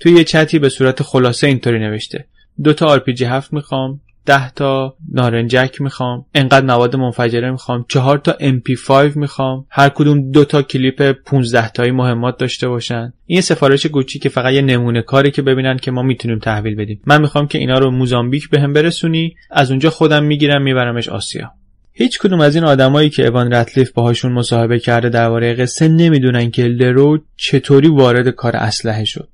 توی 0.00 0.12
یه 0.12 0.24
چتی 0.24 0.58
به 0.58 0.68
صورت 0.68 1.02
خلاصه 1.02 1.46
اینطوری 1.46 1.78
نوشته. 1.78 2.26
دو 2.62 2.72
تا 2.72 2.86
آرپیجی 2.86 3.24
هفت 3.24 3.52
می‌خوام 3.52 4.00
ده 4.28 4.50
تا 4.50 4.96
نارنجک 5.12 5.80
می‌خوام. 5.80 6.24
انقدر 6.34 6.66
مواد 6.66 6.96
منفجره 6.96 7.50
می‌خوام. 7.50 7.84
چهار 7.88 8.18
تا 8.18 8.32
MP5 8.32 9.16
می‌خوام. 9.16 9.66
هر 9.70 9.88
کدوم 9.88 10.30
دو 10.30 10.44
تا 10.44 10.62
کلیپ 10.62 11.12
15 11.12 11.68
تایی 11.68 11.90
مهمات 11.90 12.38
داشته 12.38 12.68
باشن. 12.68 13.12
این 13.26 13.40
سفارش 13.40 13.86
گوچی 13.86 14.18
که 14.18 14.28
فقط 14.28 14.52
یه 14.52 14.62
نمونه 14.62 15.02
کاری 15.02 15.30
که 15.30 15.42
ببینن 15.42 15.76
که 15.76 15.90
ما 15.90 16.02
می‌تونیم 16.02 16.38
تحویل 16.38 16.74
بدیم. 16.74 17.00
من 17.06 17.20
می‌خوام 17.20 17.48
که 17.48 17.58
اینا 17.58 17.78
رو 17.78 17.90
موزامبیک 17.90 18.50
بهم 18.50 18.72
به 18.72 18.82
برسونی. 18.82 19.34
از 19.50 19.70
اونجا 19.70 19.90
خودم 19.90 20.24
می‌گیرم 20.24 20.62
میبرمش 20.62 21.08
آسیا. 21.08 21.52
هیچ 21.92 22.18
کدوم 22.18 22.40
از 22.40 22.54
این 22.54 22.64
آدمایی 22.64 23.10
که 23.10 23.26
اوان 23.26 23.52
رتلیف 23.52 23.90
باهاشون 23.90 24.32
مصاحبه 24.32 24.78
کرده 24.78 25.08
درباره 25.08 25.54
قصه 25.54 25.88
نمی‌دونن 25.88 26.50
که 26.50 26.64
لرو 26.64 27.18
چطوری 27.36 27.88
وارد 27.88 28.28
کار 28.28 28.56
اسلحه 28.56 29.04
شد. 29.04 29.28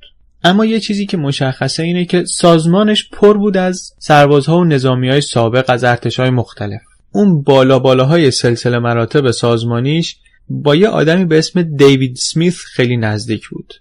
اما 0.44 0.64
یه 0.64 0.80
چیزی 0.80 1.07
که 1.07 1.16
مشخصه 1.16 1.83
اینه 1.83 2.04
که 2.04 2.24
سازمانش 2.24 3.09
پر 3.12 3.38
بود 3.38 3.57
از 3.57 3.92
سربازها 3.98 4.59
و 4.59 4.64
نظامی 4.64 5.09
های 5.09 5.20
سابق 5.20 5.64
از 5.68 5.85
ارتش 5.85 6.20
های 6.20 6.30
مختلف. 6.30 6.80
اون 7.12 7.42
بالا 7.42 7.78
بالاهای 7.78 8.30
سلسله 8.30 8.78
مراتب 8.78 9.30
سازمانیش 9.30 10.16
با 10.48 10.74
یه 10.74 10.88
آدمی 10.88 11.24
به 11.24 11.38
اسم 11.38 11.62
دیوید 11.62 12.16
سمیث 12.16 12.59
خیلی 12.59 12.96
نزدیک 12.96 13.48
بود. 13.48 13.74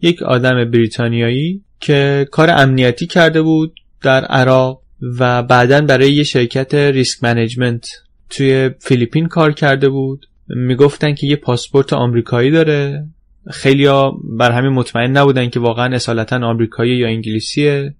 یک 0.00 0.22
آدم 0.22 0.70
بریتانیایی 0.70 1.62
که 1.80 2.28
کار 2.30 2.50
امنیتی 2.50 3.06
کرده 3.06 3.42
بود 3.42 3.74
در 4.02 4.24
عراق 4.24 4.82
و 5.18 5.42
بعدا 5.42 5.80
برای 5.80 6.12
یه 6.12 6.22
شرکت 6.22 6.74
risk 6.74 7.24
management 7.24 7.88
توی 8.30 8.70
فیلیپین 8.80 9.28
کار 9.28 9.52
کرده 9.52 9.88
بود. 9.88 10.26
می‌گفتن 10.48 11.14
که 11.14 11.26
یه 11.26 11.36
پاسپورت 11.36 11.92
آمریکایی 11.92 12.50
داره. 12.50 13.06
خیلیا 13.50 14.12
بر 14.38 14.52
همین 14.52 14.72
مطمئن 14.72 15.10
نبودن 15.10 15.48
که 15.48 15.60
واقعا 15.60 15.94
اصالتا 15.94 16.46
آمریکایی 16.46 16.96
یا 16.96 17.06
انگلیسیه. 17.06 17.94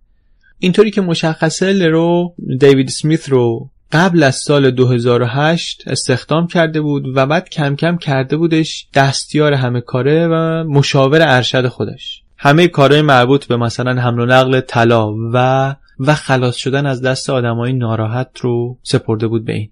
اینطوری 0.59 0.91
که 0.91 1.01
مشخصه 1.01 1.73
لرو 1.73 2.35
دیوید 2.59 2.89
سمیث 2.89 3.31
رو 3.31 3.71
قبل 3.93 4.23
از 4.23 4.37
سال 4.37 4.71
2008 4.71 5.83
استخدام 5.87 6.47
کرده 6.47 6.81
بود 6.81 7.05
و 7.15 7.27
بعد 7.27 7.49
کم 7.49 7.77
کم 7.77 7.97
کرده 7.97 8.37
بودش 8.37 8.89
دستیار 8.95 9.53
همه 9.53 9.81
کاره 9.81 10.29
و 10.29 10.65
مشاور 10.65 11.23
ارشد 11.23 11.67
خودش. 11.67 12.23
همه 12.39 12.69
کارهای 12.69 13.03
مربوط 13.03 13.47
به 13.47 13.57
مثلا 13.57 14.01
حمل 14.01 14.21
و 14.21 14.27
نقل 14.27 14.61
طلا 14.61 15.15
و 15.33 15.77
و 15.99 16.15
خلاص 16.15 16.57
شدن 16.57 16.87
از 16.87 17.03
دست 17.03 17.31
آدمای 17.31 17.73
ناراحت 17.73 18.41
رو 18.41 18.79
سپرده 18.83 19.27
بود 19.27 19.45
به 19.45 19.53
این. 19.53 19.71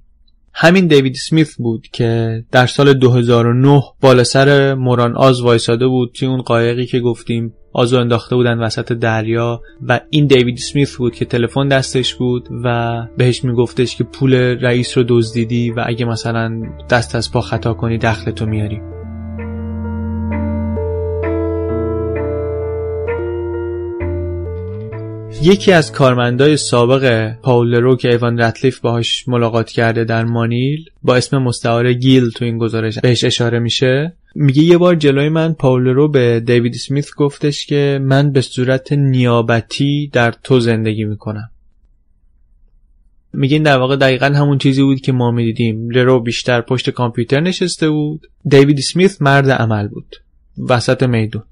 همین 0.57 0.87
دیوید 0.87 1.15
سمیث 1.15 1.57
بود 1.57 1.87
که 1.93 2.43
در 2.53 2.67
سال 2.67 2.93
2009 2.93 3.83
بالا 4.01 4.25
سر 4.25 4.75
موران 4.75 5.17
آز 5.17 5.41
وایساده 5.41 5.87
بود 5.87 6.13
توی 6.15 6.29
اون 6.29 6.43
قایقی 6.43 6.87
که 6.87 7.01
گفتیم 7.01 7.55
آزو 7.73 7.99
انداخته 7.99 8.37
بودن 8.37 8.59
وسط 8.59 8.93
دریا 8.93 9.61
و 9.89 10.01
این 10.11 10.27
دیوید 10.27 10.57
سمیث 10.57 10.97
بود 10.97 11.15
که 11.15 11.25
تلفن 11.25 11.69
دستش 11.69 12.15
بود 12.15 12.49
و 12.65 13.01
بهش 13.17 13.45
میگفتش 13.45 13.97
که 13.97 14.05
پول 14.05 14.35
رئیس 14.35 14.99
رو 14.99 15.05
دزدیدی 15.09 15.71
و 15.71 15.85
اگه 15.87 16.05
مثلا 16.05 16.63
دست 16.91 17.15
از 17.15 17.33
پا 17.33 17.41
خطا 17.41 17.75
کنی 17.75 17.99
دخلتو 17.99 18.47
میاری. 18.47 18.81
یکی 25.43 25.73
از 25.73 25.93
کارمندای 25.93 26.57
سابق 26.57 27.33
پاولرو 27.43 27.97
که 27.97 28.09
ایوان 28.09 28.41
رتلیف 28.41 28.81
باهاش 28.81 29.29
ملاقات 29.29 29.71
کرده 29.71 30.05
در 30.05 30.25
مانیل 30.25 30.85
با 31.03 31.17
اسم 31.17 31.39
مستعار 31.39 31.93
گیل 31.93 32.31
تو 32.31 32.45
این 32.45 32.59
گزارش 32.59 32.99
بهش 32.99 33.25
اشاره 33.25 33.59
میشه. 33.59 34.13
میگه 34.35 34.63
یه 34.63 34.79
بار 34.79 34.95
جلوی 34.95 35.29
من 35.29 35.53
پاولرو 35.53 36.09
به 36.09 36.41
دیوید 36.41 36.75
سمیث 36.75 37.11
گفتش 37.17 37.67
که 37.67 37.99
من 38.03 38.33
به 38.33 38.41
صورت 38.41 38.93
نیابتی 38.93 40.11
در 40.13 40.35
تو 40.43 40.61
زندگی 40.61 41.05
می‌کنم. 41.05 41.51
میگه 43.33 43.55
این 43.55 43.63
در 43.63 43.79
واقع 43.79 43.97
دقیقا 43.97 44.27
همون 44.27 44.59
چیزی 44.59 44.83
بود 44.83 45.01
که 45.01 45.13
ما 45.13 45.31
می‌دیدیم. 45.31 45.91
لرو 45.91 46.21
بیشتر 46.21 46.61
پشت 46.61 46.91
کامپیوتر 46.91 47.41
نشسته 47.41 47.91
بود. 47.91 48.27
دیوید 48.45 48.79
سمیث 48.79 49.23
مرد 49.23 49.51
عمل 49.51 49.89
بود. 49.89 50.17
وسط 50.69 51.03
میدون. 51.03 51.43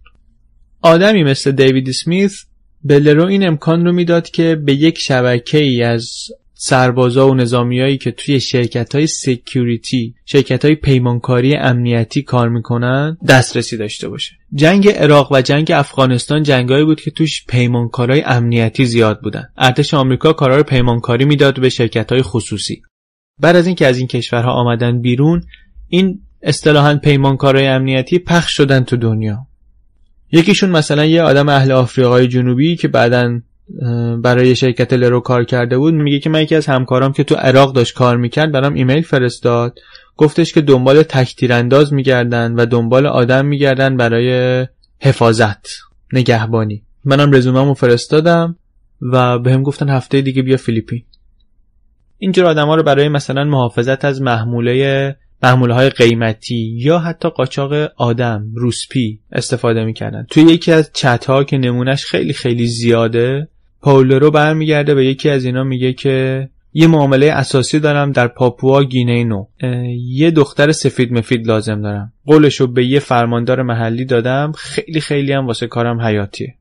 آدمی 0.82 1.24
مثل 1.24 1.52
دیوید 1.52 1.90
سمیث 1.90 2.44
بلرو 2.84 3.24
این 3.24 3.46
امکان 3.46 3.84
رو 3.84 3.92
می‌داد 3.92 4.30
که 4.30 4.56
به 4.56 4.74
یک 4.74 4.98
شبکه 4.98 5.58
ای 5.58 5.82
از 5.82 6.10
سربازا 6.54 7.28
و 7.28 7.34
نظامیایی 7.34 7.98
که 7.98 8.10
توی 8.10 8.40
شرکت 8.40 8.94
های 8.94 9.06
سکیوریتی 9.06 10.14
شرکت 10.26 10.64
های 10.64 10.74
پیمانکاری 10.74 11.56
امنیتی 11.56 12.22
کار 12.22 12.48
می‌کنن 12.48 13.16
دسترسی 13.28 13.76
داشته 13.76 14.08
باشه. 14.08 14.32
جنگ 14.54 14.88
عراق 14.88 15.32
و 15.32 15.42
جنگ 15.42 15.72
افغانستان 15.74 16.42
جنگایی 16.42 16.84
بود 16.84 17.00
که 17.00 17.10
توش 17.10 17.44
پیمانکارای 17.46 18.22
امنیتی 18.22 18.84
زیاد 18.84 19.20
بودن. 19.20 19.48
ارتش 19.56 19.94
آمریکا 19.94 20.32
کارا 20.32 20.62
پیمانکاری 20.62 21.24
می‌داد 21.24 21.60
به 21.60 21.68
شرکت 21.68 22.12
های 22.12 22.22
خصوصی. 22.22 22.82
بعد 23.40 23.56
از 23.56 23.66
اینکه 23.66 23.86
از 23.86 23.98
این 23.98 24.06
کشورها 24.06 24.52
آمدن 24.52 25.00
بیرون 25.00 25.42
این 25.88 26.20
اصطلاحا 26.42 26.96
پیمانکارای 26.96 27.66
امنیتی 27.66 28.18
پخش 28.18 28.56
شدن 28.56 28.84
تو 28.84 28.96
دنیا. 28.96 29.46
یکیشون 30.32 30.70
مثلا 30.70 31.04
یه 31.04 31.22
آدم 31.22 31.48
اهل 31.48 31.72
آفریقای 31.72 32.28
جنوبی 32.28 32.76
که 32.76 32.88
بعدا 32.88 33.40
برای 34.22 34.56
شرکت 34.56 34.92
لرو 34.92 35.20
کار 35.20 35.44
کرده 35.44 35.78
بود 35.78 35.94
میگه 35.94 36.18
که 36.18 36.30
من 36.30 36.42
یکی 36.42 36.54
از 36.54 36.66
همکارام 36.66 37.12
که 37.12 37.24
تو 37.24 37.34
عراق 37.34 37.72
داشت 37.72 37.94
کار 37.94 38.16
می‌کرد 38.16 38.52
برام 38.52 38.74
ایمیل 38.74 39.02
فرستاد. 39.02 39.78
گفتش 40.16 40.52
که 40.52 40.60
دنبال 40.60 41.02
تک 41.02 41.46
انداز 41.50 41.92
میگردن 41.92 42.52
و 42.52 42.66
دنبال 42.66 43.06
آدم 43.06 43.46
میگردن 43.46 43.96
برای 43.96 44.66
حفاظت 45.00 45.68
نگهبانی. 46.12 46.82
منم 47.04 47.32
رزوممو 47.32 47.74
فرستادم 47.74 48.56
و 49.00 49.38
به 49.38 49.52
هم 49.52 49.62
گفتن 49.62 49.88
هفته 49.88 50.20
دیگه 50.20 50.42
بیا 50.42 50.56
فیلیپین. 50.56 51.02
اینجور 52.18 52.46
آدم 52.46 52.66
ها 52.66 52.74
رو 52.74 52.82
برای 52.82 53.08
مثلا 53.08 53.44
محافظت 53.44 54.04
از 54.04 54.22
محموله 54.22 55.16
محموله 55.42 55.74
های 55.74 55.90
قیمتی 55.90 56.76
یا 56.78 56.98
حتی 56.98 57.28
قاچاق 57.28 57.72
آدم 57.96 58.46
روسپی 58.55 59.20
استفاده 59.33 59.85
می‌کردن. 59.85 60.26
توی 60.31 60.42
یکی 60.42 60.72
از 60.72 60.90
چت 60.94 61.24
ها 61.24 61.44
که 61.44 61.59
نمونش 61.59 62.05
خیلی 62.05 62.33
خیلی 62.33 62.66
زیاده 62.66 63.48
پاولرو 63.81 64.31
برمیگرده 64.31 64.94
به 64.94 65.07
یکی 65.07 65.31
از 65.31 65.44
اینا 65.44 65.64
میگه 65.64 65.92
که 65.92 66.48
یه 66.72 66.87
معامله 66.87 67.26
اساسی 67.33 67.81
دارم 67.81 68.12
در 68.12 68.28
پاپوا 68.28 68.85
گینه 68.85 69.24
نو 69.24 69.46
یه 69.96 70.31
دختر 70.31 70.72
سفید 70.72 71.12
مفید 71.12 71.46
لازم 71.46 71.83
دارم. 71.83 72.12
قولشو 72.26 72.66
به 72.66 72.87
یه 72.87 72.98
فرماندار 72.98 73.62
محلی 73.62 74.05
دادم. 74.05 74.52
خیلی 74.52 75.00
خیلی 75.00 75.33
هم 75.33 75.46
واسه 75.46 75.66
کارم 75.66 76.00
حیاتیه. 76.00 76.55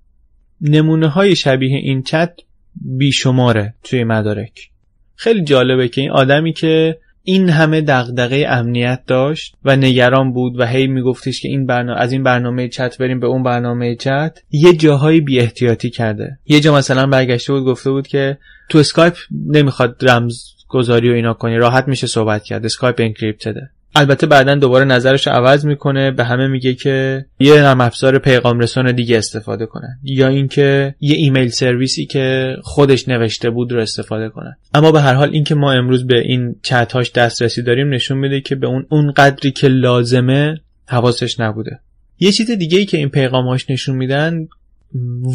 نمونه 0.62 1.08
های 1.08 1.36
شبیه 1.36 1.78
این 1.78 2.04
چت 2.04 2.34
بیشماره 2.76 3.74
توی 3.84 4.04
مدارک. 4.04 4.70
خیلی 5.16 5.44
جالبه 5.44 5.88
که 5.88 6.02
این 6.02 6.12
آدمی 6.12 6.54
که 6.54 6.98
این 7.24 7.50
همه 7.50 7.82
دغدغه 7.82 8.46
امنیت 8.50 9.02
داشت 9.08 9.56
و 9.66 9.76
نگران 9.76 10.34
بود 10.34 10.60
و 10.60 10.66
هی 10.66 10.88
میگفتش 10.88 11.42
که 11.42 11.48
این 11.48 11.66
برنامه 11.66 12.00
از 12.00 12.12
این 12.12 12.24
برنامه 12.24 12.68
چت 12.68 12.98
بریم 12.98 13.20
به 13.20 13.28
اون 13.28 13.44
برنامه 13.44 13.96
چت. 13.96 14.40
یه 14.52 14.74
جاهایی 14.74 15.22
بی 15.22 15.40
احتیاطی 15.40 15.90
کرده. 15.90 16.40
یه 16.46 16.60
جا 16.60 16.76
مثلا 16.76 17.08
برگشته 17.08 17.54
بود 17.54 17.66
گفته 17.66 17.92
بود 17.92 18.08
که 18.08 18.38
تو 18.70 18.78
اسکایپ 18.78 19.16
نمی‌خواد 19.46 20.10
رمز 20.10 20.44
گذاری 20.68 21.10
و 21.10 21.14
اینا 21.14 21.34
کنی 21.34 21.58
راحت 21.58 21.88
میشه 21.88 22.08
صحبت 22.08 22.44
کرد. 22.44 22.66
اسکایپ 22.66 22.96
encrypted 23.00 23.57
ه. 23.57 23.70
البته 23.96 24.28
بعدا 24.28 24.56
دوباره 24.56 24.86
نظرش 24.86 25.28
عوض 25.28 25.66
می‌کنه 25.66 26.12
به 26.12 26.24
همه 26.24 26.48
میگه 26.48 26.74
که 26.74 27.26
یه 27.40 27.54
نرم 27.54 27.82
افزار 27.82 28.20
پیغام 28.20 28.60
رسان 28.60 28.92
دیگه 28.92 29.18
استفاده 29.18 29.66
کنن. 29.66 30.00
یا 30.04 30.28
اینکه 30.28 30.96
یه 31.00 31.16
email 31.16 31.48
service 31.48 31.98
ی 31.98 32.06
که 32.06 32.56
خودش 32.62 33.08
نوشته 33.08 33.50
بود 33.50 33.72
رو 33.72 33.82
استفاده 33.82 34.30
کنن. 34.30 34.56
اما 34.74 34.92
به 34.92 35.02
هر 35.02 35.14
حال 35.14 35.30
اینکه 35.34 35.56
ما 35.56 35.72
امروز 35.72 36.08
به 36.08 36.20
این 36.20 36.56
چت 36.64 36.92
هاش 36.92 37.12
دسترسی 37.12 37.62
داریم 37.62 37.90
نشون 37.94 38.18
میده 38.18 38.42
که 38.42 38.56
به 38.56 38.68
اون 38.68 38.86
اون 38.90 39.12
قدری 39.12 39.52
که 39.52 39.68
لازمه 39.68 40.58
حواسش 40.88 41.40
نبوده. 41.40 41.80
یه 42.20 42.32
چیز 42.32 42.52
دیگه 42.52 42.78
ای 42.78 42.86
که 42.86 42.98
این 42.98 43.10
پیغامهاش 43.10 43.70
نشون 43.70 43.96
میدن 43.96 44.48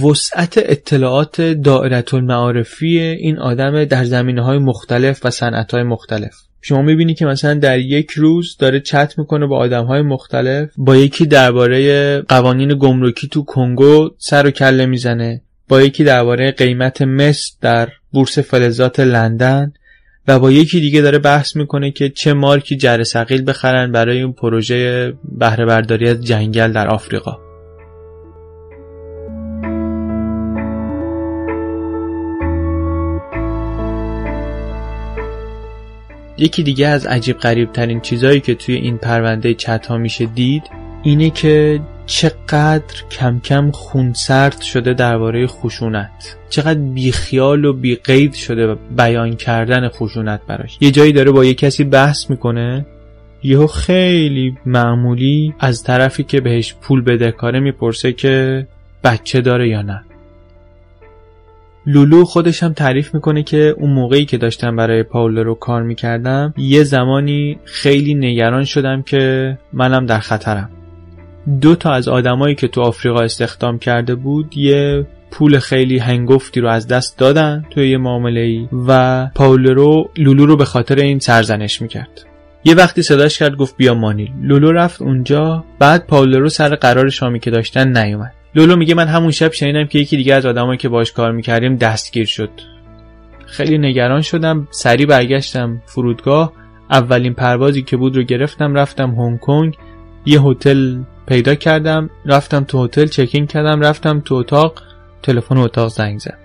وسعت 0.04 0.54
اطلاعات 0.56 1.40
دائرت 1.40 2.14
المعارفی 2.14 2.98
این 2.98 3.38
آدم 3.38 3.84
در 3.84 4.04
زمینه 4.04 4.42
های 4.42 4.58
مختلف 4.58 5.20
و 5.24 5.30
صنعت 5.30 5.74
های 5.74 5.82
مختلف. 5.82 6.34
شما 6.68 6.82
می‌بینی 6.82 7.14
که 7.14 7.26
مثلا 7.26 7.54
در 7.54 7.78
یک 7.78 8.10
روز 8.10 8.56
داره 8.56 8.80
چت 8.80 9.18
می‌کنه 9.18 9.46
با 9.46 9.58
آدم 9.58 9.84
های 9.84 10.02
مختلف 10.02 10.70
با 10.76 10.96
یکی 10.96 11.26
درباره 11.26 12.20
قوانین 12.20 12.78
گمرکی 12.78 13.28
تو 13.28 13.44
کنگو 13.44 14.10
سر 14.18 14.46
و 14.46 14.50
کله 14.50 14.86
می‌زنه 14.86 15.42
با 15.68 15.82
یکی 15.82 16.04
درباره 16.04 16.50
قیمت 16.50 17.02
مس 17.02 17.56
در 17.60 17.88
بورس 18.12 18.38
فلزات 18.38 19.00
لندن 19.00 19.72
و 20.28 20.38
با 20.38 20.50
یکی 20.50 20.80
دیگه 20.80 21.00
داره 21.00 21.18
بحث 21.18 21.56
می‌کنه 21.56 21.90
که 21.90 22.08
چه 22.08 22.32
مارکی 22.32 22.76
جر 22.76 23.02
بخرن 23.46 23.92
برای 23.92 24.22
اون 24.22 24.32
پروژه 24.32 25.12
بهره 25.38 25.66
برداری 25.66 26.08
از 26.08 26.24
جنگل 26.24 26.72
در 26.72 26.88
آفریقا. 26.88 27.45
یکی 36.38 36.62
دیگه 36.62 36.86
از 36.86 37.06
عجیب 37.06 37.38
غریب 37.38 37.72
ترین 37.72 38.00
چیزهایی 38.00 38.40
که 38.40 38.54
توی 38.54 38.74
این 38.74 38.98
پرونده 38.98 39.54
چت 39.54 39.86
ها 39.86 39.98
میشه 39.98 40.26
دید 40.26 40.62
اینه 41.02 41.30
که 41.30 41.80
چقدر 42.06 43.02
کم 43.10 43.40
کم 43.40 43.70
خونسرد 43.70 44.60
شده 44.60 44.94
درباره 44.94 45.46
خشونت. 45.46 46.36
چقدر 46.48 46.80
بیخیال 46.80 47.64
و 47.64 47.72
بیقید 47.72 48.34
شده 48.34 48.74
بیان 48.74 49.36
کردن 49.36 49.88
خشونت 49.88 50.40
براش. 50.48 50.78
یه 50.80 50.90
جایی 50.90 51.12
داره 51.12 51.30
با 51.30 51.44
یه 51.44 51.54
کسی 51.54 51.84
بحث 51.84 52.30
می‌کنه. 52.30 52.86
یهو 53.42 53.66
خیلی 53.66 54.58
معمولی 54.66 55.54
از 55.58 55.82
طرفی 55.82 56.24
که 56.24 56.40
بهش 56.40 56.74
پول 56.74 57.00
بده 57.02 57.30
کاره 57.30 57.60
می‌پرسه 57.60 58.12
که 58.12 58.66
بچه 59.04 59.40
داره 59.40 59.68
یا 59.68 59.82
نه. 59.82 60.04
لولو 61.86 62.24
خودش 62.24 62.62
هم 62.62 62.72
تعریف 62.72 63.14
می‌کنه 63.14 63.42
که 63.42 63.74
اون 63.78 63.90
موقعی 63.90 64.24
که 64.24 64.38
داشتم 64.38 64.76
برای 64.76 65.02
پاول 65.02 65.38
رو 65.38 65.54
کار 65.54 65.82
می‌کردم 65.82 66.54
یه 66.56 66.84
زمانی 66.84 67.58
خیلی 67.64 68.14
نگران 68.14 68.64
شدم 68.64 69.02
که 69.02 69.58
منم 69.72 70.06
در 70.06 70.18
خطرم. 70.18 70.70
دو 71.60 71.74
تا 71.74 71.90
از 71.92 72.08
آدمایی 72.08 72.54
که 72.54 72.68
تو 72.68 72.80
آفریقا 72.80 73.20
استخدام 73.20 73.78
کرده 73.78 74.14
بود 74.14 74.56
یه 74.56 75.06
پول 75.30 75.58
خیلی 75.58 75.98
هنگفتی 75.98 76.60
رو 76.60 76.68
از 76.68 76.88
دست 76.88 77.18
دادن 77.18 77.64
توی 77.70 77.90
یه 77.90 77.98
معامله 77.98 78.40
ای 78.40 78.68
و 78.88 79.26
پاولرو 79.34 80.10
لولو 80.16 80.46
رو 80.46 80.56
به 80.56 80.64
خاطر 80.64 80.96
این 80.96 81.18
سرزنش 81.18 81.82
می‌کرد. 81.82 82.26
یه 82.64 82.74
وقتی 82.74 83.02
صداش 83.02 83.38
کرد 83.38 83.56
گفت 83.56 83.76
بیا 83.76 83.94
مانیل. 83.94 84.30
لولو 84.42 84.72
رفت 84.72 85.02
اونجا 85.02 85.64
بعد 85.78 86.06
پاولرو 86.06 86.48
سر 86.48 86.74
قرار 86.74 87.08
شامی 87.08 87.40
که 87.40 87.50
داشتن 87.50 87.98
نیومد. 87.98 88.32
لولو 88.54 88.76
میگه 88.76 88.94
من 88.94 89.06
همون 89.06 89.30
شب 89.30 89.52
شنیدم 89.52 89.84
که 89.84 89.98
یکی 89.98 90.16
دیگه 90.16 90.34
از 90.34 90.46
آدمایی 90.46 90.78
که 90.78 90.88
باش 90.88 91.12
کار 91.12 91.32
می‌کردیم 91.32 91.76
دستگیر 91.76 92.26
شد. 92.26 92.50
خیلی 93.46 93.78
نگران 93.78 94.22
شدم 94.22 94.68
سریع 94.70 95.06
برگشتم 95.06 95.82
فرودگاه. 95.86 96.52
اولین 96.90 97.34
پروازی 97.34 97.82
که 97.82 97.96
بود 97.96 98.16
رو 98.16 98.22
گرفتم 98.22 98.74
رفتم 98.74 99.10
هنگ 99.10 99.40
کنگ. 99.40 99.76
یه 100.26 100.40
هتل 100.40 100.98
پیدا 101.26 101.54
کردم 101.54 102.10
رفتم 102.26 102.64
تو 102.64 102.84
هتل 102.84 103.06
چکین 103.06 103.46
کردم 103.46 103.80
رفتم 103.80 104.20
تو 104.20 104.34
اتاق. 104.34 104.82
تلفن 105.22 105.56
اتاق 105.56 105.88
زنگ 105.88 106.18
زد. 106.18 106.38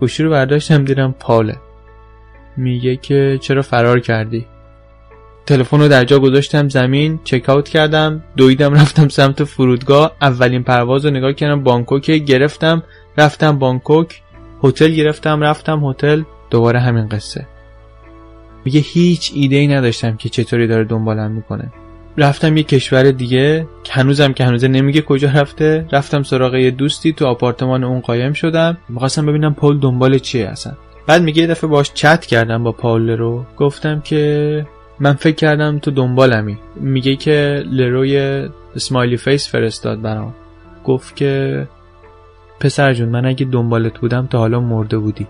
گوشی 0.00 0.22
رو 0.22 0.30
برداشتم 0.30 0.84
دیدم 0.84 1.14
پاله. 1.20 1.56
میگه 2.56 2.96
که 2.96 3.38
چرا 3.42 3.62
فرار 3.62 4.00
کردی؟ 4.00 4.46
تلفن 5.46 5.80
رو 5.80 5.88
در 5.88 6.04
جا 6.04 6.18
گذاشتم 6.18 6.68
زمین 6.68 7.20
چک 7.24 7.48
اوت 7.48 7.68
کردم 7.68 8.22
دویدم 8.36 8.74
رفتم 8.74 9.08
سمت 9.08 9.44
فرودگاه 9.44 10.12
اولین 10.22 10.62
پرواز 10.62 11.04
رو 11.04 11.10
نگاه 11.10 11.32
کردم 11.32 11.62
بانکوک 11.62 12.10
گرفتم 12.10 12.82
رفتم 13.18 13.58
بانکوک 13.58 14.22
هتل 14.64 14.90
گرفتم 14.90 15.40
رفتم 15.40 15.84
هتل 15.84 16.22
دوباره 16.50 16.80
همین 16.80 17.08
قصه. 17.08 17.46
میگه 18.64 18.80
هیچ 18.80 19.32
ایده 19.34 19.56
ای 19.56 19.66
نداشتم 19.66 20.16
که 20.16 20.28
چطوری 20.28 20.66
داره 20.66 20.84
دنبالم 20.84 21.30
می‌کنه. 21.30 21.72
رفتم 22.18 22.56
یه 22.56 22.62
کشور 22.62 23.10
دیگه 23.10 23.66
هنوزم 23.90 24.32
که 24.32 24.44
هنوزه 24.44 24.68
نمیگه 24.68 25.02
کجا 25.02 25.30
رفته. 25.34 25.86
رفتم 25.92 26.22
سراغ 26.22 26.54
یه 26.54 26.70
دوستی 26.70 27.12
تو 27.12 27.26
آپارتمان 27.26 27.84
اون 27.84 28.00
قایم 28.00 28.32
شدم. 28.32 28.78
می‌خواستم 28.88 29.26
ببینم 29.26 29.54
پول 29.54 29.78
دنبال 29.78 30.18
چیه 30.18 30.46
اصلا. 30.46 30.72
بعد 31.06 31.22
میگه 31.22 31.42
یه 31.42 31.48
دفعه 31.48 31.70
باش 31.70 31.90
چت 31.94 32.26
کردم 32.26 32.64
با 32.64 32.72
پاول 32.72 33.10
لرو. 33.10 33.44
گفتم 33.56 34.00
که 34.00 34.66
من 35.00 35.12
فکر 35.12 35.34
کردم 35.34 35.78
تو 35.78 35.90
دنبالمی. 35.90 36.58
میگه 36.76 37.16
که 37.16 37.64
لروی 37.70 38.48
smiley 38.76 39.16
face 39.16 39.48
فرستاد 39.48 40.00
برام. 40.00 40.34
گفت 40.84 41.16
که 41.16 41.66
پسر 42.60 42.94
جون 42.94 43.08
من 43.08 43.26
اگه 43.26 43.46
دنبالت 43.46 43.98
بودم 43.98 44.26
تا 44.26 44.38
حالا 44.38 44.60
مرده 44.60 44.98
بودی. 44.98 45.26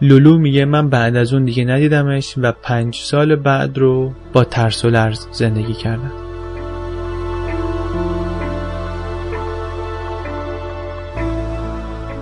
لولو 0.00 0.38
میگه 0.38 0.64
من 0.64 0.88
بعد 0.88 1.16
از 1.16 1.32
اون 1.32 1.44
دیگه 1.44 1.64
ندیدمش 1.64 2.34
و 2.38 2.52
پنج 2.52 2.94
سال 2.94 3.36
بعد 3.36 3.78
رو 3.78 4.12
با 4.32 4.44
ترس 4.44 4.84
و 4.84 4.90
لرز 4.90 5.26
زندگی 5.32 5.74
کردم. 5.74 6.27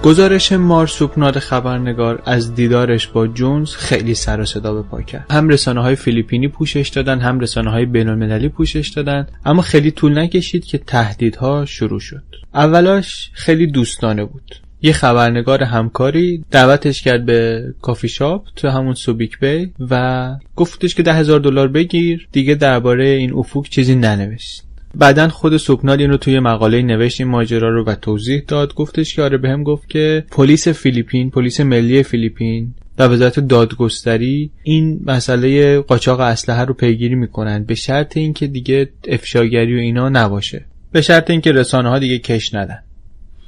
گزارش 0.06 0.52
مارسوپناد 0.52 1.38
خبرنگار 1.38 2.22
از 2.26 2.54
دیدارش 2.54 3.06
با 3.06 3.26
جونز 3.26 3.70
خیلی 3.74 4.14
سر 4.14 4.40
و 4.40 4.44
صدا 4.44 4.74
به 4.74 4.82
پا 4.82 5.02
کرد. 5.02 5.26
هم 5.30 5.48
رسانه 5.48 5.82
های 5.82 5.96
فیلیپینی 5.96 6.48
پوشش 6.48 6.88
دادن 6.88 7.20
هم 7.20 7.40
رسانه 7.40 7.70
های 7.70 7.86
بین 7.86 8.08
المللی 8.08 8.48
پوشش 8.48 8.88
دادن 8.88 9.26
اما 9.44 9.62
خیلی 9.62 9.90
طول 9.90 10.18
نکشید 10.18 10.64
که 10.64 10.78
تهدیدها 10.78 11.64
شروع 11.64 12.00
شد. 12.00 12.22
اولاش 12.54 13.30
خیلی 13.32 13.66
دوستانه 13.66 14.24
بود. 14.24 14.54
یه 14.82 14.92
خبرنگار 14.92 15.62
همکاری 15.62 16.44
دعوتش 16.50 17.02
کرد 17.02 17.26
به 17.26 17.64
کافی 17.82 18.08
شاپ 18.08 18.44
تو 18.56 18.68
همون 18.68 18.94
سوبیک 18.94 19.38
بی 19.40 19.72
و 19.90 20.30
گفتش 20.56 20.94
که 20.94 21.02
ده 21.02 21.14
هزار 21.14 21.40
دلار 21.40 21.68
بگیر 21.68 22.28
دیگه 22.32 22.54
درباره 22.54 23.04
این 23.04 23.32
افوک 23.32 23.70
چیزی 23.70 23.94
ننوشت. 23.94 24.65
بعدا 24.98 25.28
خود 25.28 25.56
سوپنال 25.56 26.00
این 26.00 26.10
رو 26.10 26.16
توی 26.16 26.40
مقاله 26.40 26.82
نوشت 26.82 27.20
این 27.20 27.30
ماجرا 27.30 27.70
رو 27.70 27.84
و 27.84 27.94
توضیح 27.94 28.42
داد. 28.48 28.74
گفتش 28.74 29.14
که 29.14 29.22
آره 29.22 29.38
بهم 29.38 29.62
گفت 29.62 29.88
که 29.88 30.24
پلیس 30.30 30.68
فیلیپین 30.68 31.30
پلیس 31.30 31.60
ملی 31.60 32.02
فیلیپین 32.02 32.74
و 32.98 33.02
وزارت 33.02 33.40
دادگستری 33.40 34.50
این 34.62 35.00
مسئله 35.06 35.78
قاچاق 35.80 36.20
اسلحه 36.20 36.64
رو 36.64 36.74
پیگیری 36.74 37.14
می‌کنن 37.14 37.64
به 37.64 37.74
شرط 37.74 38.16
اینکه 38.16 38.46
دیگه 38.46 38.88
افشاگری 39.08 39.76
و 39.76 39.78
اینا 39.78 40.08
نباشه. 40.08 40.64
به 40.92 41.02
شرط 41.02 41.30
اینکه 41.30 41.52
رسانه 41.52 41.88
ها 41.88 41.98
دیگه 41.98 42.18
کش 42.18 42.54
ندن. 42.54 42.78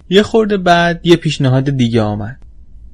یه 0.09 0.23
خورده 0.23 0.57
بعد 0.57 1.01
یه 1.05 1.17
پیشنهاد 1.17 1.71
دیگه 1.71 2.03
آمد. 2.03 2.37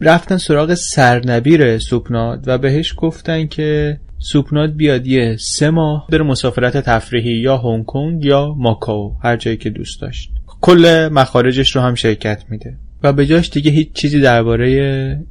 رفتن 0.00 0.36
سراغ 0.36 0.74
سرنبیر 0.74 1.78
سوپناد 1.78 2.44
و 2.46 2.58
بهش 2.58 2.94
گفتن 2.96 3.46
که 3.46 4.00
سوپناد 4.24 4.76
بیاد 4.76 5.06
یه 5.06 5.36
سه 5.36 5.70
ماه 5.70 6.06
بره 6.10 6.22
مسافرت 6.22 6.76
تفریحی 6.76 7.32
یا 7.32 7.56
هنگ 7.56 7.84
کنگ 7.84 8.24
یا 8.24 8.54
ماکاو 8.58 9.16
هر 9.22 9.36
جایی 9.36 9.56
که 9.56 9.70
دوست 9.70 10.00
داشت. 10.00 10.30
کل 10.60 11.08
مخارجش 11.12 11.76
رو 11.76 11.82
هم 11.82 11.94
شرکت 11.94 12.44
میده. 12.48 12.76
و 13.02 13.12
به 13.12 13.26
جاش 13.26 13.50
دیگه 13.50 13.70
هیچ 13.70 13.92
چیزی 13.92 14.20
درباره 14.20 14.68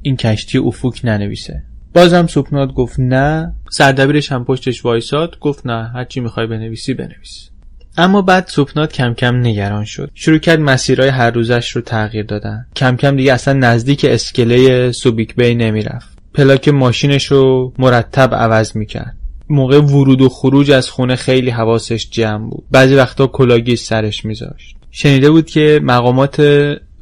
این 0.01 0.17
کشتی 0.17 0.57
افوک 0.57 1.01
ننویسه. 1.03 1.63
بازم 1.93 2.27
سوپناد 2.27 2.73
گفت 2.73 2.99
نه. 2.99 3.53
سردبیرش 3.71 4.31
هم 4.31 4.45
پشتش 4.45 4.85
وایساد 4.85 5.39
گفت 5.39 5.67
نه 5.67 5.91
هرچی 5.95 6.19
می‌خوای 6.19 6.47
بنویسی 6.47 6.93
بنویس. 6.93 7.49
اما 7.97 8.21
بعد 8.21 8.47
سوپنات 8.47 8.93
کم 8.93 9.13
کم 9.13 9.35
نگران 9.35 9.85
شد. 9.85 10.11
شروع 10.13 10.37
کرد 10.37 10.59
مسیرهای 10.59 11.09
هر 11.09 11.31
روزش 11.31 11.71
رو 11.71 11.81
تغییر 11.81 12.25
دادن. 12.25 12.65
کم 12.75 12.95
کم 12.95 13.15
دیگه 13.15 13.33
اصلا 13.33 13.53
نزدیک 13.53 14.05
اسکله 14.09 14.91
سوبیک 14.91 15.35
بی 15.35 15.55
نمی‌رفت. 15.55 16.12
پلاک 16.33 16.69
ماشینش 16.69 17.25
رو 17.25 17.73
مرتب 17.79 18.35
عوض 18.35 18.77
می‌کرد. 18.77 19.17
موقع 19.49 19.79
ورود 19.79 20.21
و 20.21 20.29
خروج 20.29 20.71
از 20.71 20.89
خونه 20.89 21.15
خیلی 21.15 21.49
حواسش 21.49 22.09
جمع 22.09 22.49
بود. 22.49 22.63
بعضی 22.71 22.95
وقتا 22.95 23.27
کلاه‌گیس 23.27 23.75
سرش 23.75 24.25
میذاشت. 24.25 24.75
شنیده 24.91 25.31
بود 25.31 25.45
که 25.45 25.79
مقامات 25.83 26.39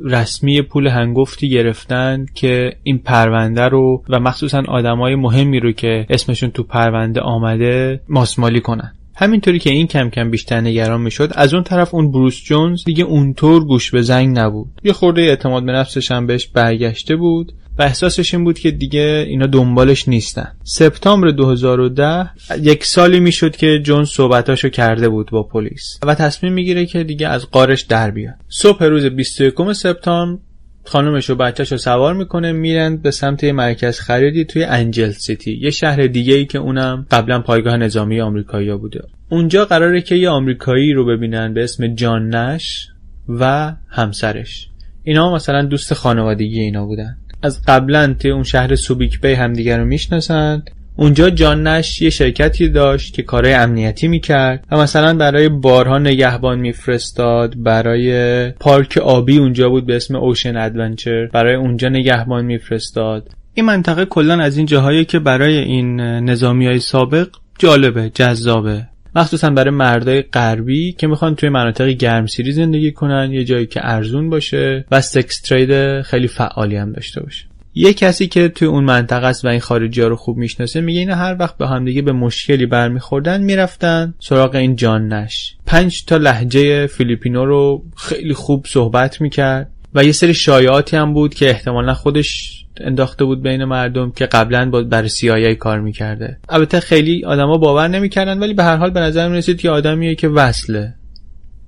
رسمی 0.04 0.62
پول 0.62 0.88
هنگفتی 0.88 1.50
گرفتن 1.50 2.26
که 2.34 2.74
این 2.84 2.98
پرونده 2.98 3.62
رو 3.62 4.04
و 4.10 4.20
مخصوصا 4.20 4.64
آدمای 4.68 5.16
مهمی 5.16 5.60
رو 5.60 5.72
که 5.72 6.06
اسمشون 6.10 6.52
تو 6.52 6.64
پرونده 6.64 7.22
آمده 7.22 8.02
ماسمالی 8.10 8.62
کنن. 8.62 8.94
همینطوری 9.16 9.60
که 9.60 9.70
این 9.70 9.88
کم 9.88 10.10
کم 10.10 10.32
بیشتر 10.32 10.62
نگران 10.62 11.02
می‌شد 11.02 11.32
از 11.36 11.54
اون 11.54 11.64
طرف 11.64 11.94
اون 11.94 12.12
بروس 12.12 12.44
جونز 12.44 12.84
دیگه 12.84 13.04
اونطور 13.04 13.66
گوش 13.66 13.92
به 13.92 14.02
زنگ 14.02 14.40
نبود. 14.40 14.82
یه 14.84 14.94
خورده 14.94 15.22
اعتماد 15.22 15.66
به 15.66 15.72
نفسش 15.72 16.12
هم 16.12 16.28
بهش 16.28 16.48
برگشته 16.48 17.16
بود. 17.16 17.54
احساسش 17.82 18.34
این 18.34 18.44
بود 18.44 18.60
که 18.60 18.72
دیگه 18.72 19.26
اینا 19.28 19.48
دنبالش 19.48 20.08
نیستن. 20.08 20.52
سپتامبر 20.64 21.32
2010 21.32 22.30
یک 22.62 22.86
سالی 22.86 23.20
می‌شد 23.20 23.56
که 23.56 23.80
جون 23.80 24.06
صحبتاشو 24.06 24.70
کرده 24.70 25.10
بود 25.10 25.32
با 25.32 25.44
پلیس 25.44 26.00
و 26.04 26.16
تصمیم 26.16 26.54
می‌گیره 26.54 26.86
که 26.86 27.04
دیگه 27.04 27.28
از 27.28 27.52
قارش 27.52 27.82
در 27.82 28.12
بیاد. 28.12 28.36
صبح 28.50 28.84
روز 28.84 29.06
21 29.06 29.74
سپتامبر 29.74 30.42
خانومش 30.86 31.30
و 31.30 31.36
بچهش 31.36 31.72
رو 31.72 31.78
سوار 31.78 32.14
می‌کنه 32.14 32.52
میرن 32.52 32.98
به 32.98 33.12
سمت 33.12 33.44
مرکز 33.44 34.00
خریدی 34.00 34.46
توی 34.46 34.64
انجل 34.64 35.12
سیتی 35.12 35.60
یه 35.62 35.70
شهر 35.70 36.08
دیگه 36.08 36.36
ای 36.36 36.46
که 36.46 36.58
اونم 36.58 37.06
قبلا 37.12 37.40
پایگاه 37.40 37.78
نظامی 37.78 38.22
آمریکایی 38.22 38.76
بوده. 38.76 39.02
اونجا 39.30 39.66
قراره 39.66 40.02
که 40.02 40.16
یه 40.16 40.30
آمریکایی 40.30 40.94
رو 40.94 41.06
ببینن 41.06 41.54
به 41.54 41.64
اسم 41.64 41.96
جان 41.96 42.36
نش 42.36 42.88
و 43.30 43.74
همسرش. 43.90 44.68
اینا 45.04 45.36
مثلا 45.36 45.66
دوست 45.66 45.94
خانوادگی 45.94 46.60
اینا 46.60 46.86
بودن. 46.86 47.18
از 47.42 47.62
قبلا 47.68 48.16
توی 48.20 48.32
اون 48.32 48.44
شهر 48.44 48.76
سوبیک 48.76 49.22
بی 49.22 49.34
همدیگه 49.34 49.78
رو 49.78 49.86
می‌شناسند 49.86 50.70
اونجا 50.96 51.30
جان 51.30 51.68
نش 51.68 52.02
یه 52.02 52.10
شرکتی 52.10 52.70
داشت 52.70 53.14
که 53.14 53.24
کارهای 53.24 53.54
امنیتی 53.54 54.08
می‌کرد 54.08 54.64
و 54.72 54.78
مثلا 54.78 55.14
برای 55.14 55.50
بارها 55.50 55.98
نگهبان 55.98 56.60
میفرستاد 56.60 57.64
برای 57.64 58.50
پارک 58.52 58.98
آبی 58.98 59.38
اونجا 59.38 59.70
بود 59.70 59.86
به 59.86 59.96
اسم 59.96 60.16
اوشن 60.16 60.58
ادونچر 60.58 61.26
برای 61.26 61.56
اونجا 61.56 61.90
نگهبان 61.90 62.46
میفرستاد. 62.46 63.30
این 63.54 63.66
منطقه 63.66 64.06
کلا 64.06 64.42
از 64.42 64.58
این 64.58 64.66
جاهایی 64.66 65.06
که 65.06 65.20
برای 65.20 65.58
این 65.58 66.02
نظامی 66.02 66.68
های 66.68 66.80
سابق 66.80 67.28
جالبه 67.60 68.10
جذابه. 68.10 68.88
مخصوصا 69.16 69.50
برای 69.50 69.70
مردای 69.70 70.22
غربی 70.22 70.92
که 70.92 71.08
می‌خوان 71.08 71.36
توی 71.36 71.50
مناطق 71.50 71.88
گرمسیری 71.88 72.52
زندگی 72.52 72.92
کنن 72.92 73.32
یه 73.32 73.44
جایی 73.44 73.66
که 73.66 73.80
ارزون 73.84 74.30
باشه 74.30 74.86
و 74.92 75.02
سکس 75.02 75.42
ترید 75.42 76.02
خیلی 76.02 76.28
فعالی 76.28 76.76
هم 76.76 76.92
داشته 76.92 77.24
باشه. 77.24 77.46
یه 77.74 77.94
کسی 77.94 78.28
که 78.28 78.48
توی 78.48 78.68
اون 78.68 78.84
منطقه 78.84 79.28
است 79.28 79.46
و 79.46 79.48
این 79.48 79.60
خارجی 79.60 80.02
ها 80.02 80.08
رو 80.08 80.16
خوب 80.16 80.38
می‌شناسه 80.38 80.82
میگه 80.82 81.00
اینا 81.00 81.16
هر 81.16 81.36
وقت 81.40 81.58
به 81.58 81.68
همدیگه 81.68 82.02
به 82.02 82.12
مشکلی 82.12 82.66
برمیخوردن 82.66 83.42
می‌رفتن 83.42 84.14
سراغ 84.20 84.56
این 84.56 84.76
جان 84.76 85.14
نش. 85.14 85.56
پنج 85.66 86.06
تا 86.06 86.18
لحجه 86.18 86.88
فیلیپینو 86.88 87.46
رو 87.46 87.84
خیلی 87.98 88.34
خوب 88.34 88.66
صحبت 88.68 89.22
می‌کرد. 89.22 89.72
و 89.96 90.04
یه 90.04 90.12
سری 90.12 90.34
شایعاتی 90.34 90.98
هم 90.98 91.14
بود 91.14 91.34
که 91.34 91.50
احتمالا 91.50 91.94
خودش 91.94 92.62
انداخته 92.78 93.26
بود 93.26 93.44
بین 93.44 93.64
مردم 93.64 94.12
که 94.12 94.26
قبلا 94.26 94.70
با 94.70 94.82
بر 94.82 95.08
CIA 95.08 95.56
کار 95.60 95.80
می‌کرده. 95.80 96.38
البته 96.50 96.80
خیلی 96.80 97.26
آدما 97.26 97.58
باور 97.58 97.88
نمی‌کردن 97.88 98.40
ولی 98.40 98.54
به 98.54 98.64
هر 98.64 98.76
حال 98.76 98.90
به 98.90 99.00
نظر 99.00 99.30
می‌رسید 99.30 99.60
که 99.60 99.70
آدمیه 99.70 100.16
که 100.16 100.28
وصله. 100.28 100.94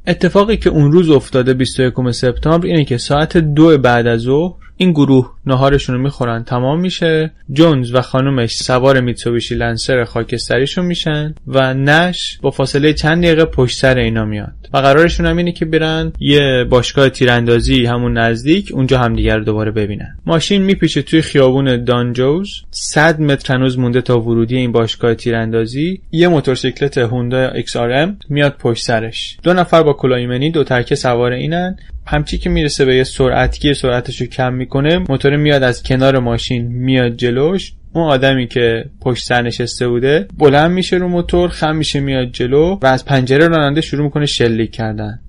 اتفاقی 0.07 0.57
که 0.57 0.69
اون 0.69 0.91
روز 0.91 1.09
افتاده 1.09 1.53
21 1.53 2.11
سپتامبر 2.11 2.67
اینه 2.67 2.85
که 2.85 2.97
ساعت 2.97 3.37
دو 3.37 3.77
بعد 3.77 4.07
از 4.07 4.19
ظهر 4.19 4.53
این 4.77 4.91
گروه 4.91 5.31
نهارشون 5.45 5.95
رو 5.95 6.01
می‌خورن 6.01 6.43
تمام 6.43 6.79
میشه. 6.79 7.31
جونز 7.51 7.93
و 7.95 8.01
خانومش 8.01 8.55
سوار 8.55 9.01
میتسوبیشی 9.01 9.55
لنسر 9.55 10.03
خاکستریشون 10.03 10.85
میشن 10.85 11.35
و 11.47 11.73
نش 11.73 12.39
با 12.41 12.51
فاصله 12.51 12.93
چند 12.93 13.23
دقیقه 13.23 13.45
پشت 13.45 13.77
سر 13.77 13.97
اینا 13.97 14.25
میاد. 14.25 14.53
و 14.73 14.77
قرارشون 14.77 15.25
هم 15.25 15.37
اینه 15.37 15.51
که 15.51 15.65
برن 15.65 16.13
یه 16.19 16.65
باشگاه 16.69 17.09
تیراندازی 17.09 17.85
همون 17.85 18.17
نزدیک 18.17 18.71
اونجا 18.73 18.99
همدیگر 18.99 19.37
رو 19.37 19.43
دوباره 19.43 19.71
ببینن. 19.71 20.17
ماشین 20.25 20.61
میپیچه 20.61 21.01
توی 21.01 21.21
خیابون 21.21 21.83
دانجوز. 21.83 22.63
100 22.71 23.21
متر 23.21 23.55
هنوز 23.55 23.79
مونده 23.79 24.01
تا 24.01 24.19
ورودی 24.19 24.57
این 24.57 24.71
باشگاه 24.71 25.15
تیراندازی. 25.15 26.01
یه 26.11 26.27
موتورسیکلت 26.27 26.97
هوندا 26.97 27.49
XRM 27.49 28.09
میاد 28.29 28.55
پشت 28.59 28.85
سرش. 28.85 29.37
دو 29.43 29.53
نفر 29.53 29.83
با 29.83 29.93
کلاهیمنی 29.93 30.51
دو 30.51 30.63
ترکه 30.63 30.95
سوار 30.95 31.31
اینن. 31.31 31.77
همچی 32.05 32.37
که 32.37 32.49
می‌رسه 32.49 32.85
به 32.85 32.95
یه 32.95 33.03
سرعتگیر 33.03 33.73
سرعتش 33.73 34.21
رو 34.21 34.27
کم 34.27 34.53
می‌کنه 34.53 34.97
موتور 35.09 35.35
میاد 35.35 35.63
از 35.63 35.83
کنار 35.83 36.19
ماشین 36.19 36.67
میاد 36.67 37.15
جلوش. 37.15 37.73
اون 37.93 38.09
آدمی 38.09 38.47
که 38.47 38.85
پشت 39.01 39.25
سر 39.25 39.41
نشسته 39.41 39.87
بوده 39.87 40.27
بلند 40.37 40.71
میشه 40.71 40.95
رو 40.95 41.07
موتور 41.07 41.49
خم 41.49 41.75
میشه 41.75 41.99
میاد 41.99 42.27
جلو 42.31 42.79
و 42.81 42.85
از 42.85 43.05
پنجره 43.05 43.47
راننده 43.47 43.81
شروع 43.81 44.03
می‌کنه 44.03 44.25
شلیک 44.25 44.71
کردن. 44.71 45.19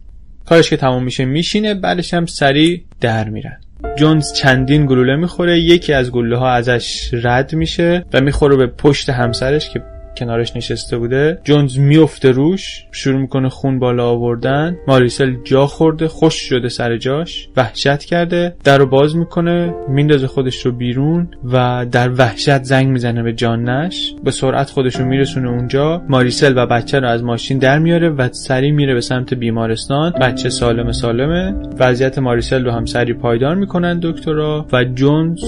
کارش 0.44 0.70
که 0.70 0.76
تموم 0.76 1.04
میشه 1.04 1.24
میشینه 1.24 1.74
بعدش 1.74 2.14
هم 2.14 2.26
سریع 2.26 2.84
در 3.00 3.28
میرن. 3.28 3.56
جونز 3.96 4.32
چندین 4.32 4.86
گلوله 4.86 5.16
می‌خوره 5.16 5.60
یکی 5.60 5.92
از 5.92 6.10
گلوله 6.10 6.36
ها 6.36 6.50
ازش 6.50 7.10
رد 7.12 7.54
میشه 7.54 8.04
و 8.12 8.20
می‌خوره 8.20 8.56
به 8.56 8.66
پشت 8.66 9.10
همسرش 9.10 9.70
که 9.70 9.82
کنارش 10.16 10.56
نشسته 10.56 10.98
بوده. 10.98 11.38
جونز 11.44 11.78
میفته 11.78 12.30
روش 12.30 12.86
شروع 12.92 13.20
می‌کنه 13.20 13.48
خون 13.48 13.78
بالا 13.78 14.08
آوردن. 14.08 14.76
ماریسل 14.88 15.34
جا 15.44 15.66
خورده 15.66 16.08
خوش 16.08 16.34
شده 16.34 16.68
سر 16.68 16.96
جاش. 16.96 17.48
وحشت 17.56 18.04
کرده. 18.04 18.56
در 18.64 18.78
رو 18.78 18.86
باز 18.86 19.16
می‌کنه 19.16 19.74
میندازه 19.88 20.26
خودش 20.26 20.66
رو 20.66 20.72
بیرون 20.72 21.28
و 21.52 21.86
در 21.92 22.10
وحشت 22.18 22.62
زنگ 22.62 22.88
می‌زنه 22.88 23.22
به 23.22 23.32
جان 23.32 23.68
نش 23.68 24.14
به 24.24 24.30
سرعت 24.30 24.70
خودش 24.70 24.96
رو 24.96 25.04
میرسونه 25.04 25.48
اونجا. 25.48 26.02
ماریسل 26.08 26.54
و 26.56 26.66
بچه 26.66 27.00
رو 27.00 27.08
از 27.08 27.24
ماشین 27.24 27.58
در 27.58 27.78
میاره 27.78 28.08
و 28.08 28.28
سری 28.32 28.72
میره 28.72 28.94
به 28.94 29.00
سمت 29.00 29.34
بیمارستان. 29.34 30.12
بچه 30.20 30.48
سالم 30.48 30.92
سالمه. 30.92 31.54
وضعیت 31.78 32.18
ماریسل 32.18 32.64
رو 32.64 32.70
هم 32.70 32.84
سری 32.84 33.12
پایدار 33.12 33.54
می‌کنن 33.54 34.00
دکترها 34.02 34.66
و 34.72 34.84
جونز 34.84 35.40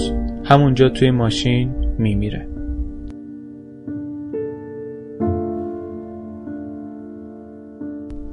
همونجا 0.45 0.89
توی 0.89 1.11
ماشین 1.11 1.71
میمیره. 1.97 2.56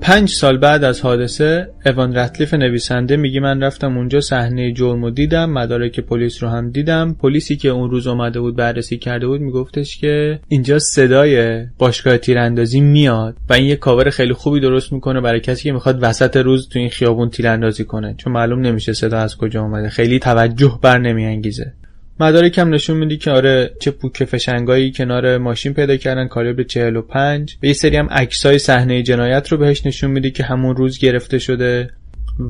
پنج 0.06 0.28
سال 0.28 0.58
بعد 0.58 0.84
از 0.84 1.00
حادثه 1.00 1.68
اوان 1.86 2.14
رتلیف 2.14 2.54
نویسنده 2.54 3.16
میگه 3.16 3.40
من 3.40 3.62
رفتم 3.62 3.96
اونجا 3.96 4.20
صحنه 4.20 4.72
جرم 4.72 5.04
و 5.04 5.10
دیدم 5.10 5.50
مدارک 5.50 6.00
پلیس 6.00 6.42
رو 6.42 6.48
هم 6.48 6.70
دیدم. 6.70 7.16
پلیسی 7.20 7.56
که 7.56 7.68
اون 7.68 7.90
روز 7.90 8.06
اومده 8.06 8.40
بود 8.40 8.56
بررسی 8.56 8.98
کرده 8.98 9.26
بود 9.26 9.40
میگفتش 9.40 9.98
که 9.98 10.40
اینجا 10.48 10.78
صدای 10.78 11.64
باشگاه 11.78 12.18
تیراندازی 12.18 12.80
میاد 12.80 13.36
و 13.48 13.52
این 13.52 13.66
یه 13.66 13.76
کاور 13.76 14.11
خیلی 14.11 14.32
خوبی 14.32 14.61
درست 14.61 14.92
می‌کنه 14.92 15.20
برای 15.20 15.40
کسی 15.40 15.62
که 15.64 15.72
می‌خواد 15.72 15.98
وسط 16.00 16.36
روز 16.36 16.68
تو 16.68 16.78
این 16.78 16.90
خیابون 16.90 17.30
تیراندازی 17.30 17.84
کنه. 17.84 18.14
چون 18.18 18.32
معلوم 18.32 18.61
نمیشه 18.61 18.92
صدا 18.92 19.18
از 19.18 19.36
کجا 19.36 19.62
اومده. 19.62 19.88
خیلی 19.88 20.18
توجه 20.18 20.78
بر 20.82 20.98
نمیانگیزه. 20.98 21.72
مدارکم 22.20 22.74
نشون 22.74 22.96
میدی 22.96 23.16
که 23.16 23.30
آره 23.30 23.70
چه 23.80 23.90
پوک 23.90 24.24
فشنگایی 24.24 24.92
کنار 24.92 25.38
ماشین 25.38 25.74
پیدا 25.74 25.96
کردن 25.96 26.28
کالیبر 26.28 26.62
45 26.62 27.56
و 27.62 27.66
یه 27.66 27.72
سری 27.72 27.96
هم 27.96 28.08
عکسای 28.10 28.58
صحنه 28.58 29.02
جنایت 29.02 29.48
رو 29.48 29.58
بهش 29.58 29.86
نشون 29.86 30.10
میدی 30.10 30.30
که 30.30 30.44
همون 30.44 30.76
روز 30.76 30.98
گرفته 30.98 31.38
شده 31.38 31.90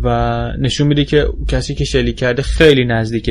و 0.02 0.48
نشون 0.58 0.86
میده 0.86 1.04
که 1.04 1.26
کسی 1.48 1.74
که 1.74 1.84
شلیک 1.84 2.16
کرده 2.16 2.42
خیلی 2.42 2.84
نزدیک 2.84 3.30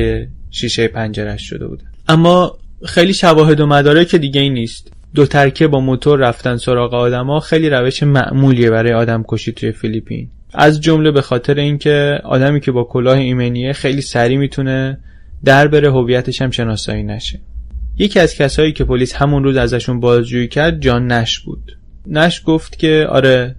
شیشه 0.50 0.88
پنجرش 0.88 1.48
شده 1.48 1.66
بوده. 1.66 1.84
اما 2.08 2.58
خیلی 2.84 3.14
شواهد 3.14 3.60
و 3.60 3.66
مدارک 3.66 4.14
دیگه 4.14 4.40
ای 4.40 4.50
نیست. 4.50 4.92
دو 5.14 5.26
ترکه 5.26 5.66
با 5.66 5.80
موتور 5.80 6.18
رفتن 6.18 6.56
سراغ 6.56 6.94
آدما 6.94 7.40
خیلی 7.40 7.70
روش 7.70 8.02
معمولیه 8.02 8.70
برای 8.70 8.92
آدم 8.92 9.24
کشی 9.28 9.52
توی 9.52 9.72
فیلیپین. 9.72 10.28
از 10.54 10.80
جمله 10.80 11.10
به 11.10 11.20
خاطر 11.20 11.54
اینکه 11.54 12.20
آدمی 12.24 12.60
که 12.60 12.72
با 12.72 12.84
کلاه 12.84 13.18
ایمنیه 13.18 13.72
خیلی 13.72 14.00
سریع 14.00 14.38
می‌تونه 14.38 14.98
در 15.44 15.68
بره 15.68 15.92
هویتش 15.92 16.42
هم 16.42 16.50
شناسایی 16.50 17.02
نشه. 17.02 17.40
یکی 17.98 18.20
از 18.20 18.34
کسایی 18.34 18.72
که 18.72 18.84
پلیس 18.84 19.14
همون 19.14 19.44
روز 19.44 19.56
ازشون 19.56 20.00
بازجویی 20.00 20.48
کرد 20.48 20.80
جان 20.80 21.12
نش 21.12 21.40
بود. 21.40 21.78
نش 22.06 22.42
گفت 22.46 22.78
که 22.78 23.06
آره 23.10 23.54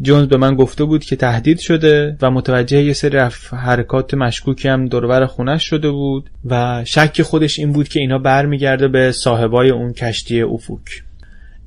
جونز 0.00 0.28
به 0.28 0.36
من 0.36 0.54
گفته 0.54 0.84
بود 0.84 1.04
که 1.04 1.16
تهدید 1.16 1.58
شده 1.58 2.16
و 2.22 2.30
متوجه 2.30 2.82
یه 2.82 2.92
سری 2.92 3.18
حرکات 3.50 4.14
مشکوکی 4.14 4.68
هم 4.68 4.86
دوربر 4.86 5.26
خونش 5.26 5.64
شده 5.64 5.90
بود 5.90 6.30
و 6.44 6.84
شک 6.84 7.22
خودش 7.22 7.58
این 7.58 7.72
بود 7.72 7.88
که 7.88 8.00
اینا 8.00 8.18
برمیگرده 8.18 8.88
به 8.88 9.12
صاحبای 9.12 9.70
اون 9.70 9.92
کشتی 9.92 10.42
افوک. 10.42 11.02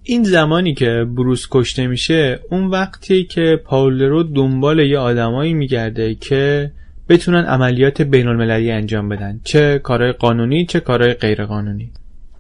این 0.04 0.24
زمانی 0.24 0.74
که 0.74 1.06
بروس 1.18 1.48
کشته 1.52 1.88
میشه 1.88 2.40
اون 2.50 2.68
وقتی 2.68 3.24
که 3.24 3.60
پاولرو 3.66 4.24
دنبال 4.24 4.80
یه 4.80 4.98
آدمایی 4.98 5.54
میگرده 5.54 6.16
که 6.16 6.72
بتونن 7.12 7.45
عملیات 7.45 8.01
بین 8.01 8.28
المللی 8.28 8.72
انجام 8.72 9.09
بدن. 9.09 9.39
چه 9.43 9.80
کارهای 9.80 10.12
قانونی 10.12 10.66
چه 10.66 10.80
کارهای 10.80 11.14
غیر 11.14 11.45
قانونی 11.45 11.91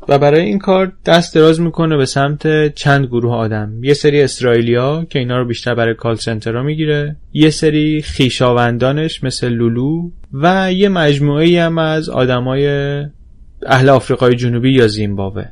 و 0.07 0.19
برای 0.19 0.41
این 0.41 0.59
کار 0.59 0.91
دست 1.05 1.35
دراز 1.35 1.61
می‌کنه 1.61 1.97
به 1.97 2.05
سمت 2.05 2.75
چند 2.75 3.05
گروه 3.05 3.33
آدم. 3.33 3.83
یه 3.83 3.93
سری 3.93 4.21
اسرائیلیا 4.21 5.05
که 5.09 5.19
اینا 5.19 5.37
رو 5.37 5.45
بیشتر 5.45 5.75
برای 5.75 5.93
کال 5.93 6.15
سنترها 6.15 6.63
می‌گیره. 6.63 7.15
یه 7.33 7.49
سری 7.49 8.01
خیشاوندانش 8.01 9.23
مثل 9.23 9.49
لولو 9.49 10.09
و 10.33 10.73
یه 10.73 10.89
مجموعه 10.89 11.63
هم 11.63 11.77
از 11.77 12.09
آدمای 12.09 12.67
اهل 13.65 13.89
آفریقای 13.89 14.35
جنوبی 14.35 14.71
یا 14.71 14.87
زیمبابوه. 14.87 15.45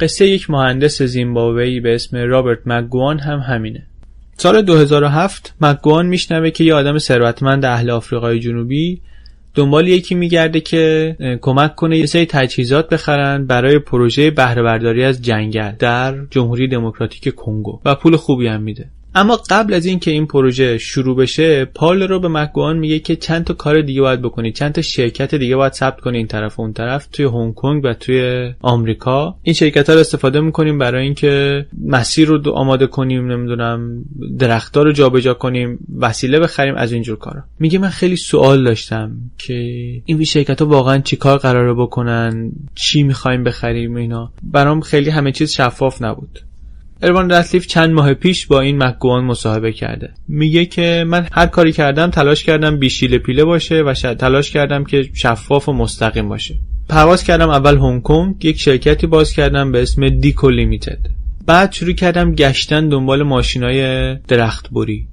قصه 0.00 0.26
یک 0.26 0.50
مهندس 0.50 1.02
زیمبابوهی 1.02 1.80
به 1.80 1.94
اسم 1.94 2.16
رابرت 2.16 2.58
مگوان 2.66 3.18
هم 3.18 3.38
همینه. 3.38 3.86
سال 4.36 4.62
2007 4.62 5.54
مگوان 5.60 6.06
میشنوه 6.06 6.50
که 6.50 6.64
یه 6.64 6.74
آدم 6.74 6.98
ثروتمند 6.98 7.64
اهل 7.64 7.90
آفریقای 7.90 8.40
جنوبی 8.40 9.00
دنبال 9.54 9.88
یکی 9.88 10.14
میگرده 10.14 10.60
که 10.60 11.16
کمک 11.40 11.74
کنه 11.74 11.98
یه 11.98 12.06
سری 12.06 12.26
تجهیزات 12.26 12.88
بخرن 12.88 13.46
برای 13.46 13.78
پروژه 13.78 14.30
بهره 14.30 14.62
برداری 14.62 15.04
از 15.04 15.22
جنگل 15.22 15.72
در 15.78 16.14
جمهوری 16.30 16.68
دموکراتیک 16.68 17.34
کنگو 17.34 17.80
و 17.84 17.94
پول 17.94 18.16
خوبی 18.16 18.46
هم 18.46 18.62
میده. 18.62 18.90
اما 19.14 19.40
قبل 19.50 19.74
از 19.74 19.86
اینکه 19.86 20.10
این 20.10 20.26
پروژه 20.26 20.78
شروع 20.78 21.16
بشه 21.16 21.64
پال 21.64 22.02
رو 22.02 22.20
به 22.20 22.28
مکگوان 22.28 22.78
میگه 22.78 22.98
که 22.98 23.16
چند 23.16 23.44
تا 23.44 23.54
کار 23.54 23.80
دیگه 23.80 24.00
باید 24.00 24.22
بکنی. 24.22 24.52
چند 24.52 24.72
تا 24.72 24.82
شرکت 24.82 25.34
دیگه 25.34 25.56
باید 25.56 25.72
ثبت 25.72 26.00
کنی 26.00 26.18
این 26.18 26.26
طرف 26.26 26.58
و 26.58 26.62
اون 26.62 26.72
طرف 26.72 27.06
توی 27.06 27.24
هنگ 27.24 27.54
کنگ 27.54 27.84
و 27.84 27.94
توی 27.94 28.50
آمریکا. 28.60 29.36
این 29.42 29.54
شرکت 29.54 29.88
ها 29.88 29.94
رو 29.94 30.00
استفاده 30.00 30.40
می‌کنیم 30.40 30.78
برای 30.78 31.04
اینکه 31.04 31.66
مسیر 31.86 32.28
رو 32.28 32.50
آماده 32.50 32.86
کنیم 32.86 33.32
نمی‌دونم 33.32 34.04
درختها 34.38 34.82
رو 34.82 34.92
جابجا 34.92 35.34
کنیم 35.34 35.78
وسیله 35.98 36.40
بخریم 36.40 36.74
از 36.74 36.92
اینجور 36.92 37.18
کارا. 37.18 37.42
میگه 37.58 37.78
من 37.78 37.88
خیلی 37.88 38.16
سوال 38.16 38.64
داشتم 38.64 39.16
که 39.38 39.54
این 40.04 40.24
شرکت 40.24 40.62
ها 40.62 40.68
واقعا 40.68 40.98
چیکار 40.98 41.38
قراره 41.38 41.74
بکنن؟ 41.74 42.52
چی 42.74 43.02
می‌خوایم 43.02 43.44
بخریم 43.44 43.96
اینا؟ 43.96 44.32
برام 44.42 44.80
خیلی 44.80 45.10
همه 45.10 45.32
چیز 45.32 45.52
شفاف 45.52 46.02
نبود. 46.02 46.40
اروان 47.02 47.32
رتلیف 47.32 47.66
چند 47.66 47.90
ماه 47.90 48.14
پیش 48.14 48.46
با 48.46 48.60
این 48.60 48.82
مکگوان 48.82 49.24
مصاحبه 49.24 49.72
کرده. 49.72 50.10
میگه 50.28 50.66
که 50.66 51.04
من 51.06 51.26
هر 51.32 51.46
کاری 51.46 51.72
کردم 51.72 52.10
تلاش 52.10 52.44
کردم 52.44 52.78
بیشیل 52.78 53.18
پیله 53.18 53.44
باشه 53.44 53.82
و 53.82 53.94
تلاش 53.94 54.50
کردم 54.50 54.84
که 54.84 55.10
شفاف 55.14 55.68
و 55.68 55.72
مستقیم 55.72 56.28
باشه. 56.28 56.54
پرواز 56.88 57.24
کردم 57.24 57.50
اول 57.50 57.76
هنگ 57.78 58.02
کنگ 58.02 58.44
یک 58.44 58.60
شرکتی 58.60 59.06
باز 59.06 59.32
کردم 59.32 59.72
به 59.72 59.82
اسم 59.82 60.08
دیکو 60.08 60.50
لیمیتد. 60.50 60.98
بعد 61.46 61.72
شروع 61.72 61.92
کردم 61.92 62.34
گشتن 62.34 62.88
دنبال 62.88 63.22
ماشینای 63.22 64.14
درخت 64.16 64.70
بری 64.70 65.08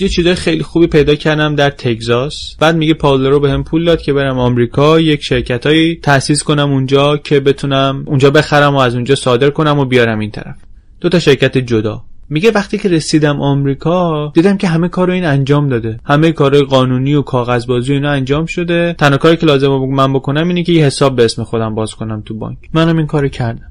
یه 0.00 0.08
چیزای 0.08 0.34
خیلی 0.34 0.62
خوبی 0.62 0.86
پیدا 0.86 1.14
کردم 1.14 1.54
در 1.54 1.70
تگزاس. 1.70 2.56
بعد 2.60 2.76
میگه 2.76 2.94
پاولرو 2.94 3.40
به 3.40 3.50
هم 3.50 3.64
پول 3.64 3.84
داد 3.84 4.02
که 4.02 4.12
برم 4.12 4.38
آمریکا 4.38 5.00
یک 5.00 5.24
شرکتهایی 5.24 5.96
تأسیس 5.96 6.42
کنم 6.42 6.72
اونجا 6.72 7.16
که 7.16 7.40
بتونم 7.40 8.04
اونجا 8.06 8.30
بخرم 8.30 8.74
و 8.74 8.78
از 8.78 8.94
اونجا 8.94 9.14
صادر 9.14 9.50
کنم 9.50 9.78
و 9.78 9.84
بیارم 9.84 10.18
این 10.18 10.30
طرف. 10.30 10.56
دو 11.00 11.08
تا 11.08 11.18
شرکت 11.18 11.58
جدا. 11.58 12.04
میگه 12.30 12.50
وقتی 12.50 12.78
که 12.78 12.88
رسیدم 12.88 13.40
آمریکا 13.40 14.32
دیدم 14.34 14.56
که 14.56 14.68
همه 14.68 14.88
کار 14.88 15.10
این 15.10 15.24
انجام 15.24 15.68
داده. 15.68 16.00
همه 16.04 16.32
کارهای 16.32 16.62
قانونی 16.62 17.14
و 17.14 17.22
کاغذبازی 17.22 17.92
اینا 17.92 18.10
انجام 18.10 18.46
شده. 18.46 18.94
تنها 18.98 19.18
کاری 19.18 19.36
که 19.36 19.46
لازم 19.46 19.68
من 19.68 20.12
بکنم 20.12 20.48
اینه 20.48 20.62
که 20.62 20.72
یه 20.72 20.84
حساب 20.84 21.16
به 21.16 21.24
اسم 21.24 21.44
خودم 21.44 21.74
باز 21.74 21.94
کنم 21.94 22.22
تو 22.26 22.34
بانک. 22.34 22.58
منم 22.74 22.96
این 22.96 23.06
کارو 23.06 23.28
کردم. 23.28 23.70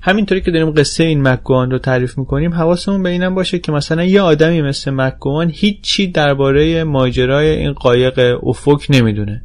همینطوری 0.00 0.40
که 0.40 0.50
داریم 0.50 0.70
قصه 0.70 1.04
این 1.04 1.28
مکگوان 1.28 1.70
رو 1.70 1.78
تعریف 1.78 2.18
می‌کنیم 2.18 2.54
حواسمون 2.54 3.02
به 3.02 3.10
اینم 3.10 3.34
باشه 3.34 3.58
که 3.58 3.72
مثلا 3.72 4.04
یه 4.04 4.20
آدمی 4.20 4.62
مثل 4.62 4.90
مکگوان 4.90 5.50
هیچی 5.54 6.06
درباره 6.06 6.84
ماجرای 6.84 7.50
این 7.50 7.72
قایق 7.72 8.38
افک 8.42 8.86
نمی‌دونه. 8.90 9.42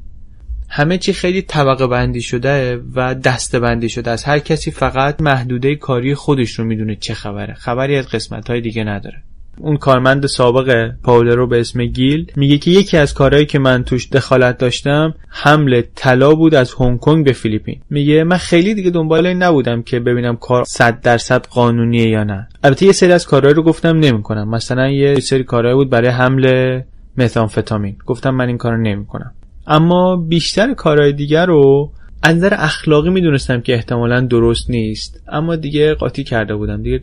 همه 0.69 0.97
چی 0.97 1.13
خیلی 1.13 1.41
طبقه 1.41 1.87
بندی 1.87 2.21
شده 2.21 2.81
و 2.95 3.15
دسته 3.15 3.59
بندی 3.59 3.89
شده 3.89 4.11
از 4.11 4.23
هر 4.23 4.39
کسی 4.39 4.71
فقط 4.71 5.21
محدوده 5.21 5.75
کاری 5.75 6.15
خودش 6.15 6.51
رو 6.51 6.65
می‌دونه 6.65 6.95
چه 6.95 7.13
خبره. 7.13 7.53
خبری 7.53 7.95
از 7.95 8.07
قسمت 8.07 8.49
های 8.49 8.61
دیگه 8.61 8.83
نداره. 8.83 9.23
اون 9.61 9.77
کارمند 9.77 10.25
سابق 10.25 10.91
پاولرو 11.03 11.47
به 11.47 11.59
اسم 11.59 11.85
گیل 11.85 12.31
میگه 12.35 12.57
که 12.57 12.71
یکی 12.71 12.97
از 12.97 13.13
کارهایی 13.13 13.45
که 13.45 13.59
من 13.59 13.83
توش 13.83 14.09
دخالت 14.09 14.57
داشتم 14.57 15.13
حمل 15.29 15.81
طلا 15.95 16.35
بود 16.35 16.55
از 16.55 16.73
هنگ 16.73 16.99
کنگ 16.99 17.25
به 17.25 17.33
فیلیپین. 17.33 17.81
میگه 17.89 18.23
من 18.23 18.37
خیلی 18.37 18.73
دیگه 18.73 18.89
دنبال 18.89 19.25
این 19.25 19.43
نبودم 19.43 19.81
که 19.81 19.99
ببینم 19.99 20.35
کار 20.35 20.63
100 20.63 21.01
درصد 21.01 21.45
قانونیه 21.45 22.09
یا 22.09 22.23
نه. 22.23 22.47
البته 22.63 22.85
یه 22.85 22.91
سری 22.91 23.11
از 23.11 23.27
کارهایی 23.27 23.55
رو 23.55 23.63
گفتم 23.63 23.99
نمی‌کنم. 23.99 24.49
مثلا 24.49 24.89
یه 24.89 25.19
سری 25.19 25.43
کارهایی 25.43 25.75
بود 25.75 25.89
برای 25.89 26.09
حمل 26.09 26.81
متامفتامین. 27.17 27.95
گفتم 28.05 28.29
من 28.29 28.47
این 28.47 28.57
کارو 28.57 28.77
نمی‌کنم. 28.77 29.31
اما 29.67 30.15
بیشتر 30.15 30.73
کارهای 30.73 31.13
دیگر 31.13 31.45
رو 31.45 31.91
از 32.23 32.35
نظر 32.35 32.53
اخلاقی 32.57 33.09
می‌دونستم 33.09 33.61
که 33.61 33.73
احتمالا 33.73 34.21
درست 34.21 34.69
نیست 34.69 35.23
اما 35.27 35.55
دیگه 35.55 35.93
قاطی 35.93 36.23
کرده 36.23 36.55
بودم 36.55 36.83
دیگه 36.83 37.01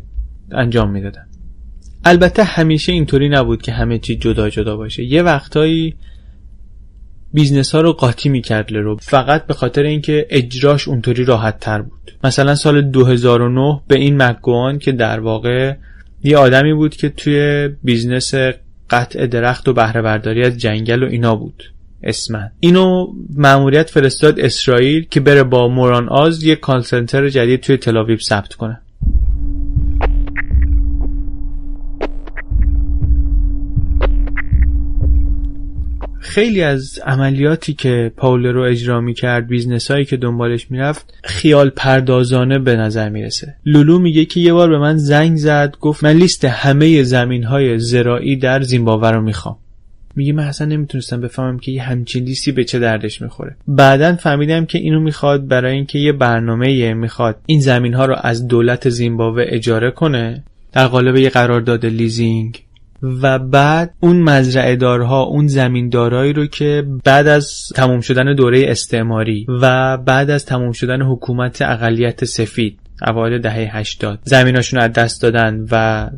انجام 0.52 0.90
می‌دادم. 0.90 1.26
البته 2.04 2.44
همیشه 2.44 2.92
اینطوری 2.92 3.28
نبود 3.28 3.62
که 3.62 3.72
همه 3.72 3.98
چی 3.98 4.16
جدا 4.16 4.50
جدا 4.50 4.76
باشه. 4.76 5.04
یه 5.04 5.22
وقتایی 5.22 5.94
بیزنس 7.32 7.74
ها 7.74 7.80
رو 7.80 7.92
قاطی 7.92 8.28
می‌کرد 8.28 8.72
لرو 8.72 8.96
فقط 8.96 9.46
به 9.46 9.54
خاطر 9.54 9.82
اینکه 9.82 10.26
اجراش 10.30 10.88
اونطوری 10.88 11.24
راحت 11.24 11.60
تر 11.60 11.82
بود. 11.82 12.12
مثلا 12.24 12.54
سال 12.54 12.82
2009 12.82 13.80
به 13.88 13.98
این 13.98 14.22
مکگوان 14.22 14.78
که 14.78 14.92
در 14.92 15.20
واقع 15.20 15.74
یه 16.24 16.36
آدمی 16.36 16.74
بود 16.74 16.96
که 16.96 17.08
توی 17.08 17.68
بیزنس 17.82 18.34
قطع 18.90 19.26
درخت 19.26 19.68
و 19.68 19.72
بهره 19.72 20.02
برداری 20.02 20.42
از 20.42 20.58
جنگل 20.58 21.02
و 21.02 21.06
اینا 21.06 21.36
بود. 21.36 21.62
اسماً 22.06 22.50
اینو 22.60 23.06
مأموریت 23.36 23.90
فرستاد 23.90 24.40
اسرائیل 24.40 25.06
که 25.10 25.20
بره 25.20 25.42
با 25.42 25.68
موران 25.68 26.08
آز 26.08 26.44
یک 26.44 26.60
call 26.60 26.80
center 26.80 27.28
جدید 27.28 27.60
توی 27.60 27.76
تل‌آویو 27.76 28.18
ثبت 28.20 28.54
کنه. 28.54 28.80
خیلی 36.20 36.62
از 36.62 36.98
عملیاتی 37.06 37.74
که 37.74 38.12
پاولرو 38.16 38.62
اجرا 38.62 39.00
می 39.00 39.14
کرد 39.14 39.48
بیزنس 39.48 39.90
هایی 39.90 40.04
که 40.04 40.16
دنبالش 40.16 40.70
می‌رفت 40.70 41.14
خیال 41.24 41.70
پردازانه 41.70 42.58
به 42.58 42.76
نظر 42.76 43.08
می‌رسه. 43.08 43.54
لولو 43.66 43.98
میگه 43.98 44.24
که 44.24 44.40
یه 44.40 44.52
بار 44.52 44.68
به 44.68 44.78
من 44.78 44.96
زنگ 44.96 45.36
زد 45.36 45.76
گفت 45.80 46.04
من 46.04 46.12
لیست 46.12 46.44
همه 46.44 47.02
زمین 47.02 47.44
های 47.44 47.78
زراعی 47.78 48.36
در 48.36 48.62
زیمبابوه 48.62 49.10
رو 49.10 49.22
می‌خوام. 49.22 49.56
میگه 50.16 50.32
من 50.32 50.44
اصلا 50.44 50.66
نمی‌تونستم 50.66 51.20
بفهمم 51.20 51.58
که 51.58 51.72
یه 51.72 51.82
همچین 51.82 52.24
لیستی 52.24 52.52
به 52.52 52.64
چه 52.64 52.78
دردش 52.78 53.22
می‌خوره. 53.22 53.56
بعدا 53.68 54.16
فهمیدم 54.16 54.64
که 54.64 54.78
اینو 54.78 55.00
می‌خواد 55.00 55.48
برای 55.48 55.74
اینکه 55.74 55.98
یه 55.98 56.12
برنامه 56.12 56.94
می‌خواد 56.94 57.36
این 57.46 57.60
زمین 57.60 57.94
ها 57.94 58.06
رو 58.06 58.16
از 58.22 58.48
دولت 58.48 58.88
زیمبابوه 58.88 59.44
اجاره 59.46 59.90
کنه 59.90 60.44
در 60.72 60.86
قالب 60.86 61.16
یه 61.16 61.30
قرارداد 61.30 61.86
لیزینگ. 61.86 62.62
و 63.02 63.38
بعد 63.38 63.94
اون 64.00 64.22
مزرعه 64.22 64.76
دارها 64.76 65.22
اون 65.22 65.46
زمیندارایی 65.46 66.32
رو 66.32 66.46
که 66.46 66.84
بعد 67.04 67.26
از 67.26 67.72
تموم 67.74 68.00
شدن 68.00 68.34
دوره 68.34 68.64
استعماری 68.68 69.46
و 69.62 69.96
بعد 69.96 70.30
از 70.30 70.46
تموم 70.46 70.72
شدن 70.72 71.02
حکومت 71.02 71.62
اقلیت 71.62 72.24
سفید 72.24 72.78
اوایل 73.06 73.38
دهه 73.38 73.76
80 73.76 74.18
زمیناشون 74.22 74.80
از 74.80 74.92
دست 74.92 75.22
دادن 75.22 75.66
و 75.70 76.08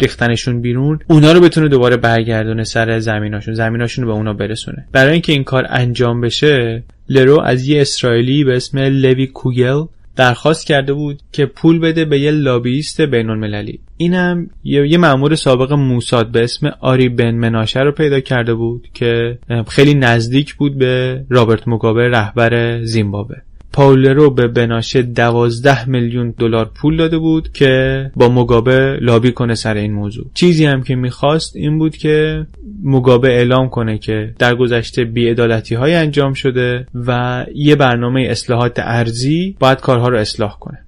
ریختنشون 0.00 0.60
بیرون 0.60 0.98
اونا 1.08 1.32
رو 1.32 1.40
بتونه 1.40 1.68
دوباره 1.68 1.96
برگردونه 1.96 2.64
سر 2.64 2.98
زمیناشون 2.98 3.54
زمیناشون 3.54 4.04
رو 4.04 4.10
به 4.10 4.16
اونا 4.16 4.32
برسونه. 4.32 4.86
برای 4.92 5.12
اینکه 5.12 5.32
این 5.32 5.44
کار 5.44 5.66
انجام 5.68 6.20
بشه 6.20 6.82
لرو 7.08 7.40
از 7.40 7.68
یه 7.68 7.80
اسرائیلی 7.80 8.44
به 8.44 8.56
اسم 8.56 8.78
لوی 8.78 9.26
کوگل 9.26 9.84
درخواست 10.16 10.66
کرده 10.66 10.92
بود 10.92 11.20
که 11.32 11.46
پول 11.46 11.78
بده 11.78 12.04
به 12.04 12.20
یه 12.20 12.30
لابیست 12.30 13.00
بین 13.00 13.30
المللی 13.30 13.80
اینم 13.96 14.50
یه, 14.64 14.88
یه 14.88 14.98
مأمور 14.98 15.34
سابق 15.34 15.72
موساد 15.72 16.30
به 16.30 16.44
اسم 16.44 16.72
آری 16.80 17.08
بن 17.08 17.34
مناشه 17.34 17.80
رو 17.80 17.92
پیدا 17.92 18.20
کرده 18.20 18.54
بود 18.54 18.88
که 18.94 19.38
خیلی 19.68 19.94
نزدیک 19.94 20.54
بود 20.54 20.78
به 20.78 21.24
رابرت 21.30 21.68
موگابه 21.68 22.08
رهبر 22.08 22.82
زیمبابوه. 22.82 23.36
پاولرو 23.72 24.30
به 24.30 24.48
بناشه 24.48 25.02
دوازده 25.02 25.88
میلیون 25.88 26.34
دلار 26.38 26.70
پول 26.74 26.96
داده 26.96 27.18
بود 27.18 27.52
که 27.52 28.10
با 28.16 28.28
مگابه 28.28 28.98
لابی 29.00 29.32
کنه 29.32 29.54
سر 29.54 29.74
این 29.74 29.92
موضوع. 29.92 30.26
چیزی 30.34 30.64
هم 30.64 30.82
که 30.82 30.94
می‌خواست 30.94 31.56
این 31.56 31.78
بود 31.78 31.96
که 31.96 32.46
موگابه 32.82 33.28
اعلام 33.28 33.68
کنه 33.68 33.98
که 33.98 34.34
در 34.38 34.54
گذشته 34.54 35.04
بیعدالتی 35.04 35.74
های 35.74 35.94
انجام 35.94 36.32
شده 36.32 36.86
و 36.94 37.46
یه 37.54 37.76
برنامه 37.76 38.20
اصلاحات 38.20 38.78
ارضی 38.78 39.56
باید 39.60 39.80
کارها 39.80 40.08
رو 40.08 40.18
اصلاح 40.18 40.58
کنه. 40.58 40.78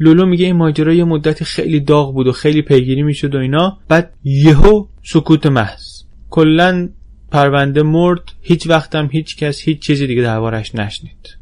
لولو 0.00 0.26
میگه 0.26 0.46
این 0.46 0.56
ماجرا 0.56 0.92
یه 0.92 1.04
مدتی 1.04 1.44
خیلی 1.44 1.80
داغ 1.80 2.14
بود 2.14 2.26
و 2.26 2.32
خیلی 2.32 2.62
پیگیری 2.62 3.02
می‌شد 3.02 3.34
و 3.34 3.38
اینا. 3.38 3.78
بعد 3.88 4.12
یهو 4.24 4.86
سکوت 5.02 5.46
محض. 5.46 6.02
کلا 6.30 6.88
پرونده 7.30 7.82
مرد 7.82 8.22
هیچ 8.40 8.66
وقتم 8.66 9.08
هیچ 9.12 9.36
کس 9.36 9.60
هیچ 9.60 9.78
چیزی 9.78 10.06
دیگه 10.06 10.22
دربارش 10.22 10.74
نشنید. 10.74 11.41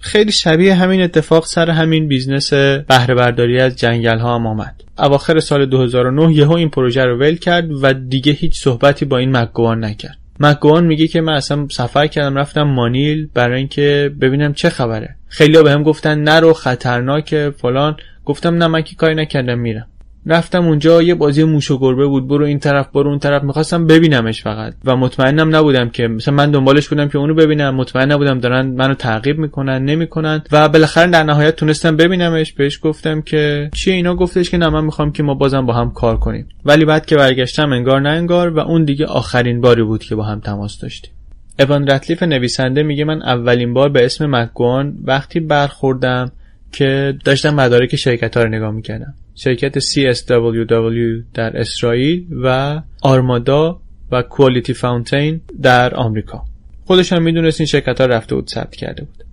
خیلی 0.00 0.32
شبیه 0.32 0.74
همین 0.74 1.02
اتفاق 1.02 1.46
سر 1.46 1.70
همین 1.70 2.08
بیزنس 2.08 2.52
بهره 2.52 3.14
برداری 3.14 3.60
از 3.60 3.76
جنگل 3.76 4.18
ها 4.18 4.34
هم 4.34 4.46
آمد. 4.46 4.84
اواخر 4.98 5.40
سال 5.40 5.66
2009 5.66 6.34
یهو 6.34 6.52
این 6.52 6.68
پروژه 6.70 7.04
رو 7.04 7.18
ول 7.18 7.36
کرد 7.36 7.68
و 7.82 7.92
دیگه 7.92 8.32
هیچ 8.32 8.58
صحبتی 8.58 9.04
با 9.04 9.18
این 9.18 9.36
مکگوان 9.36 9.84
نکرد. 9.84 10.18
مکگوان 10.40 10.86
میگه 10.86 11.06
که 11.06 11.20
من 11.20 11.32
اصلا 11.32 11.66
سفر 11.70 12.06
کردم 12.06 12.38
رفتم 12.38 12.62
مانیل 12.62 13.28
برای 13.34 13.58
اینکه 13.58 14.10
ببینم 14.20 14.52
چه 14.52 14.68
خبره. 14.68 15.16
خیلی 15.28 15.62
به 15.62 15.70
هم 15.70 15.82
گفتن 15.82 16.18
نرو 16.18 16.52
خطرناکه 16.52 17.52
فلان. 17.56 17.96
گفتم 18.24 18.54
نه 18.54 18.66
من 18.66 18.82
که 18.82 18.96
کاری 18.96 19.14
نکردم 19.14 19.58
میرم. 19.58 19.86
رفتم 20.28 20.66
اونجا 20.66 21.02
یه 21.02 21.14
بازی 21.14 21.44
موش 21.44 21.70
و 21.70 21.78
گربه 21.78 22.06
بود. 22.06 22.28
برو 22.28 22.44
این 22.44 22.58
طرف 22.58 22.88
برو 22.88 23.10
اون 23.10 23.18
طرف. 23.18 23.42
می‌خواستم 23.42 23.86
ببینمش 23.86 24.42
فقط. 24.42 24.74
و 24.84 24.96
مطمئنم 24.96 25.56
نبودم 25.56 25.88
که 25.88 26.08
مثلا 26.08 26.34
من 26.34 26.50
دنبالش 26.50 26.88
بودم 26.88 27.08
که 27.08 27.18
اونو 27.18 27.34
ببینم. 27.34 27.74
مطمئن 27.74 28.12
نبودم 28.12 28.38
دارن 28.38 28.66
منو 28.66 28.94
تعقیب 28.94 29.38
می‌کنن 29.38 29.84
نمی‌کنن. 29.84 30.42
و 30.52 30.68
بالاخره 30.68 31.10
در 31.10 31.22
نهایت 31.22 31.56
تونستم 31.56 31.96
ببینمش. 31.96 32.52
بهش 32.52 32.78
گفتم 32.82 33.20
که 33.20 33.70
چیه 33.74 33.94
اینا؟ 33.94 34.14
گفتش 34.14 34.50
که 34.50 34.58
نه 34.58 34.68
من 34.68 34.84
می‌خوام 34.84 35.12
که 35.12 35.22
ما 35.22 35.34
بازم 35.34 35.66
با 35.66 35.72
هم 35.72 35.90
کار 35.90 36.16
کنیم. 36.16 36.48
ولی 36.64 36.84
بعد 36.84 37.06
که 37.06 37.16
برگشتم 37.16 37.72
انگار 37.72 38.00
نه 38.00 38.08
انگار 38.08 38.50
و 38.50 38.58
اون 38.58 38.84
دیگه 38.84 39.06
آخرین 39.06 39.60
باری 39.60 39.82
بود 39.82 40.02
که 40.02 40.14
با 40.14 40.22
هم 40.22 40.40
تماس 40.40 40.80
داشتیم. 40.80 41.12
اوان 41.60 41.86
رتلیف 41.86 42.22
نویسنده 42.22 42.82
میگه 42.82 43.04
من 43.04 43.22
اولین 43.22 43.74
بار 43.74 43.88
به 43.88 44.04
اسم 44.04 44.36
مکگوان 44.36 44.94
وقتی 45.04 45.40
برخوردم 45.40 46.32
که 46.72 47.14
داشتم 47.24 47.54
مدارک 47.54 47.96
شرکت 47.96 48.36
ها 48.36 48.42
رو 48.42 48.48
نگاه 48.48 48.70
می‌کردم. 48.70 49.14
شرکت 49.34 49.78
CSWW 49.78 51.24
در 51.34 51.56
اسرائیل 51.56 52.26
و 52.44 52.80
آرمادا 53.02 53.80
و 54.12 54.22
کوالیتی 54.22 54.74
فاونتین 54.74 55.40
در 55.62 55.94
آمریکا. 55.94 56.44
خودش 56.84 57.12
هم 57.12 57.22
می‌دونست 57.22 57.60
این 57.60 57.66
شرکت 57.66 58.00
ها 58.00 58.06
رفته 58.06 58.34
بود 58.34 58.50
ثبت 58.50 58.76
کرده 58.76 59.02
بود. 59.04 59.24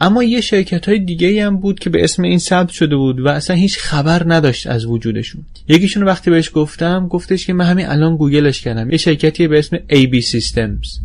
اما 0.00 0.22
یه 0.22 0.40
شرکت 0.40 0.88
های 0.88 0.98
دیگه 0.98 1.46
هم 1.46 1.56
بود 1.56 1.78
که 1.78 1.90
به 1.90 2.04
اسم 2.04 2.22
این 2.22 2.38
ثبت 2.38 2.68
شده 2.68 2.96
بود 2.96 3.20
و 3.20 3.28
اصلا 3.28 3.56
هیچ 3.56 3.78
خبر 3.78 4.22
نداشت 4.26 4.66
از 4.66 4.86
وجودشون. 4.86 5.44
یکیشون 5.68 6.02
وقتی 6.02 6.30
بهش 6.30 6.50
گفتم 6.54 7.08
گفتش 7.08 7.46
که 7.46 7.52
من 7.52 7.64
همین 7.64 7.86
الان 7.86 8.16
گوگلش 8.16 8.60
کردم. 8.60 8.90
یه 8.90 8.96
شرکتی 8.96 9.48
به 9.48 9.58
اسم 9.58 9.76
AB 9.76 10.22
Systems. 10.22 11.00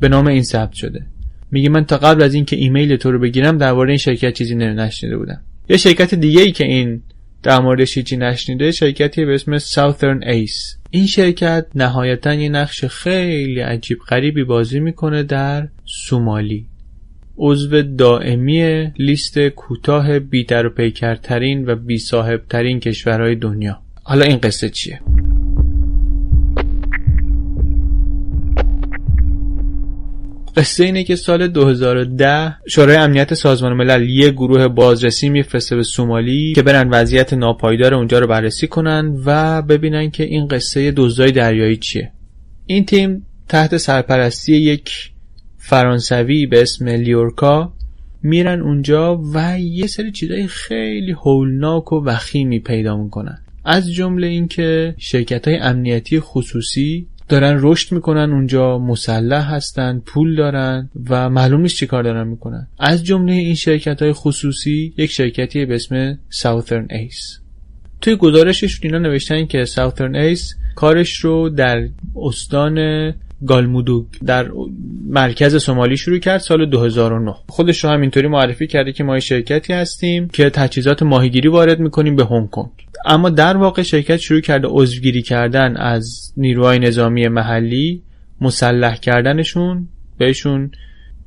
به 0.00 0.08
نام 0.08 0.26
این 0.26 0.42
ثبت 0.42 0.72
شده. 0.72 1.06
میگه 1.52 1.68
من 1.68 1.84
تا 1.84 1.96
قبل 1.96 2.22
از 2.22 2.34
اینکه 2.34 2.56
ایمیل 2.56 2.96
تو 2.96 3.12
رو 3.12 3.18
بگیرم 3.18 3.58
درباره 3.58 3.88
این 3.90 3.98
شرکت 3.98 4.32
چیزی 4.32 4.54
نشنیده 4.54 5.16
بودم. 5.16 5.40
یه 5.68 5.76
شرکت 5.76 6.14
دیگه 6.14 6.40
ای 6.40 6.52
که 6.52 6.64
این 6.64 7.02
در 7.42 7.60
موردش 7.60 7.96
هیچی 7.96 8.16
نشنیده 8.16 8.72
شرکتی 8.72 9.24
به 9.24 9.34
اسم 9.34 9.58
Southern 9.58 10.24
Ace. 10.24 10.76
این 10.90 11.06
شرکت 11.06 11.66
نهایتا 11.74 12.34
یه 12.34 12.48
نقش 12.48 12.84
خیلی 12.84 13.60
عجیب 13.60 13.98
غریبی 14.08 14.44
بازی 14.44 14.80
می‌کنه 14.80 15.22
در 15.22 15.68
سومالی. 15.84 16.66
عضو 17.36 17.82
دائمی 17.82 18.92
لیست 18.98 19.38
کوتاه 19.38 20.18
بی 20.18 20.44
در 20.44 20.66
و 20.66 20.70
پیکرترین 20.70 21.66
و 21.66 21.76
بی 21.76 21.98
صاحب 21.98 22.42
ترین 22.48 22.80
کشورهای 22.80 23.34
دنیا. 23.34 23.78
حالا 24.02 24.24
این 24.24 24.38
قصه 24.38 24.68
چیه؟ 24.68 25.00
قصه 30.56 30.84
اینه 30.84 31.04
که 31.04 31.16
سال 31.16 31.48
2010 31.48 32.56
شورای 32.68 32.96
امنیت 32.96 33.34
سازمان 33.34 33.72
ملل 33.72 34.08
یه 34.08 34.30
گروه 34.30 34.68
بازرسی 34.68 35.28
میفرسته 35.28 35.76
به 35.76 35.82
سومالی 35.82 36.52
که 36.52 36.62
برن 36.62 36.88
وضعیت 36.90 37.32
ناپایدار 37.32 37.94
اونجا 37.94 38.18
رو 38.18 38.26
بررسی 38.26 38.66
کنن 38.66 39.22
و 39.26 39.62
ببینن 39.62 40.10
که 40.10 40.24
این 40.24 40.48
قصه 40.48 40.92
دزدای 40.96 41.32
دریایی 41.32 41.76
چیه. 41.76 42.12
این 42.66 42.84
تیم 42.84 43.26
تحت 43.48 43.76
سرپرستی 43.76 44.56
یک 44.56 45.10
فرانسوی 45.58 46.46
به 46.46 46.62
اسم 46.62 46.88
لیورکا 46.88 47.72
میرن 48.22 48.60
اونجا 48.60 49.20
و 49.34 49.60
یه 49.60 49.86
سری 49.86 50.12
چیزای 50.12 50.46
خیلی 50.46 51.12
هولناک 51.12 51.92
و 51.92 52.04
وخیمی 52.04 52.60
پیدا 52.60 52.96
می‌کنن. 52.96 53.38
از 53.64 53.92
جمله 53.92 54.26
اینکه 54.26 54.94
شرکت 54.98 55.48
های 55.48 55.56
امنیتی 55.56 56.20
خصوصی 56.20 57.06
دارن 57.28 57.58
رشد 57.60 57.92
می‌کنن 57.94 58.32
اونجا 58.32 58.78
مسلح 58.78 59.54
هستن 59.54 60.02
پول 60.06 60.36
دارن 60.36 60.90
و 61.10 61.30
معلوم 61.30 61.60
نیست 61.60 61.76
چی 61.76 61.86
کار 61.86 62.02
دارن 62.02 62.28
می‌کنن. 62.28 62.68
از 62.78 63.04
جمله 63.04 63.32
این 63.32 63.54
شرکت 63.54 64.02
های 64.02 64.12
خصوصی 64.12 64.94
یک 64.96 65.10
شرکتی 65.10 65.66
به 65.66 65.74
اسم 65.74 66.14
Southern 66.14 66.92
Ace. 66.92 67.40
توی 68.00 68.16
گزارشش 68.16 68.80
اینا 68.82 68.98
نوشتن 68.98 69.46
که 69.46 69.64
Southern 69.64 70.14
Ace 70.14 70.74
کارش 70.74 71.16
رو 71.16 71.48
در 71.48 71.88
استان 72.16 72.78
گالمودوگ 73.46 74.06
در 74.26 74.50
مرکز 75.08 75.62
سومالی 75.62 75.96
شروع 75.96 76.18
کرد 76.18 76.38
سال 76.38 76.66
2009 76.66 77.34
خودش 77.48 77.84
رو 77.84 77.90
همینطوری 77.90 78.28
معرفی 78.28 78.66
کرده 78.66 78.92
که 78.92 79.04
ما 79.04 79.20
شرکتی 79.20 79.72
هستیم 79.72 80.28
که 80.28 80.50
تجهیزات 80.50 81.02
ماهیگیری 81.02 81.48
وارد 81.48 81.80
می‌کنیم 81.80 82.16
به 82.16 82.24
هنگ 82.24 82.50
کنگ. 82.50 82.70
اما 83.04 83.30
در 83.30 83.56
واقع 83.56 83.82
شرکت 83.82 84.16
شروع 84.16 84.40
کرده 84.40 84.68
عضوگیری 84.70 85.22
کردن 85.22 85.76
از 85.76 86.32
نیروهای 86.36 86.78
نظامی 86.78 87.28
محلی 87.28 88.02
مسلح 88.40 88.96
کردنشون 88.96 89.88
بهشون 90.18 90.70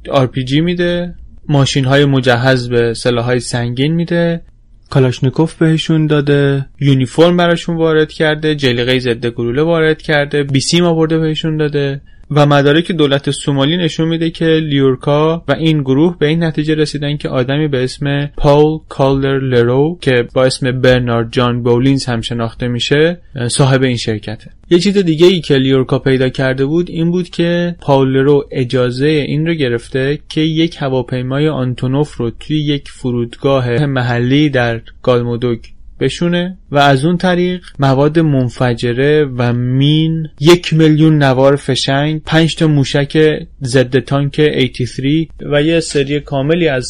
RPG 0.07 0.53
میده 0.53 1.15
ماشین 1.49 1.85
های 1.85 2.05
مجهز 2.05 2.69
به 2.69 2.93
سلاح 2.93 3.25
های 3.25 3.39
سنگین 3.39 3.93
میده 3.93 4.41
کالاشنیکوف 4.89 5.53
بهشون 5.53 6.07
داده. 6.07 6.65
یونیفرم 6.79 7.37
براشون 7.37 7.77
وارد 7.77 8.11
کرده. 8.11 8.55
جلیقه 8.55 8.99
ضد 8.99 9.25
گلوله 9.25 9.61
وارد 9.61 10.01
کرده. 10.01 10.43
بیسیم 10.43 10.83
آورده 10.83 11.17
بهشون 11.19 11.57
داده. 11.57 12.01
و 12.35 12.45
مدارک 12.45 12.91
دولت 12.91 13.31
سومالی 13.31 13.77
نشون 13.77 14.07
میده 14.07 14.29
که 14.29 14.45
لیورکا 14.45 15.43
و 15.47 15.51
این 15.51 15.81
گروه 15.81 16.17
به 16.19 16.27
این 16.27 16.43
نتیجه 16.43 16.75
رسیدن 16.75 17.17
که 17.17 17.29
آدمی 17.29 17.67
به 17.67 17.83
اسم 17.83 18.25
پاول 18.37 18.79
کالدر 18.89 19.39
لرو 19.39 19.97
که 20.01 20.27
با 20.33 20.43
اسم 20.43 20.81
برنارد 20.81 21.31
جان 21.31 21.63
بولینز 21.63 22.05
هم 22.05 22.21
شناخته 22.21 22.67
میشه 22.67 23.21
صاحب 23.47 23.83
این 23.83 23.97
شرکته. 23.97 24.51
یه 24.69 24.79
چیز 24.79 24.97
دیگه 24.97 25.27
ای 25.27 25.41
که 25.41 25.55
لیورکا 25.55 25.99
پیدا 25.99 26.29
کرده 26.29 26.65
بود 26.65 26.89
این 26.89 27.11
بود 27.11 27.29
که 27.29 27.75
پاول 27.81 28.07
لرو 28.07 28.45
اجازه 28.51 29.07
این 29.07 29.47
رو 29.47 29.53
گرفته 29.53 30.19
که 30.29 30.41
یک 30.41 30.75
هواپیمای 30.79 31.49
آنتونوف 31.49 32.17
رو 32.17 32.29
توی 32.29 32.59
یک 32.59 32.89
فرودگاه 32.89 33.85
محلی 33.85 34.49
در 34.49 34.81
گالمودوگ 35.01 35.59
بشونه 35.99 36.57
و 36.71 36.77
از 36.77 37.05
اون 37.05 37.17
طریق 37.17 37.63
مواد 37.79 38.19
منفجره 38.19 39.25
و 39.25 39.53
مین 39.53 40.27
یک 40.39 40.73
میلیون 40.73 41.23
نوار 41.23 41.55
فشنگ 41.55 42.21
پنج 42.25 42.55
تا 42.55 42.67
موشک 42.67 43.39
ضد 43.63 43.99
تانک 43.99 44.39
83 44.39 45.27
و 45.51 45.61
یه 45.61 45.79
سری 45.79 46.19
کاملی 46.19 46.67
از 46.67 46.87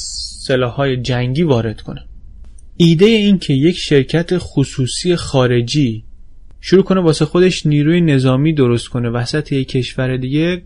سلاحهای 0.48 0.98
جنگی 0.98 1.44
وارد 1.44 1.82
کنه. 1.82 2.02
ایده 2.78 3.06
این 3.06 3.40
که 3.40 3.54
یک 3.54 3.78
شرکت 3.78 4.38
خصوصی 4.38 5.16
خارجی 5.16 6.04
شروع 6.62 6.84
کنه 6.84 7.02
واسه 7.02 7.26
خودش 7.26 7.66
نیروی 7.66 8.02
نظامی 8.02 8.54
درست 8.54 8.88
کنه 8.88 9.10
وسط 9.10 9.52
یک 9.52 9.68
کشور 9.68 10.18
دیگه 10.18 10.62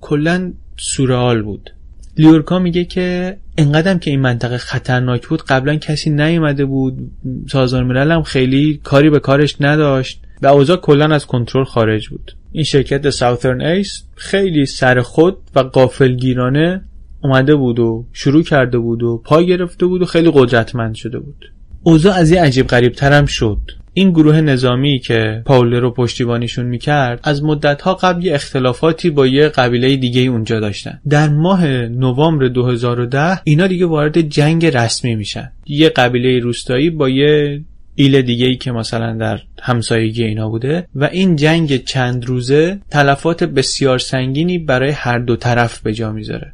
کلا 0.00 0.52
سورئال 0.76 1.42
بود. 1.42 1.70
لیورکا 2.18 2.58
میگه 2.58 2.84
که 2.84 3.36
انقدرم 3.58 3.98
که 3.98 4.10
این 4.10 4.20
منطقه 4.20 4.58
خطرناک 4.58 5.28
بود 5.28 5.42
قبلا 5.42 5.76
کسی 5.76 6.10
نیومده 6.10 6.64
بود. 6.64 7.10
سازمان 7.50 7.86
ملل 7.86 8.12
هم 8.12 8.22
خیلی 8.22 8.80
کاری 8.84 9.10
به 9.10 9.20
کارش 9.20 9.56
نداشت 9.60 10.22
و 10.42 10.46
اوضاع 10.46 10.76
کلا 10.76 11.14
از 11.14 11.26
کنترل 11.26 11.64
خارج 11.64 12.08
بود. 12.08 12.32
این 12.52 12.64
شرکت 12.64 13.10
ساوثرن 13.10 13.60
ایس 13.60 14.02
خیلی 14.14 14.66
سر 14.66 15.00
خود 15.00 15.38
و 15.54 15.60
قافلگیرانه 15.60 16.84
اومده 17.22 17.54
بود 17.54 17.78
و 17.78 18.04
شروع 18.12 18.42
کرده 18.42 18.78
بود 18.78 19.02
و 19.02 19.22
پا 19.24 19.42
گرفته 19.42 19.86
بود 19.86 20.02
و 20.02 20.06
خیلی 20.06 20.30
قدرتمند 20.34 20.94
شده 20.94 21.18
بود. 21.18 21.52
اوضاع 21.82 22.14
از 22.14 22.30
این 22.30 22.40
عجیب 22.42 22.66
غریب 22.66 22.92
ترم 22.92 23.26
شد. 23.26 23.60
این 23.94 24.10
گروه 24.10 24.40
نظامی 24.40 24.98
که 24.98 25.42
پاول 25.44 25.74
رو 25.74 25.90
پشتیبانیشون 25.90 26.66
می‌کرد 26.66 27.20
از 27.22 27.42
مدتها 27.42 27.94
قبل 27.94 28.28
اختلافاتی 28.32 29.10
با 29.10 29.26
یه 29.26 29.48
قبیله 29.48 29.96
دیگه 29.96 30.20
اونجا 30.20 30.60
داشتن. 30.60 31.00
در 31.08 31.28
ماه 31.28 31.66
نوامبر 31.86 32.48
2010 32.48 33.40
اینا 33.44 33.66
دیگه 33.66 33.86
وارد 33.86 34.20
جنگ 34.20 34.66
رسمی 34.66 35.14
میشن. 35.14 35.52
یه 35.66 35.88
قبیله 35.88 36.38
روستایی 36.38 36.90
با 36.90 37.08
یه 37.08 37.60
ایل 37.94 38.22
دیگه 38.22 38.46
ای 38.46 38.56
که 38.56 38.72
مثلا 38.72 39.16
در 39.16 39.40
همسایگی 39.62 40.24
اینا 40.24 40.48
بوده 40.48 40.86
و 40.94 41.04
این 41.04 41.36
جنگ 41.36 41.84
چند 41.84 42.26
روزه 42.26 42.78
تلفات 42.90 43.44
بسیار 43.44 43.98
سنگینی 43.98 44.58
برای 44.58 44.90
هر 44.90 45.18
دو 45.18 45.36
طرف 45.36 45.80
به 45.80 45.94
جا 45.94 46.12
می‌ذاره. 46.12 46.52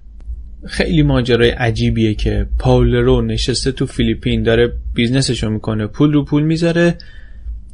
خیلی 0.66 1.02
ماجرای 1.02 1.50
عجیبیه 1.50 2.14
که 2.14 2.46
پاول 2.58 2.94
لرو 2.94 3.22
نشسته 3.22 3.72
تو 3.72 3.86
فیلیپین 3.86 4.42
داره 4.42 4.72
بیزنسشو 4.94 5.50
می‌کنه 5.50 5.86
پول 5.86 6.12
رو 6.12 6.24
پول 6.24 6.42
می‌ذاره 6.42 6.94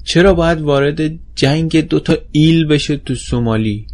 چرا 0.05 0.35
باید 0.35 0.61
وارد 0.61 1.01
جنگ 1.35 1.89
دوتا 1.89 2.17
ایل 2.33 2.67
بشه 2.67 2.97
تو 2.97 3.15
سومالی 3.15 3.87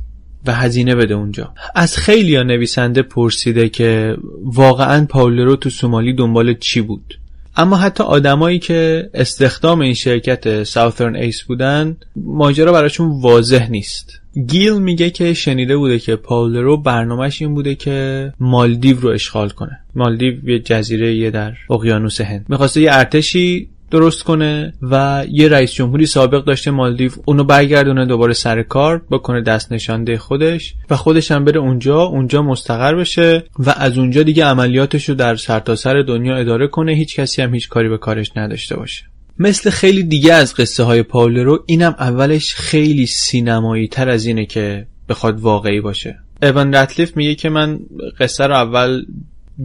و 0.47 0.55
هزینه 0.55 0.95
بده 0.95 1.15
اونجا؟ 1.15 1.55
از 1.75 1.97
خیلی 1.97 2.37
ها 2.37 2.43
نویسنده 2.43 3.03
پرسیده 3.03 3.69
که 3.69 4.17
واقعا 4.45 5.07
پاولرو 5.07 5.57
تو 5.57 5.71
سومالی 5.71 6.13
دنبال 6.13 6.55
چی 6.55 6.81
بود؟ 6.81 7.19
اما 7.57 7.77
حتی 7.77 8.05
آدمایی 8.05 8.59
که 8.59 9.11
استخدام 9.15 9.81
این 9.81 9.95
شرکت 9.95 10.63
ساوثرن 10.63 11.17
ایس 11.17 11.43
بودن 11.43 11.97
ماجرا 12.17 12.73
براشون 12.73 13.21
واضح 13.21 13.71
نیست. 13.71 14.21
گیل 14.49 14.79
میگه 14.79 15.11
که 15.11 15.35
شنیده 15.35 15.77
بوده 15.77 15.99
که 15.99 16.17
پاولرو 16.17 16.77
برنامهش 16.77 17.43
این 17.43 17.55
بوده 17.55 17.75
که 17.75 18.33
مالدیو 18.41 19.01
رو 19.01 19.09
اشغال 19.09 19.49
کنه. 19.49 19.81
مالدیو 19.95 20.49
یه 20.49 20.59
جزیره 20.59 21.17
یه 21.17 21.31
در 21.31 21.53
اقیانوس 21.71 22.21
هند. 22.21 22.47
می‌خواسته 22.49 22.81
یه 22.81 22.93
ارتشی 22.93 23.69
درست 23.91 24.23
کنه 24.23 24.73
و 24.83 25.25
یه 25.31 25.49
رئیس 25.49 25.73
جمهوری 25.73 26.07
سابق 26.07 26.45
داشته 26.45 26.71
مالدیو 26.71 27.11
اونو 27.25 27.45
برگردونه 27.45 28.07
دوباره 28.07 28.33
سر 28.33 28.63
کار 28.63 29.03
بکنه 29.11 29.43
دست 29.43 29.73
نشانده 29.73 30.19
خودش 30.19 30.75
و 30.91 30.97
خودش 30.97 31.31
هم 31.31 31.45
بره 31.45 31.61
اونجا 31.61 32.03
اونجا 32.03 32.43
مستقر 32.43 32.95
بشه 32.95 33.45
و 33.59 33.75
از 33.77 33.99
اونجا 33.99 34.23
دیگه 34.23 34.45
عملیاتش 34.45 35.09
رو 35.09 35.15
در 35.15 35.37
سرتاسر 35.37 35.87
سر 35.87 36.03
دنیا 36.03 36.37
اداره 36.37 36.67
کنه. 36.67 36.93
هیچ 36.93 37.17
کسی 37.17 37.43
هم 37.43 37.55
هیچ 37.55 37.69
کاری 37.69 37.89
به 37.89 37.99
کارش 37.99 38.33
نداشته 38.37 38.77
باشه. 38.77 39.05
مثل 39.39 39.71
خیلی 39.71 40.03
دیگه 40.03 40.33
از 40.33 40.55
قصه 40.55 40.83
های 40.83 41.03
پاولرو 41.03 41.65
اینم 41.67 41.95
اولش 41.99 42.55
خیلی 42.55 43.07
سینمایی 43.07 43.89
تر 43.89 44.09
از 44.09 44.27
اینه 44.27 44.47
که 44.47 44.87
بخواد 45.09 45.41
واقعی 45.41 45.81
باشه. 45.81 46.19
ایوان 46.43 46.75
رتلیف 46.75 47.17
میگه 47.17 47.35
که 47.35 47.49
من 47.49 47.81
قصه 48.21 48.47
رو 48.47 48.55
اول 48.55 49.05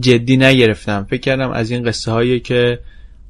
جدی 0.00 0.36
نگرفتم. 0.36 1.06
فکر 1.10 1.20
کردم 1.20 1.50
از 1.50 1.70
این 1.70 1.82
قصه 1.84 2.12
هایی 2.12 2.40
که 2.40 2.78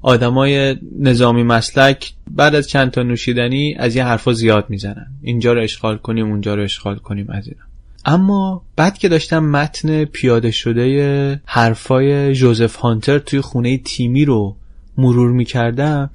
آدمای 0.02 0.76
نظامی 0.98 1.42
مسلک 1.42 2.12
بعد 2.30 2.54
از 2.54 2.68
چند 2.68 2.90
تا 2.90 3.02
نوشیدنی 3.02 3.74
از 3.78 3.96
این 3.96 4.04
حرفا 4.04 4.32
زیاد 4.32 4.66
می‌زنن. 4.68 5.06
اینجا 5.22 5.52
رو 5.52 5.62
اشغال 5.62 5.96
کنیم 5.96 6.30
اونجا 6.30 6.54
رو 6.54 6.62
اشغال 6.62 6.96
کنیم 6.96 7.26
از 7.30 7.48
اینا 7.48 7.62
اما 8.04 8.62
بعد 8.76 8.98
که 8.98 9.08
داشتم 9.08 9.44
متن 9.44 10.04
پیاده 10.04 10.50
شده 10.50 11.40
حرفای 11.44 12.34
جوزف 12.34 12.76
هانتر 12.76 13.18
توی 13.18 13.40
خونه 13.40 13.78
تیمی 13.78 14.24
رو 14.24 14.56
مرور 14.98 15.30
می‌کردم 15.30 16.10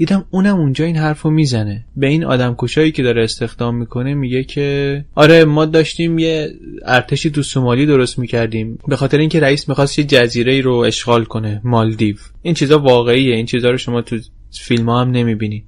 دیدم 0.00 0.24
اونم 0.30 0.56
اونجا 0.56 0.84
این 0.84 0.96
حرفو 0.96 1.30
می‌زنه. 1.30 1.84
به 1.96 2.06
این 2.06 2.24
آدم 2.24 2.54
کشایی 2.58 2.92
که 2.92 3.02
داره 3.02 3.24
استخدام 3.24 3.76
می‌کنه 3.76 4.14
میگه 4.14 4.44
که 4.44 5.04
آره 5.14 5.44
ما 5.44 5.64
داشتیم 5.64 6.18
یه 6.18 6.50
ارتشی 6.84 7.30
تو 7.30 7.42
سومالی 7.42 7.86
درست 7.86 8.18
می‌کردیم. 8.18 8.78
به 8.88 8.96
خاطر 8.96 9.18
اینکه 9.18 9.40
رئیس 9.40 9.68
می‌خواست 9.68 9.98
یه 9.98 10.04
جزیره 10.04 10.60
رو 10.60 10.74
اشغال 10.74 11.24
کنه 11.24 11.60
مالدیو. 11.64 12.16
این 12.42 12.54
چیزا 12.54 12.78
واقعیه. 12.78 13.34
این 13.34 13.46
چیزا 13.46 13.70
رو 13.70 13.76
شما 13.76 14.02
تو 14.02 14.18
فیلم 14.50 14.88
ها 14.88 15.00
هم 15.00 15.10
نمی‌بینین 15.10 15.62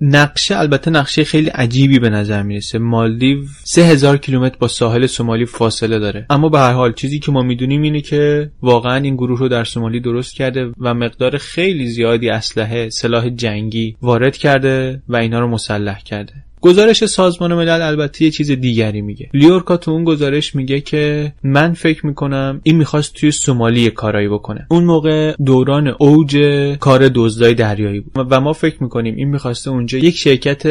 نقشه 0.00 0.58
البته 0.58 0.90
نقشه 0.90 1.24
خیلی 1.24 1.48
عجیبی 1.48 1.98
به 1.98 2.10
نظر 2.10 2.42
می‌رسه. 2.42 2.78
مالدیو 2.78 3.38
سه 3.64 3.82
هزار 3.82 4.16
کیلومتر 4.16 4.56
با 4.58 4.68
ساحل 4.68 5.06
سومالی 5.06 5.44
فاصله 5.44 5.98
داره. 5.98 6.26
اما 6.30 6.48
به 6.48 6.58
هر 6.58 6.72
حال 6.72 6.92
چیزی 6.92 7.18
که 7.18 7.32
ما 7.32 7.42
می‌دونیم 7.42 7.82
اینه 7.82 8.00
که 8.00 8.50
واقعا 8.62 8.96
این 8.96 9.14
گروه 9.14 9.38
رو 9.38 9.48
در 9.48 9.64
سومالی 9.64 10.00
درست 10.00 10.34
کرده 10.34 10.72
و 10.78 10.94
مقدار 10.94 11.38
خیلی 11.38 11.86
زیادی 11.86 12.30
اسلحه 12.30 12.88
سلاح 12.88 13.28
جنگی 13.28 13.96
وارد 14.02 14.36
کرده 14.36 15.02
و 15.08 15.16
اینا 15.16 15.40
رو 15.40 15.48
مسلح 15.48 16.02
کرده. 16.02 16.32
گزارش 16.60 17.04
سازمان 17.04 17.54
ملل 17.54 17.82
البته 17.82 18.24
یه 18.24 18.30
چیز 18.30 18.50
دیگری 18.50 19.00
میگه. 19.00 19.30
لیورکا 19.34 19.76
تو 19.76 19.90
اون 19.90 20.04
گزارش 20.04 20.54
میگه 20.54 20.80
که 20.80 21.32
من 21.42 21.72
فکر 21.72 22.06
می‌کنم 22.06 22.60
این 22.62 22.76
می‌خواست 22.76 23.14
توی 23.14 23.30
سومالی 23.30 23.90
کارایی 23.90 24.28
بکنه. 24.28 24.66
اون 24.70 24.84
موقع 24.84 25.34
دوران 25.44 25.94
اوج 25.98 26.36
کار 26.80 27.10
دزدای 27.14 27.54
دریایی 27.54 28.00
بود. 28.00 28.26
و 28.30 28.40
ما 28.40 28.52
فکر 28.52 28.82
می‌کنیم 28.82 29.14
این 29.16 29.28
می‌خواسته 29.28 29.70
اونجا 29.70 29.98
یک 29.98 30.16
شرکت 30.16 30.62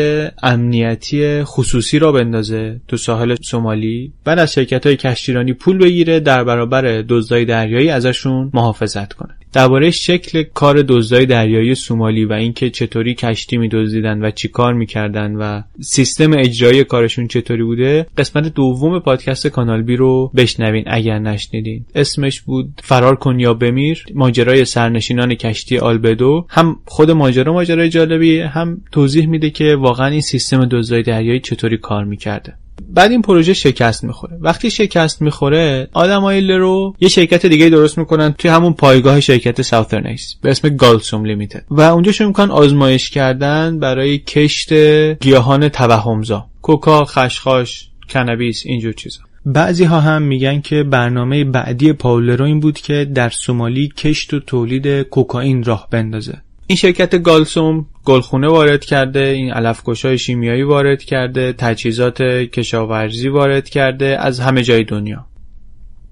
امنیتی 0.43 1.43
خصوصی 1.43 1.99
را 1.99 2.11
بندازه 2.11 2.81
تو 2.87 2.97
ساحل 2.97 3.35
سومالی. 3.41 4.13
بعد 4.25 4.39
از 4.39 4.53
شرکت 4.53 4.85
های 4.85 4.95
کشتیرانی 4.95 5.53
پول 5.53 5.77
بگیره 5.77 6.19
در 6.19 6.43
برابر 6.43 6.81
دزدای 7.01 7.45
دریایی 7.45 7.89
ازشون 7.89 8.51
محافظت 8.53 9.13
کنه. 9.13 9.38
درباره 9.53 9.91
شکل 9.91 10.43
کار 10.43 10.81
دزدای 10.81 11.25
دریایی 11.25 11.75
سومالی 11.75 12.25
و 12.25 12.33
اینکه 12.33 12.69
چطوری 12.69 13.13
کشتی 13.15 13.57
میدزدیدن 13.57 14.25
و 14.25 14.31
چیکار 14.31 14.73
می‌کردن 14.73 15.35
و 15.35 15.61
سیستم 15.81 16.33
اجرایی 16.33 16.83
کارشون 16.83 17.27
چطوری 17.27 17.63
بوده 17.63 18.05
قسمت 18.17 18.53
دوم 18.53 18.99
پادکست 18.99 19.47
کانال 19.47 19.81
بی 19.81 19.95
رو 19.95 20.31
بشنوین 20.35 20.83
اگر 20.87 21.19
نشنیدین. 21.19 21.85
اسمش 21.95 22.41
بود 22.41 22.81
فرار 22.83 23.15
کن 23.15 23.39
یا 23.39 23.53
بمیر 23.53 24.05
ماجرای 24.15 24.65
سرنشینان 24.65 25.35
کشتی 25.35 25.77
آلبدو. 25.77 26.45
هم 26.49 26.79
خود 26.85 27.11
ماجرا 27.11 27.53
ماجرای 27.53 27.89
جالبی 27.89 28.39
هم 28.39 28.81
توضیح 28.91 29.27
میده 29.27 29.49
که 29.49 29.75
واقعا 29.75 30.07
این 30.07 30.21
سیستم 30.21 30.65
دزدای 30.65 31.03
دریایی 31.03 31.39
چطوری 31.39 31.77
کار 31.77 32.03
می‌کرده. 32.03 32.53
بعد 32.89 33.11
این 33.11 33.21
پروژه 33.21 33.53
شکست 33.53 34.03
می‌خوره. 34.03 34.37
وقتی 34.41 34.71
شکست 34.71 35.21
می‌خوره 35.21 35.89
آدمای 35.93 36.41
لرو 36.41 36.93
یه 36.99 37.09
شرکت 37.09 37.45
دیگه 37.45 37.69
درست 37.69 37.97
می‌کنن 37.97 38.33
توی 38.37 38.51
همون 38.51 38.73
پایگاه 38.73 39.19
شرکت 39.19 39.61
ساوثرن 39.61 40.15
به 40.41 40.51
اسم 40.51 40.69
گالسوم 40.69 41.25
لیمیتد. 41.25 41.65
و 41.69 41.81
اونجا 41.81 42.11
شروع 42.11 42.27
می‌کنن 42.27 42.51
آزمایش 42.51 43.09
کردن 43.09 43.79
برای 43.79 44.17
کشت 44.17 44.73
گیاهان 45.13 45.69
توهمزا. 45.69 46.45
کوکا 46.61 47.05
خشخاش 47.05 47.89
کنابیس 48.09 48.63
اینجور 48.65 48.93
چیزا. 48.93 49.21
بعضی 49.45 49.83
ها 49.83 49.99
هم 49.99 50.21
میگن 50.21 50.61
که 50.61 50.83
برنامه 50.83 51.43
بعدی 51.43 51.93
پاولرو 51.93 52.45
این 52.45 52.59
بود 52.59 52.79
که 52.79 53.05
در 53.05 53.29
سومالی 53.29 53.87
کشت 53.97 54.33
و 54.33 54.39
تولید 54.39 55.01
کوکائین 55.01 55.63
راه 55.63 55.87
بندازه. 55.91 56.41
این 56.69 56.75
شرکت 56.75 57.23
گالسوم 57.23 57.85
گلخونه 58.05 58.47
وارد 58.47 58.85
کرده 58.85 59.19
این 59.19 59.51
علفکشای 59.51 60.17
شیمیایی 60.17 60.63
وارد 60.63 61.03
کرده 61.03 61.53
تجهیزات 61.53 62.21
کشاورزی 62.21 63.29
وارد 63.29 63.69
کرده 63.69 64.17
از 64.19 64.39
همه 64.39 64.63
جای 64.63 64.83
دنیا. 64.83 65.25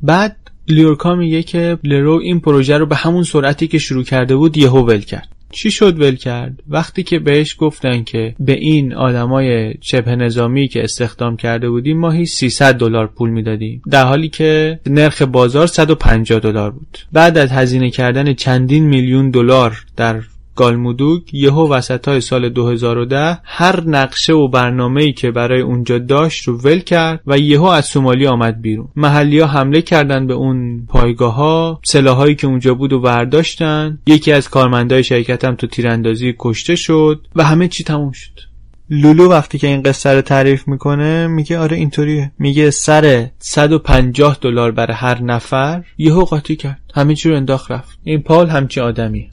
بعد 0.01 0.35
لیورکا 0.67 1.15
میگه 1.15 1.43
که 1.43 1.77
لرو 1.83 2.19
این 2.23 2.39
پروژه 2.39 2.77
رو 2.77 2.85
به 2.85 2.95
همون 2.95 3.23
سرعتی 3.23 3.67
که 3.67 3.77
شروع 3.77 4.03
کرده 4.03 4.35
بود 4.35 4.57
یهو 4.57 4.85
ول 4.85 4.99
کرد. 4.99 5.29
چی 5.51 5.71
شد 5.71 6.01
ول 6.01 6.15
کرد؟ 6.15 6.63
وقتی 6.67 7.03
که 7.03 7.19
بهش 7.19 7.55
گفتن 7.59 8.03
که 8.03 8.35
به 8.39 8.53
این 8.53 8.93
آدمای 8.93 9.73
شبه 9.81 10.15
نظامی 10.15 10.67
که 10.67 10.83
استخدام 10.83 11.37
کرده 11.37 11.69
بودیم 11.69 11.99
ماهی 11.99 12.25
300 12.25 12.75
دلار 12.75 13.07
پول 13.07 13.29
می‌دادیم. 13.29 13.81
در 13.89 14.05
حالی 14.05 14.29
که 14.29 14.79
نرخ 14.85 15.21
بازار 15.21 15.67
150 15.67 16.39
دلار 16.39 16.71
بود. 16.71 16.97
بعد 17.11 17.37
از 17.37 17.51
هزینه 17.51 17.89
کردن 17.89 18.33
چندین 18.33 18.85
میلیون 18.87 19.29
دلار 19.31 19.85
در 19.95 20.21
گالمودوگ 20.57 21.21
یهو 21.33 21.73
وسط 21.73 22.07
های 22.07 22.21
سال 22.21 22.49
2010 22.49 23.39
هر 23.43 23.83
نقشه 23.85 24.33
و 24.33 24.47
برنامه 24.47 25.03
ای 25.03 25.13
که 25.13 25.31
برای 25.31 25.61
اونجا 25.61 25.97
داشت 25.97 26.43
رو 26.43 26.57
ول 26.57 26.79
کرد 26.79 27.21
و 27.27 27.37
یهو 27.37 27.63
از 27.63 27.85
سومالی 27.85 28.27
آمد 28.27 28.61
بیرون. 28.61 28.87
محلی 28.95 29.39
ها 29.39 29.47
حمله 29.47 29.81
کردن 29.81 30.27
به 30.27 30.33
اون 30.33 30.85
پایگاه 30.89 31.33
ها 31.33 31.79
سلاحایی 31.83 32.35
که 32.35 32.47
اونجا 32.47 32.73
بود 32.73 32.93
و 32.93 32.99
برداشتن 32.99 33.97
یکی 34.07 34.31
از 34.31 34.49
کارمندای 34.49 35.03
شرکت 35.03 35.45
هم 35.45 35.55
تو 35.55 35.67
تیراندازی 35.67 36.35
کشته 36.39 36.75
شد 36.75 37.27
و 37.35 37.43
همه 37.43 37.67
چی 37.67 37.83
تموم 37.83 38.11
شد. 38.11 38.39
لولو 38.89 39.29
وقتی 39.29 39.57
که 39.57 39.67
این 39.67 39.81
قصه 39.81 40.13
رو 40.13 40.21
تعریف 40.21 40.67
می‌کنه 40.67 41.27
میگه 41.27 41.59
آره 41.59 41.77
اینطوریه. 41.77 42.31
میگه 42.39 42.69
سر 42.71 43.27
150 43.39 44.37
دلار 44.41 44.71
برای 44.71 44.93
هر 44.93 45.21
نفر 45.21 45.83
یهو 45.97 46.25
قاطی 46.25 46.55
کرد. 46.55 46.79
همه 46.95 47.15
چی 47.15 47.29
رو 47.29 47.35
انداخت 47.35 47.71
رفت. 47.71 47.99
این 48.03 48.21
پال 48.21 48.49
همچی 48.49 48.79
آدمیه. 48.79 49.29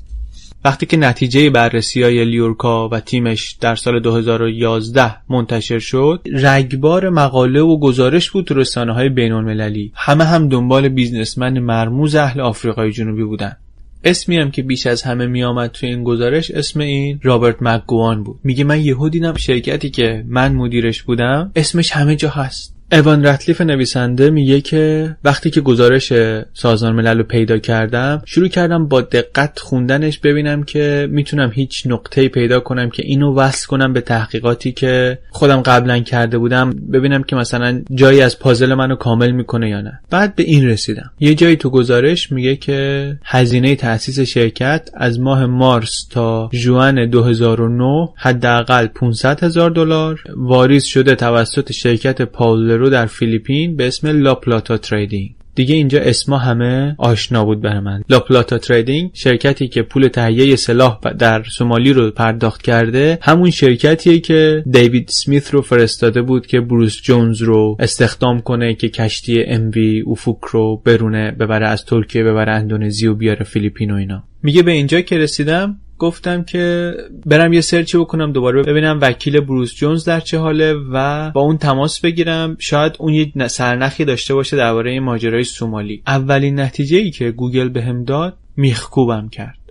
وقتی 0.65 0.87
که 0.87 0.97
نتیجه 0.97 1.51
بررسی 1.51 2.03
های 2.03 2.25
لیورکا 2.25 2.89
و 2.89 3.01
تیمش 3.01 3.57
در 3.61 3.77
سال 3.77 4.01
2011 4.01 5.15
منتشر 5.29 5.79
شد 5.79 6.21
رگبار 6.33 7.11
مقاله 7.11 7.61
و 7.61 7.79
گزارش 7.79 8.31
بود 8.31 8.45
تو 8.45 8.55
رسانه 8.55 8.93
های 8.93 9.09
بین 9.09 9.33
المللی 9.33 9.93
همه 9.95 10.25
هم 10.25 10.49
دنبال 10.49 10.89
بیزنسمن 10.89 11.59
مرموز 11.59 12.15
اهل 12.15 12.41
آفریقای 12.41 12.93
جنوبی 12.93 13.25
بودن. 13.25 13.57
اسمی 14.05 14.39
هم 14.39 14.51
که 14.51 14.63
بیش 14.63 14.87
از 14.87 15.03
همه 15.03 15.27
میآمد 15.27 15.71
توی 15.71 15.89
این 15.89 16.05
گزارش 16.05 16.51
اسم 16.51 16.81
این 16.81 17.21
رابرت 17.23 17.57
مکگوان 17.61 18.23
بود. 18.23 18.41
میگه 18.45 18.65
من 18.65 18.81
یهو 18.81 19.09
دیدم 19.09 19.35
شرکتی 19.35 19.91
که 19.91 20.25
من 20.29 20.53
مدیرش 20.53 21.03
بودم 21.03 21.53
اسمش 21.57 21.93
همه 21.93 22.17
جا 22.17 22.29
هست. 22.29 22.74
اوان 22.95 23.27
رتلیف 23.27 23.61
نویسنده 23.61 24.31
میگه 24.31 24.61
که 24.61 25.17
وقتی 25.25 25.51
که 25.51 25.61
گزارش 25.61 26.13
سازمان 26.53 26.93
ملل 26.93 27.19
رو 27.19 27.25
پیدا 27.25 27.59
کردم 27.59 28.23
شروع 28.25 28.49
کردم 28.49 28.89
با 28.89 29.01
دقت 29.01 29.59
خوندنش 29.59 30.19
ببینم 30.19 30.63
که 30.63 31.09
می‌تونم 31.11 31.51
هیچ 31.55 31.87
نقطه 31.87 32.29
پیدا 32.29 32.61
کنم 32.61 32.91
که 32.91 33.03
اینو 33.07 33.35
وصل 33.35 33.67
کنم 33.67 33.93
به 33.93 34.01
تحقیقاتی 34.01 34.73
که 34.73 35.19
خودم 35.31 35.61
قبلا 35.61 35.99
کرده 35.99 36.39
بودم 36.39 36.71
ببینم 36.93 37.23
که 37.23 37.37
مثلا 37.37 37.83
جایی 37.95 38.21
از 38.21 38.39
پازل 38.39 38.75
منو 38.75 38.97
کامل 38.97 39.31
می‌کنه 39.31 39.69
یا 39.69 39.81
نه. 39.81 40.01
بعد 40.11 40.35
به 40.35 40.43
این 40.43 40.67
رسیدم. 40.67 41.11
یه 41.21 41.35
جایی 41.35 41.57
تو 41.57 41.71
گزارش 41.71 42.33
میگه 42.33 42.57
که 42.57 43.19
هزینه 43.25 43.77
تأسیس 43.77 44.21
شرکت 44.21 44.91
از 44.95 45.21
ماه 45.21 45.47
مارس 45.47 46.07
تا 46.11 46.51
ژوئن 46.53 47.11
2009 47.11 48.09
حداقل 48.17 48.87
500 48.87 49.45
هزار 49.45 49.71
دلار 49.71 50.23
واریز 50.37 50.85
شده 50.85 51.15
توسط 51.15 51.73
شرکت 51.73 52.23
پاولرو 52.23 52.84
در 52.91 53.07
فیلیپین 53.07 53.77
به 53.77 53.87
اسم 53.87 54.09
لاپلاتا 54.23 54.77
تریدینگ. 54.77 55.35
دیگه 55.55 55.75
اینجا 55.75 56.01
اسما 56.01 56.39
همه 56.39 56.95
آشنا 56.99 57.45
بود 57.45 57.61
برای 57.63 57.81
من. 57.81 58.03
لاپلاتا 58.11 58.59
تریدینگ 58.59 59.11
شرکتی 59.13 59.69
که 59.69 59.83
پول 59.83 60.09
تهیه 60.09 60.57
سلاح 60.57 61.01
در 61.19 61.43
سومالی 61.43 61.93
رو 61.93 62.11
پرداخت 62.11 62.63
کرده 62.63 63.19
همون 63.23 63.51
شرکتیه 63.51 64.21
که 64.21 64.65
دیوید 64.71 65.09
سمیث 65.09 65.55
رو 65.55 65.63
فرستاده 65.63 66.23
بود 66.23 66.47
که 66.47 66.61
بروس 66.61 67.03
جونز 67.03 67.43
رو 67.43 67.77
استخدام 67.81 68.41
کنه 68.41 68.75
که 68.75 68.89
کشتی 68.89 69.45
MV 69.45 70.01
اوفوک 70.01 70.45
رو 70.51 70.83
برونه 70.85 71.31
ببره 71.31 71.69
از 71.69 71.85
ترکیه 71.85 72.23
ببره 72.23 72.53
اندونزی 72.53 73.07
و 73.07 73.15
بیاره 73.15 73.45
فیلیپین 73.45 73.91
و 73.91 73.95
اینا. 73.95 74.25
میگه 74.43 74.63
به 74.63 74.73
اینجا 74.73 75.01
که 75.01 75.19
رسیدم 75.19 75.77
گفتم 75.99 76.43
که 76.43 76.95
برم 77.27 77.53
یه 77.53 77.61
search 77.61 77.93
ی 77.93 77.99
بکنم 77.99 78.33
دوباره 78.33 78.63
ببینم 78.63 78.99
وکیل 79.03 79.41
بروس 79.41 79.75
جونز 79.75 80.05
در 80.05 80.21
چه 80.21 80.39
حاله 80.39 80.75
و 80.93 81.31
با 81.31 81.41
اون 81.41 81.59
تماس 81.59 82.01
بگیرم. 82.01 82.57
شاید 82.59 82.97
اون 82.99 83.15
یه 83.15 83.49
سرنخی 83.49 84.05
داشته 84.05 84.35
باشه 84.35 84.57
درباره 84.57 85.01
ماجرای 85.01 85.45
سومالی. 85.45 86.03
اولین 86.07 86.61
نتیجه 86.61 86.99
ای 86.99 87.11
که 87.11 87.31
گوگل 87.31 87.69
بهم 87.69 88.05
داد 88.05 88.37
میخکوبم 88.57 89.29
کرد. 89.29 89.64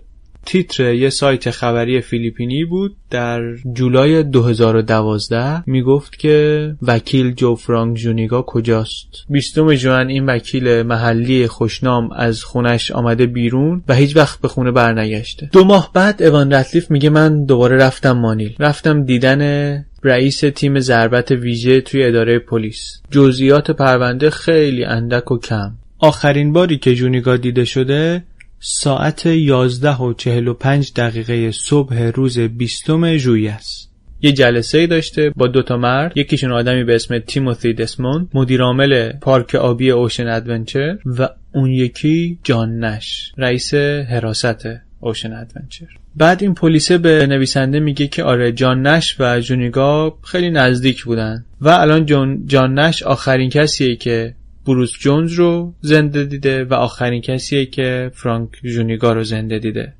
تیتر 0.46 0.94
یه 0.94 1.10
سایت 1.10 1.50
خبری 1.50 2.00
فیلیپینی 2.00 2.64
بود. 2.64 2.96
در 3.10 3.40
جولای 3.72 4.22
2012 4.22 5.62
می‌گفت 5.66 6.18
که 6.18 6.76
وکیل 6.82 7.34
جو 7.34 7.54
فرانک 7.54 7.96
جونیگا 7.96 8.42
کجاست. 8.42 9.24
20 9.30 9.74
ژوئن 9.74 10.08
این 10.08 10.26
وکیل 10.26 10.82
محلی 10.82 11.46
خوشنام 11.46 12.12
از 12.12 12.44
خونش 12.44 12.90
آمده 12.90 13.26
بیرون 13.26 13.82
و 13.88 13.94
هیچ 13.94 14.16
وقت 14.16 14.40
به 14.40 14.48
خونه 14.48 14.70
برنگشته. 14.70 15.48
دو 15.52 15.64
ماه 15.64 15.90
بعد 15.94 16.22
اوان 16.22 16.52
رتلیف 16.52 16.90
میگه 16.90 17.10
من 17.10 17.44
دوباره 17.44 17.76
رفتم 17.76 18.12
مانیل. 18.12 18.54
رفتم 18.58 19.04
دیدن 19.04 19.84
رئیس 20.02 20.40
تیم 20.40 20.78
ضربت 20.78 21.30
ویژه 21.30 21.80
توی 21.80 22.04
اداره 22.04 22.38
پلیس. 22.38 23.00
جزئیات 23.10 23.70
پرونده 23.70 24.30
خیلی 24.30 24.84
اندک 24.84 25.30
و 25.30 25.38
کم. 25.38 25.72
آخرین 25.98 26.52
باری 26.52 26.78
که 26.78 26.94
جونیگا 26.94 27.36
دیده 27.36 27.64
شده 27.64 28.24
ساعت 28.60 29.26
11 29.26 29.96
و 29.96 30.12
45 30.12 30.92
دقیقه 30.96 31.50
صبح 31.50 31.96
روز 31.96 32.38
20 32.38 33.16
ژوئیه 33.16 33.52
است. 33.52 33.94
یه 34.24 34.32
جلسه 34.32 34.86
داشته 34.86 35.30
با 35.36 35.46
دو 35.46 35.62
تا 35.62 35.76
مرد. 35.76 36.16
یکیشون 36.16 36.52
آدمی 36.52 36.84
به 36.84 36.94
اسم 36.94 37.18
تیموتی 37.18 37.72
دسموند 37.72 38.28
مدیرعامل 38.34 39.12
پارک 39.12 39.54
آبی 39.54 39.90
اوشن 39.90 40.26
ادونچر 40.26 40.98
و 41.04 41.28
اون 41.54 41.70
یکی 41.70 42.38
جان 42.44 42.84
نش 42.84 43.32
رئیس 43.38 43.74
حراست 43.74 44.66
اوشن 45.00 45.32
ادونچر. 45.32 45.86
بعد 46.16 46.42
این 46.42 46.54
پلیسه 46.54 46.98
به 46.98 47.26
نویسنده 47.26 47.80
میگه 47.80 48.06
که 48.06 48.24
آره 48.24 48.52
جان 48.52 48.86
نش 48.86 49.16
و 49.20 49.40
جونیگا 49.40 50.18
خیلی 50.22 50.50
نزدیک 50.50 51.04
بودن. 51.04 51.44
و 51.60 51.68
الان 51.68 52.06
جان, 52.06 52.46
جان 52.46 52.78
نش 52.78 53.02
آخرین 53.02 53.50
کسیه 53.50 53.96
که 53.96 54.34
بروس 54.66 54.98
جونز 54.98 55.32
رو 55.32 55.74
زنده 55.80 56.24
دیده 56.24 56.64
و 56.64 56.74
آخرین 56.74 57.20
کسیه 57.20 57.66
که 57.66 58.10
فرانک 58.14 58.50
جونیگا 58.62 59.12
رو 59.12 59.24
زنده 59.24 59.58
دیده. 59.58 59.92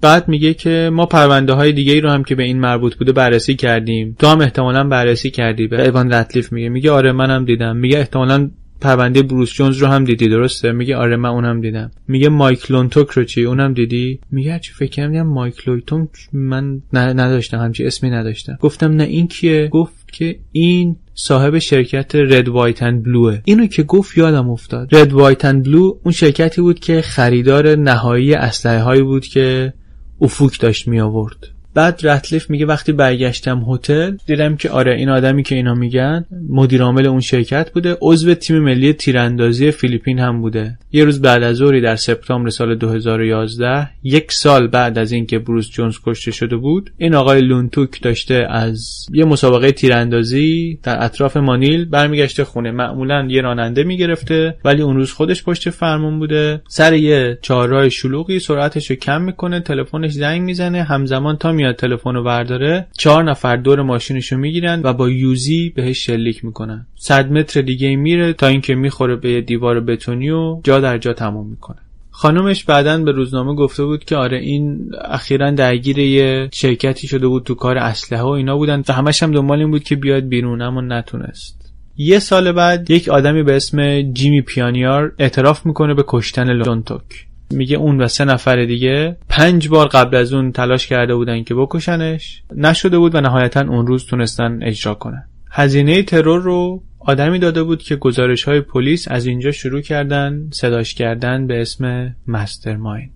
بعد 0.00 0.28
میگه 0.28 0.54
که 0.54 0.90
ما 0.92 1.06
پرونده 1.06 1.52
های 1.52 1.72
دیگه 1.72 1.92
ای 1.92 2.00
رو 2.00 2.10
هم 2.10 2.24
که 2.24 2.34
به 2.34 2.42
این 2.42 2.60
مربوط 2.60 2.96
بوده 2.96 3.12
بررسی 3.12 3.54
کردیم. 3.54 4.16
تو 4.18 4.26
هم 4.26 4.40
احتمالا 4.40 4.84
بررسی 4.84 5.30
کردی 5.30 5.66
به 5.66 5.82
ایوان 5.82 6.12
رتلیف 6.12 6.52
میگه. 6.52 6.68
میگه 6.68 6.90
آره 6.90 7.12
منم 7.12 7.44
دیدم. 7.44 7.76
میگه 7.76 7.98
احتمالا 7.98 8.50
پرونده 8.80 9.22
بروس 9.22 9.52
جونز 9.52 9.78
رو 9.78 9.88
هم 9.88 10.04
دیدی 10.04 10.28
درسته؟ 10.28 10.72
میگه 10.72 10.96
آره 10.96 11.16
من 11.16 11.28
اونم 11.28 11.60
دیدم. 11.60 11.90
میگه 12.08 12.28
مایک 12.28 12.70
لونتوک 12.70 13.10
رو 13.10 13.24
چی؟ 13.24 13.44
اونم 13.44 13.74
دیدی؟ 13.74 14.20
میگه 14.30 14.58
چی 14.58 14.72
فکر 14.72 14.90
کردم 14.90 15.22
مایک 15.22 15.68
لونتوک 15.68 16.08
من 16.32 16.82
نداشتم 16.92 17.58
همچی 17.58 17.84
اسمی 17.84 18.10
نداشتم. 18.10 18.58
گفتم 18.60 18.92
نه 18.92 19.04
این 19.04 19.28
کیه؟ 19.28 19.68
گفت 19.68 20.12
که 20.12 20.38
این 20.52 20.96
صاحب 21.14 21.58
شرکت 21.58 22.14
رد 22.14 22.48
وایت 22.48 22.82
اند 22.82 23.04
بلوه 23.04 23.40
اینو 23.44 23.66
که 23.66 23.82
گفت 23.82 24.18
یادم 24.18 24.50
افتاد. 24.50 24.94
رد 24.94 25.12
وایت 25.12 25.44
اند 25.44 25.64
بلو 25.64 25.98
اون 26.04 26.12
شرکتی 26.12 26.60
بود 26.60 26.80
که 26.80 27.00
خریدار 27.02 27.76
نهایی 27.76 28.34
اسلحه 28.34 28.82
هایی 28.82 29.02
بود 29.02 29.26
که 29.26 29.72
افوک 30.20 30.60
داشت 30.60 30.88
می 30.88 31.00
آورد 31.00 31.57
بعد 31.78 32.00
رتلیف 32.06 32.50
میگه 32.50 32.66
وقتی 32.66 32.92
برگشتم 32.92 33.66
هتل 33.68 34.16
دیدم 34.26 34.56
که 34.56 34.70
آره 34.70 34.94
این 34.94 35.08
آدمی 35.08 35.42
که 35.42 35.54
اینا 35.54 35.74
میگن 35.74 36.24
مدیر 36.48 36.82
عامل 36.82 37.06
اون 37.06 37.20
شرکت 37.20 37.72
بوده 37.72 37.96
عضو 38.00 38.34
تیم 38.34 38.58
ملی 38.58 38.92
تیراندازی 38.92 39.70
فیلیپین 39.70 40.18
هم 40.18 40.40
بوده. 40.40 40.78
یه 40.92 41.04
روز 41.04 41.20
بعد 41.20 41.42
از 41.42 41.56
ظهری 41.56 41.80
در 41.80 41.96
سپتامبر 41.96 42.50
سال 42.50 42.74
2011 42.74 43.90
یک 44.02 44.32
سال 44.32 44.66
بعد 44.66 44.98
از 44.98 45.12
اینکه 45.12 45.38
بروس 45.38 45.70
جونز 45.70 45.96
کشته 46.04 46.30
شده 46.30 46.56
بود 46.56 46.90
این 46.96 47.14
آقای 47.14 47.40
لونتوک 47.40 48.02
داشته 48.02 48.46
از 48.50 49.06
یه 49.12 49.24
مسابقه 49.24 49.72
تیراندازی 49.72 50.78
در 50.82 51.04
اطراف 51.04 51.36
مانیل 51.36 51.84
برمیگشته 51.84 52.44
خونه. 52.44 52.70
معمولا 52.70 53.26
یه 53.30 53.40
راننده 53.40 53.84
می‌گرفته 53.84 54.56
ولی 54.64 54.82
اون 54.82 54.96
روز 54.96 55.12
خودش 55.12 55.44
پشت 55.44 55.70
فرمون 55.70 56.18
بوده. 56.18 56.62
سر 56.68 56.92
یه 56.92 57.38
چهارراه 57.42 57.88
شلوغی 57.88 58.38
سرعتش 58.38 58.90
رو 58.90 58.96
کم 58.96 59.22
می‌کنه 59.22 59.60
تلفنش 59.60 60.12
زنگ 60.12 60.42
می‌زنه 60.42 60.82
همزمان 60.82 61.36
تا 61.36 61.52
میاد 61.52 61.67
تلفن 61.72 62.14
رو 62.14 62.22
برداره 62.22 62.86
چهار 62.98 63.24
نفر 63.24 63.56
دور 63.56 63.82
ماشینشو 63.82 64.36
می‌گیرن 64.36 64.80
و 64.84 64.92
با 64.92 65.10
یوزی 65.10 65.72
بهش 65.76 66.06
شلیک 66.06 66.44
می‌کنن. 66.44 66.86
صد 66.96 67.32
متر 67.32 67.60
دیگه 67.60 67.96
میره 67.96 68.32
تا 68.32 68.46
اینکه 68.46 68.74
می‌خوره 68.74 69.16
به 69.16 69.40
دیوار 69.40 69.80
بتونی 69.80 70.30
و 70.30 70.60
جا 70.64 70.80
در 70.80 70.98
جا 70.98 71.12
تمام 71.12 71.46
می‌کنه. 71.46 71.78
خانومش 72.10 72.64
بعدا 72.64 72.98
به 72.98 73.12
روزنامه 73.12 73.54
گفته 73.54 73.84
بود 73.84 74.04
که 74.04 74.16
آره 74.16 74.38
این 74.38 74.90
اخیرا 75.04 75.50
درگیر 75.50 75.98
یه 75.98 76.48
شرکتی 76.52 77.06
شده 77.06 77.28
بود 77.28 77.44
تو 77.44 77.54
کار 77.54 77.78
اسلحه 77.78 78.22
و 78.22 78.28
اینا 78.28 78.56
بودن 78.56 78.82
و 78.88 78.92
همش 78.92 79.22
هم 79.22 79.32
دنبال 79.32 79.58
این 79.58 79.70
بود 79.70 79.82
که 79.82 79.96
بیاد 79.96 80.28
بیرون 80.28 80.62
اما 80.62 80.80
نتونست. 80.80 81.72
یه 81.96 82.18
سال 82.18 82.52
بعد 82.52 82.90
یک 82.90 83.08
آدمی 83.08 83.42
به 83.42 83.56
اسم 83.56 84.02
جیمی 84.12 84.42
پیانیار 84.42 85.12
اعتراف 85.18 85.66
می‌کنه 85.66 85.94
به 85.94 86.04
کشتن 86.06 86.52
لونتوک 86.52 87.27
میگه 87.50 87.76
اون 87.76 88.00
و 88.00 88.08
سه 88.08 88.24
نفر 88.24 88.64
دیگه 88.64 89.16
پنج 89.28 89.68
بار 89.68 89.86
قبل 89.86 90.16
از 90.16 90.32
اون 90.32 90.52
تلاش 90.52 90.86
کرده 90.86 91.14
بودن 91.14 91.42
که 91.42 91.54
بکشنش. 91.54 92.42
نشده 92.56 92.98
بود 92.98 93.14
و 93.14 93.20
نهایتا 93.20 93.60
اون 93.60 93.86
روز 93.86 94.06
تونستن 94.06 94.62
اجرا 94.62 94.94
کنن. 94.94 95.24
هزینه 95.50 96.02
ترور 96.02 96.40
رو 96.40 96.82
آدمی 96.98 97.38
داده 97.38 97.62
بود 97.62 97.82
که 97.82 97.96
گزارش 97.96 98.44
های 98.44 98.60
پلیس 98.60 99.08
از 99.10 99.26
اینجا 99.26 99.52
شروع 99.52 99.80
کردن 99.80 100.48
صداش 100.52 100.94
کردن 100.94 101.46
به 101.46 101.60
اسم 101.60 102.14
مسترماین. 102.26 103.10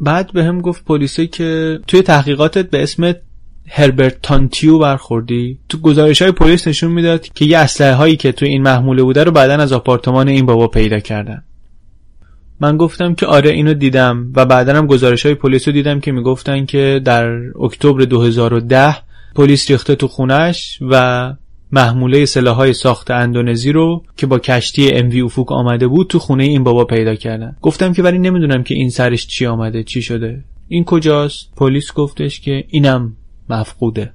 بعد 0.00 0.32
به 0.32 0.44
هم 0.44 0.60
گفت 0.60 0.84
پلیسی 0.84 1.26
که 1.26 1.78
توی 1.86 2.02
تحقیقاتت 2.02 2.70
به 2.70 2.82
اسم 2.82 3.14
هربرت 3.68 4.22
تانتیو 4.22 4.78
برخوردی. 4.78 5.58
تو 5.68 5.78
گزارش 5.78 6.22
های 6.22 6.32
پلیس 6.32 6.68
نشون 6.68 6.92
می‌داد 6.92 7.28
که 7.28 7.44
یه 7.44 7.58
اسلحه 7.58 7.94
هایی 7.94 8.16
که 8.16 8.32
توی 8.32 8.48
این 8.48 8.62
محموله 8.62 9.02
بوده 9.02 9.24
رو 9.24 9.30
بعدا 9.30 9.54
از 9.54 9.72
آپارتمان 9.72 10.28
این 10.28 10.46
بابا 10.46 10.68
پیدا 10.68 11.00
کردن. 11.00 11.42
من 12.60 12.76
گفتم 12.76 13.14
که 13.14 13.26
آره 13.26 13.50
اینو 13.50 13.74
دیدم 13.74 14.32
و 14.36 14.46
بعدا 14.46 14.74
هم 14.74 14.86
گزارش 14.86 15.26
های 15.26 15.34
پلیس 15.34 15.68
رو 15.68 15.74
دیدم 15.74 16.00
که 16.00 16.12
می‌گفتن 16.12 16.64
که 16.64 17.00
در 17.04 17.28
اکتبر 17.62 18.04
2010 18.04 18.96
پلیس 19.34 19.70
ریخته 19.70 19.94
تو 19.94 20.08
خونش 20.08 20.78
و 20.90 21.32
محموله 21.72 22.26
های 22.46 22.72
ساخت 22.72 23.10
اندونزی 23.10 23.72
رو 23.72 24.02
که 24.16 24.26
با 24.26 24.38
کشتی 24.38 24.90
ام 24.92 25.08
وی 25.08 25.20
افوک 25.20 25.52
آمده 25.52 25.86
بود 25.86 26.06
تو 26.06 26.18
خونه 26.18 26.44
این 26.44 26.64
بابا 26.64 26.84
پیدا 26.84 27.14
کردن. 27.14 27.56
گفتم 27.62 27.92
که 27.92 28.02
ولی 28.02 28.18
نمی‌دونم 28.18 28.62
که 28.62 28.74
این 28.74 28.90
سرش 28.90 29.26
چی 29.26 29.46
آمده 29.46 29.82
چی 29.82 30.02
شده. 30.02 30.44
این 30.68 30.84
کجاست؟ 30.84 31.48
پلیس 31.56 31.92
گفتش 31.92 32.40
که 32.40 32.64
اینم 32.68 33.16
مفقوده. 33.50 34.12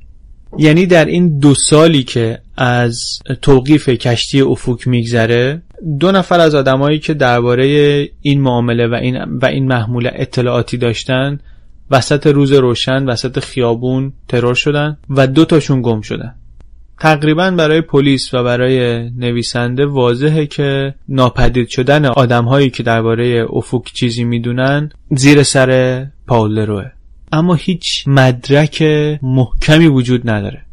یعنی 0.58 0.86
در 0.86 1.06
این 1.06 1.40
دو 1.40 1.54
سالی 1.54 2.04
که 2.04 2.40
از 2.58 3.20
توقیف 3.42 3.90
کشتی 3.90 4.42
افوک 4.42 4.88
میگذره 4.88 5.62
دو 6.00 6.12
نفر 6.12 6.40
از 6.40 6.56
آدمایی 6.56 7.00
که 7.00 7.14
درباره 7.14 7.66
این 8.22 8.42
معامله 8.42 8.88
و 8.88 8.94
این 8.94 9.18
و 9.24 9.46
این 9.46 9.68
محموله 9.68 10.12
اطلاعاتی 10.16 10.78
داشتن 10.78 11.40
وسط 11.92 12.28
روز 12.28 12.52
روشن 12.52 13.06
وسط 13.06 13.40
خیابون 13.40 14.14
ترور 14.28 14.54
شدن 14.54 14.98
و 15.10 15.28
دو 15.28 15.46
تاشون 15.46 15.82
گم 15.82 16.02
شدن. 16.02 16.36
تقریبا 17.00 17.52
برای 17.52 17.82
پلیس 17.82 18.34
و 18.34 18.44
برای 18.44 19.10
نویسنده 19.10 19.86
واضحه 19.86 20.46
که 20.46 20.96
ناپدید 21.10 21.68
شدن 21.68 22.06
آدمهایی 22.06 22.70
که 22.70 22.84
درباره 22.84 23.46
افوک 23.50 23.94
چیزی 23.94 24.24
می‌دونن 24.24 24.92
زیر 25.10 25.44
سر 25.44 26.06
پاولروه 26.28 26.86
اما 27.32 27.54
هیچ 27.54 28.04
مدرک 28.08 28.84
محکمی 29.22 29.88
وجود 29.88 30.30
نداره. 30.30 30.66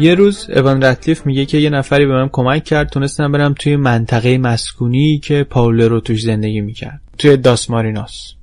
یه 0.00 0.14
روز 0.14 0.50
اوان 0.50 0.84
رتلیف 0.84 1.26
میگه 1.26 1.46
که 1.46 1.58
یه 1.58 1.70
نفری 1.70 2.06
به 2.06 2.12
من 2.12 2.28
کمک 2.32 2.64
کرد 2.64 2.88
تونستم 2.88 3.32
برم 3.32 3.54
توی 3.58 3.76
منطقه 3.76 4.38
مسکونی 4.38 5.18
که 5.18 5.46
پاولرو 5.50 6.00
توش 6.00 6.22
زندگی 6.22 6.60
می‌کرد 6.60 7.00
توی 7.18 7.36
داسماریناس 7.36 8.37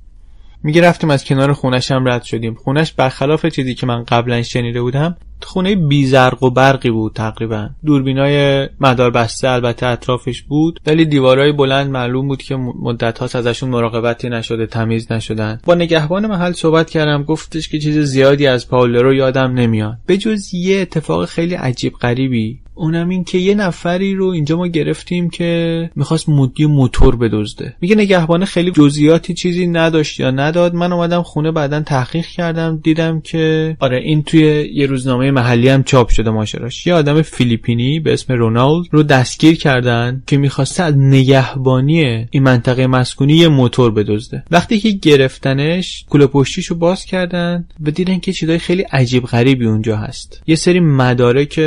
میگه 0.66 0.80
رفتیم 0.80 1.10
از 1.10 1.24
کنار 1.24 1.52
خونش 1.52 1.90
هم 1.90 2.08
رد 2.08 2.22
شدیم. 2.22 2.54
خونش 2.54 2.92
برخلاف 2.92 3.46
چیزی 3.46 3.74
که 3.74 3.86
من 3.86 4.04
قبلا 4.04 4.42
شنیده 4.42 4.82
بودم 4.82 5.16
خونه 5.42 5.76
بیزرق 5.76 6.42
و 6.42 6.50
برقی 6.50 6.90
بود 6.90 7.12
تقریبا. 7.12 7.68
دوربینای 7.84 8.68
مدار 8.80 9.10
بسته 9.10 9.48
البته 9.48 9.86
اطرافش 9.86 10.42
بود 10.42 10.80
ولی 10.86 11.04
دیوارهای 11.04 11.52
بلند 11.52 11.90
معلوم 11.90 12.28
بود 12.28 12.42
که 12.42 12.56
مدت 12.56 13.18
هاست 13.18 13.36
ازشون 13.36 13.68
مراقبتی 13.68 14.28
نشده 14.28 14.66
تمیز 14.66 15.12
نشدن. 15.12 15.60
با 15.64 15.74
نگهبان 15.74 16.26
محل 16.26 16.52
صحبت 16.52 16.90
کردم 16.90 17.22
گفتش 17.22 17.68
که 17.68 17.78
چیز 17.78 17.98
زیادی 17.98 18.46
از 18.46 18.68
پاولرو 18.68 19.14
یادم 19.14 19.52
نمیاد. 19.52 19.98
به 20.06 20.18
جز 20.18 20.54
یه 20.54 20.80
اتفاق 20.80 21.24
خیلی 21.24 21.54
عجیب 21.54 21.92
غریبی 21.92 22.60
اونم 22.76 23.08
این 23.08 23.24
که 23.24 23.38
یه 23.38 23.54
نفری 23.54 24.14
رو 24.14 24.26
اینجا 24.26 24.56
ما 24.56 24.66
گرفتیم 24.66 25.30
که 25.30 25.90
می‌خواست 25.96 26.28
مدی 26.28 26.66
موتور 26.66 27.16
بدزده. 27.16 27.76
میگه 27.80 27.94
نگهبانه 27.94 28.44
خیلی 28.44 28.70
جزئیاتی 28.70 29.34
چیزی 29.34 29.66
نداشت 29.66 30.20
یا 30.20 30.30
نداد. 30.30 30.74
من 30.74 30.92
اومدم 30.92 31.22
خونه 31.22 31.52
بعدا 31.52 31.80
تحقیق 31.80 32.26
کردم. 32.26 32.80
دیدم 32.82 33.20
که 33.20 33.76
آره 33.80 33.98
این 33.98 34.22
توی 34.22 34.70
یه 34.74 34.86
روزنامه 34.86 35.30
محلی 35.30 35.68
هم 35.68 35.82
چاپ 35.82 36.08
شده 36.08 36.30
ماجراش 36.30 36.86
یه 36.86 36.94
آدم 36.94 37.22
فیلیپینی 37.22 38.00
به 38.00 38.12
اسم 38.12 38.34
رونالد 38.34 38.86
رو 38.90 39.02
دستگیر 39.02 39.56
کردن 39.56 40.22
که 40.26 40.36
می‌خواسته 40.36 40.82
از 40.82 40.94
نگهبانی 40.98 42.26
این 42.30 42.42
منطقه 42.42 42.86
مسکونی 42.86 43.34
یه 43.34 43.48
موتور 43.48 43.90
بدزده. 43.90 44.44
وقتی 44.50 44.78
که 44.80 44.90
گرفتنش 44.90 46.04
کوله 46.10 46.26
پشتیشو 46.26 46.74
باز 46.74 47.04
کردن 47.04 47.64
و 47.82 47.90
دیدن 47.90 48.18
که 48.18 48.32
چیزای 48.32 48.58
خیلی 48.58 48.82
عجیب 48.82 49.24
غریبی 49.24 49.66
اونجا 49.66 49.96
هست. 49.96 50.42
یه 50.46 50.56
سری 50.56 50.80
مدارک 50.80 51.60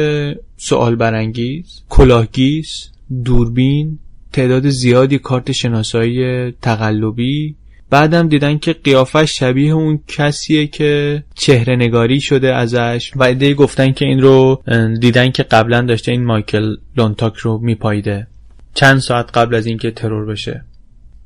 سوال 0.61 0.95
برانگیز 0.95 1.81
کلاهگیز 1.89 2.89
دوربین 3.25 3.99
تعداد 4.33 4.69
زیادی 4.69 5.19
کارت 5.19 5.51
شناسایی 5.51 6.51
تقلبی. 6.51 7.55
بعدم 7.89 8.27
دیدن 8.27 8.57
که 8.57 8.73
قیافش 8.73 9.39
شبیه 9.39 9.73
اون 9.73 9.99
کسیه 10.07 10.67
که 10.67 11.23
چهره 11.35 11.75
نگاری 11.75 12.21
شده 12.21 12.55
ازش 12.55 13.11
و 13.15 13.23
ایده 13.23 13.53
گفتن 13.53 13.91
که 13.91 14.05
این 14.05 14.21
رو 14.21 14.63
دیدن 15.01 15.31
که 15.31 15.43
قبلا 15.43 15.81
داشته 15.81 16.11
این 16.11 16.25
مایکل 16.25 16.75
لونتاک 16.97 17.35
رو 17.35 17.57
میپاییده. 17.57 18.27
چند 18.73 18.99
ساعت 18.99 19.37
قبل 19.37 19.55
از 19.55 19.65
اینکه 19.65 19.91
ترور 19.91 20.25
بشه. 20.25 20.63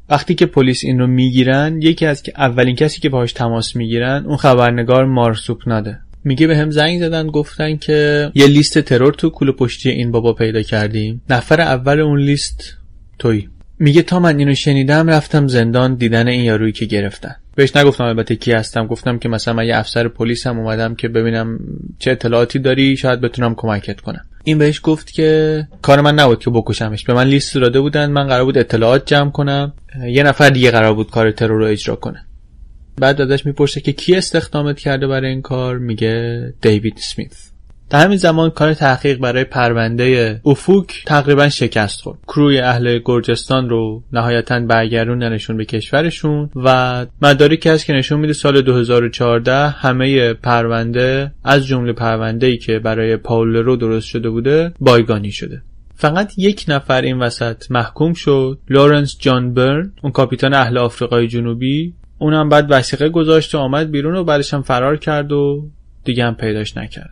وقتی 0.10 0.36
که 0.36 0.46
پلیس 0.46 0.84
این 0.84 1.00
رو 1.00 1.08
می‌گیرن 1.08 1.82
یکی 1.82 2.06
از 2.06 2.24
که 2.24 2.34
اولین 2.38 2.76
کسی 2.76 3.02
که 3.02 3.10
باهاش 3.10 3.34
تماس 3.34 3.76
می‌گیرن 3.76 4.26
اون 4.26 4.38
خبرنگار 4.38 5.06
مارسوپ 5.06 5.68
ناده. 5.68 6.00
میگه 6.24 6.47
به 6.47 6.57
هم 6.57 6.71
زنگ 6.71 6.99
زدن 6.99 7.28
گفتن 7.28 7.78
که 7.78 8.32
یه 8.36 8.47
لیست 8.47 8.80
ترور 8.80 9.13
تو 9.13 9.30
کوله 9.30 9.51
پشتی 9.51 9.89
این 9.89 10.11
بابا 10.11 10.34
پیدا 10.34 10.61
کردیم. 10.61 11.21
نفر 11.30 11.61
اول 11.61 11.99
اون 11.99 12.19
لیست 12.19 12.78
توی. 13.19 13.47
میگه 13.80 14.01
تا 14.01 14.19
من 14.19 14.39
اینو 14.39 14.55
شنیدم 14.55 15.09
رفتم 15.09 15.47
زندان 15.47 15.95
دیدن 15.95 16.28
این 16.28 16.43
یارویی 16.43 16.71
که 16.71 16.86
گرفتن. 16.86 17.36
بهش 17.55 17.76
نگفتم 17.76 18.03
البته 18.03 18.36
کی 18.36 18.51
هستم 18.51 18.88
گفتم 18.88 19.17
که 19.19 19.30
مثلا 19.30 19.53
من 19.53 19.65
یه 19.67 19.78
افسر 19.78 20.07
پلیس 20.07 20.47
هم 20.47 20.59
اومدم 20.59 20.95
که 20.95 21.07
ببینم 21.07 21.59
چه 21.99 22.11
اطلاعاتی 22.11 22.59
داری 22.59 22.97
شاید 22.97 23.21
بتونم 23.21 23.55
کمکت 23.57 24.01
کنم. 24.01 24.26
این 24.43 24.57
بهش 24.57 24.80
گفت 24.84 25.11
که 25.11 25.67
کار 25.82 26.01
من 26.01 26.15
نبود 26.15 26.39
که 26.39 26.49
بکشمش. 26.49 27.03
به 27.03 27.13
من 27.13 27.28
لیست 27.28 27.55
داده 27.55 27.82
بودن 27.82 28.11
من 28.11 28.28
قرار 28.28 28.45
بود 28.45 28.57
اطلاعات 28.57 29.05
جمع 29.05 29.32
کنم. 29.32 29.74
یه 30.07 30.24
نفر 30.24 30.49
دیگه 30.49 30.71
قرار 30.71 30.93
بود 30.93 31.11
کار 31.11 31.32
ترور 31.32 31.59
رو 31.59 31.65
اجرا 31.65 31.95
کنه. 31.95 32.26
بعد 32.98 33.22
ازش 33.22 33.46
می‌پرسه 33.46 33.82
که 33.82 33.91
کی 33.91 34.16
استخدامت 34.16 34.80
کرده 34.80 35.08
برای 35.08 35.30
این 35.30 35.41
کار؟ 35.41 35.78
میگه 35.78 36.54
دیوید 36.62 36.98
سمیت. 36.98 37.54
در 37.89 38.04
همین 38.04 38.18
زمان 38.18 38.50
کار 38.50 38.74
تحقیق 38.74 39.20
برای 39.20 39.44
پرونده 39.44 40.41
افوک 40.46 41.04
تقریبا 41.06 41.50
شکست 41.50 42.02
خورد. 42.02 42.20
کروی 42.28 42.60
اهل 42.60 43.00
گرجستان 43.06 43.70
رو 43.70 44.04
نهایتا 44.14 44.60
برگردوندنشون 44.60 45.58
به 45.58 45.66
کشورشون 45.66 46.50
و 46.56 47.06
مدارکی 47.22 47.70
هست 47.70 47.86
که 47.86 47.94
نشون 47.94 48.20
میده 48.20 48.34
سال 48.34 48.62
2014 48.62 49.68
همه 49.70 50.34
پرونده 50.34 51.32
از 51.44 51.66
جمله 51.66 51.94
پرونده 51.94 52.48
ای 52.48 52.58
که 52.58 52.80
برای 52.80 53.18
پاول 53.18 53.56
رو 53.56 53.76
درست 53.76 54.08
شده 54.08 54.30
بوده 54.30 54.74
بایگانی 54.80 55.32
شده. 55.32 55.62
فقط 55.96 56.34
یک 56.38 56.66
نفر 56.68 57.02
این 57.02 57.20
وسط 57.20 57.72
محکوم 57.72 58.14
شد 58.14 58.60
لورنس 58.70 59.18
جان 59.20 59.54
برن 59.54 59.94
اون 60.02 60.12
کاپیتان 60.12 60.54
اهل 60.54 60.78
آفریقای 60.78 61.28
جنوبی. 61.28 61.94
اونم 62.24 62.49
بعد 62.49 62.65
وسیقه 62.69 63.09
گذاشت 63.09 63.55
و 63.55 63.57
آمد 63.57 63.91
بیرون 63.91 64.15
و 64.15 64.24
بعدش 64.24 64.53
هم 64.53 64.61
فرار 64.61 64.97
کرد 64.97 65.32
و 65.32 65.69
دیگه 66.03 66.26
هم 66.26 66.36
پیداش 66.36 66.78
نکرد. 66.78 67.09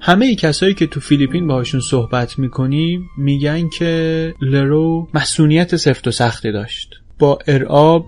همه 0.00 0.26
ای 0.26 0.34
کسایی 0.34 0.74
که 0.74 0.86
تو 0.86 1.00
فیلیپین 1.00 1.46
باهاشون 1.46 1.80
صحبت 1.80 2.38
می‌کنیم 2.38 3.10
میگن 3.18 3.68
که 3.68 4.34
لرو 4.40 5.08
مسئولیت 5.14 5.76
سفت 5.76 6.08
و 6.08 6.10
سختی 6.10 6.52
داشت. 6.52 6.94
با 7.18 7.38
ارعاب 7.46 8.06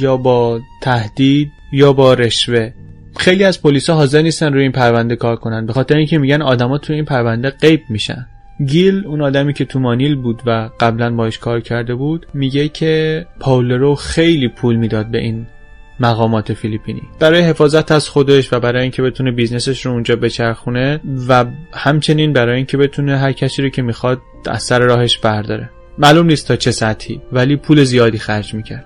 یا 0.00 0.16
با 0.16 0.60
تهدید 0.82 1.48
یا 1.72 1.92
با 1.92 2.14
رشوه. 2.14 2.70
خیلی 3.16 3.44
از 3.44 3.62
پلیسا 3.62 3.94
حاضر 3.94 4.22
نیستن 4.22 4.52
روی 4.52 4.62
این 4.62 4.72
پرونده 4.72 5.16
کار 5.16 5.36
کنن. 5.36 5.66
به 5.66 5.72
خاطر 5.72 5.96
اینکه 5.96 6.18
میگن 6.18 6.42
آدما 6.42 6.78
تو 6.78 6.92
این 6.92 7.04
پرونده 7.04 7.50
غیب 7.50 7.80
میشن. 7.88 8.26
گیل 8.66 9.06
اون 9.06 9.22
آدمی 9.22 9.52
که 9.52 9.64
تو 9.64 9.80
مانیل 9.80 10.14
بود 10.14 10.42
و 10.46 10.70
قبلا 10.80 11.14
باش 11.14 11.38
کار 11.38 11.60
کرده 11.60 11.94
بود 11.94 12.26
میگه 12.34 12.68
که 12.68 13.26
پاول 13.40 13.67
لرو 13.67 13.94
خیلی 13.94 14.48
پول 14.48 14.76
می‌داد 14.76 15.06
به 15.06 15.18
این 15.18 15.46
مقامات 16.00 16.52
فیلیپینی. 16.52 17.02
برای 17.18 17.40
حفاظت 17.40 17.92
از 17.92 18.08
خودش 18.08 18.52
و 18.52 18.60
برای 18.60 18.82
اینکه 18.82 19.02
بتونه 19.02 19.32
بیزنسش 19.32 19.86
رو 19.86 19.92
اونجا 19.92 20.16
بچرخونه 20.16 21.00
و 21.28 21.44
همچنین 21.72 22.32
برای 22.32 22.56
اینکه 22.56 22.76
بتونه 22.76 23.18
هر 23.18 23.32
کسی 23.32 23.62
رو 23.62 23.68
که 23.68 23.82
می‌خواد 23.82 24.20
از 24.50 24.62
سر 24.62 24.78
راهش 24.78 25.18
برداره. 25.18 25.70
معلوم 25.98 26.26
نیست 26.26 26.48
تا 26.48 26.56
چه 26.56 26.70
سطحی 26.70 27.20
ولی 27.32 27.56
پول 27.56 27.84
زیادی 27.84 28.18
خرج 28.18 28.54
می‌کرد. 28.54 28.84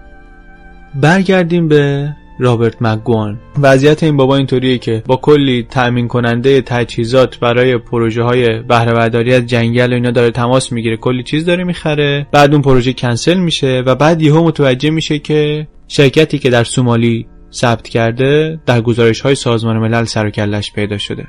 برگردیم 0.94 1.68
به 1.68 2.10
رابرت 2.38 2.82
مکگوان. 2.82 3.38
وضعیت 3.60 4.02
این 4.02 4.16
بابا 4.16 4.36
اینطوریه 4.36 4.78
که 4.78 5.02
با 5.06 5.16
کلی 5.16 5.66
تأمین 5.70 6.08
کننده 6.08 6.62
تجهیزات 6.62 7.38
برای 7.38 7.78
پروژه 7.78 8.22
های 8.22 8.62
بهره 8.62 9.34
از 9.34 9.46
جنگل 9.46 9.92
و 9.92 9.94
اینا 9.94 10.10
داره 10.10 10.30
تماس 10.30 10.72
می‌گیره. 10.72 10.96
کلی 10.96 11.22
چیز 11.22 11.44
داره 11.44 11.64
می‌خره. 11.64 12.26
بعد 12.32 12.52
اون 12.52 12.62
پروژه 12.62 12.92
کنسل 12.92 13.38
میشه 13.38 13.82
و 13.86 13.94
بعد 13.94 14.22
یهو 14.22 14.44
متوجه 14.44 14.90
میشه 14.90 15.18
که 15.18 15.68
شرکتی 15.88 16.38
که 16.38 16.50
در 16.50 16.64
سومالی 16.64 17.26
ثبت 17.52 17.88
کرده 17.88 18.60
در 18.66 18.80
گزارش 18.80 19.20
های 19.20 19.34
سازمان 19.34 19.78
ملل 19.78 20.04
سر 20.04 20.30
پیدا 20.74 20.98
شده. 20.98 21.26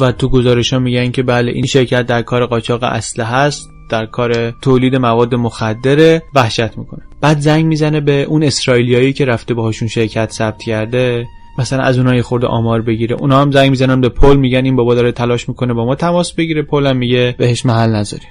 و 0.00 0.12
تو 0.12 0.28
گزارش 0.28 0.72
ها 0.72 0.78
میگن 0.78 1.10
که 1.10 1.22
بله 1.22 1.52
این 1.52 1.66
شرکت 1.66 2.06
در 2.06 2.22
کار 2.22 2.46
قاچاق 2.46 2.82
اسلحه 2.82 3.36
هست 3.36 3.70
در 3.90 4.06
کار 4.06 4.50
تولید 4.50 4.96
مواد 4.96 5.34
مخدره 5.34 6.22
وحشت 6.34 6.78
می‌کنه. 6.78 7.02
بعد 7.20 7.38
زنگ 7.38 7.64
می‌زنه 7.64 8.00
به 8.00 8.22
اون 8.22 8.42
اسرائیلیایی 8.42 9.12
که 9.12 9.24
رفته 9.24 9.54
باهاشون 9.54 9.88
شرکت 9.88 10.30
ثبت 10.30 10.62
کرده 10.62 11.26
مثلا 11.58 11.82
از 11.82 11.98
اونها 11.98 12.22
خورده 12.22 12.46
آمار 12.46 12.82
بگیره. 12.82 13.16
اونا 13.16 13.40
هم 13.40 13.50
زنگ 13.50 13.70
می‌زنن 13.70 14.00
به 14.00 14.08
پل 14.08 14.36
میگن 14.36 14.64
این 14.64 14.76
بابا 14.76 14.94
داره 14.94 15.12
تلاش 15.12 15.48
می‌کنه 15.48 15.74
با 15.74 15.84
ما 15.84 15.94
تماس 15.94 16.32
بگیره. 16.32 16.62
پل 16.62 16.86
هم 16.86 16.96
میگه 16.96 17.34
بهش 17.38 17.66
محل 17.66 17.90
نذارین 17.90 18.28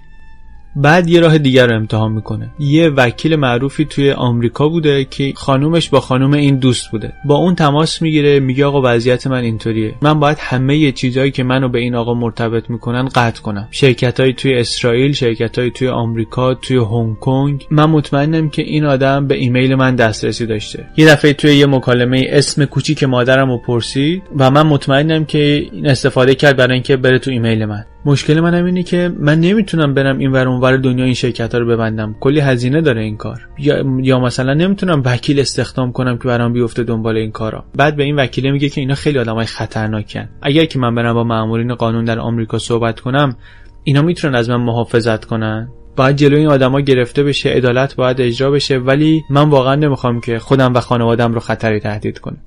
بعد 0.76 1.10
یه 1.10 1.20
راه 1.20 1.38
دیگر 1.38 1.68
رو 1.68 1.76
امتحان 1.76 2.12
می‌کنه. 2.12 2.50
یه 2.60 2.90
وکیل 2.90 3.36
معروفی 3.36 3.86
توی 3.86 4.12
آمریکا 4.12 4.70
بوده 4.70 5.06
که 5.06 5.34
خانومش 5.36 5.90
با 5.90 6.00
خانوم 6.00 6.34
این 6.34 6.56
دوست 6.56 6.92
بوده. 6.92 7.14
با 7.26 7.36
اون 7.36 7.56
تماس 7.56 8.02
می‌گیره 8.02 8.40
میگه 8.40 8.66
آقا 8.66 8.82
وضعیت 8.84 9.28
من 9.28 9.44
اینطوریه. 9.44 9.96
من 10.02 10.20
باید 10.20 10.38
همه 10.40 10.92
چیزهایی 10.92 11.32
که 11.32 11.44
منو 11.44 11.70
به 11.70 11.80
این 11.80 11.96
آقا 11.96 12.14
مرتبط 12.14 12.70
می‌کنن 12.70 13.08
قطع 13.16 13.42
کنم. 13.42 13.68
شرکت 13.72 14.20
های 14.20 14.34
توی 14.34 14.54
اسرائیل 14.54 15.12
شرکت 15.12 15.60
های 15.60 15.72
توی 15.72 15.88
آمریکا 15.88 16.54
توی 16.54 16.78
هنگ 16.78 17.20
کنگ. 17.20 17.68
من 17.72 17.86
مطمئنم 17.86 18.50
که 18.50 18.62
این 18.62 18.86
آدم 18.86 19.28
به 19.28 19.36
ایمیل 19.36 19.76
من 19.76 19.96
دسترسی 19.96 20.46
داشته. 20.46 20.86
یه 20.98 21.08
دفعه 21.08 21.34
توی 21.34 21.56
یه 21.56 21.66
مکالمه 21.66 22.26
اسم 22.30 22.66
کوچیک 22.66 23.04
مادرم 23.04 23.50
رو 23.50 23.58
پرسید 23.58 24.24
و 24.38 24.52
من 24.52 24.68
مطمئنم 24.68 25.26
که 25.26 25.68
این 25.72 25.88
استفاده 25.88 26.36
کرد 26.36 26.58
برای 26.58 26.74
اینکه 26.74 26.98
بره 26.98 27.20
تو 27.20 27.32
ایمیل 27.32 27.66
من. 27.66 27.86
مشکل 28.06 28.40
منم 28.40 28.66
اینه 28.66 28.84
که 28.84 29.12
من 29.20 29.40
نمی‌تونم 29.40 29.94
برم 29.94 30.18
این 30.18 30.32
ور 30.32 30.48
اونور 30.48 30.78
دنیا 30.78 31.06
این 31.06 31.14
شرکت 31.14 31.54
ها 31.54 31.60
رو 31.60 31.68
ببندم. 31.68 32.16
کلی 32.20 32.40
هزینه 32.40 32.82
داره 32.82 33.02
این 33.02 33.18
کار. 33.18 33.48
یا, 33.60 33.84
یا 34.02 34.20
مثلا 34.20 34.54
نمی‌تونم 34.54 35.02
وکیل 35.06 35.40
استخدام 35.40 35.92
کنم 35.92 36.18
که 36.18 36.24
برام 36.24 36.54
بیفته 36.54 36.84
دنبال 36.84 37.18
این 37.18 37.32
کارا. 37.32 37.66
بعد 37.76 37.96
به 37.96 38.04
این 38.04 38.16
وکیله 38.16 38.52
میگه 38.52 38.70
که 38.70 38.82
اینا 38.82 38.96
خیلی 38.96 39.20
آدمای 39.20 39.46
خطرناکن. 39.46 40.30
اگر 40.42 40.66
که 40.66 40.80
من 40.80 40.96
برم 40.96 41.14
با 41.14 41.24
مامورین 41.24 41.76
قانون 41.76 42.06
در 42.06 42.20
آمریکا 42.20 42.58
صحبت 42.58 43.00
کنم 43.00 43.36
اینا 43.84 44.02
می‌تونن 44.02 44.36
از 44.36 44.50
من 44.50 44.62
محافظت 44.62 45.26
کنن. 45.26 45.70
باید 45.96 46.16
جلوی 46.16 46.40
این 46.40 46.48
آدما 46.48 46.82
گرفته 46.82 47.24
بشه 47.24 47.50
عدالت 47.50 47.96
باید 47.96 48.22
اجرا 48.22 48.52
بشه 48.52 48.78
ولی 48.78 49.22
من 49.30 49.50
واقعا 49.50 49.76
نمی‌خوام 49.76 50.22
که 50.22 50.40
خودم 50.40 50.74
و 50.74 50.80
خانوادم 50.80 51.34
رو 51.34 51.40
خطری 51.40 51.80
تهدید 51.80 52.20
کنه 52.20 52.38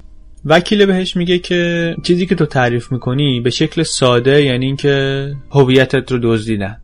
وکیل 0.47 0.87
بهش 0.87 1.17
میگه 1.17 1.39
که 1.39 1.95
چیزی 2.03 2.27
که 2.27 2.35
تو 2.35 2.47
تعریف 2.47 2.93
می‌کنی 2.93 3.41
به 3.41 3.51
شکل 3.51 3.83
ساده 3.83 4.43
یعنی 4.43 4.67
اینکه 4.67 5.29
هویتت 5.51 6.13
رو 6.13 6.19
دزدیدن. 6.23 6.77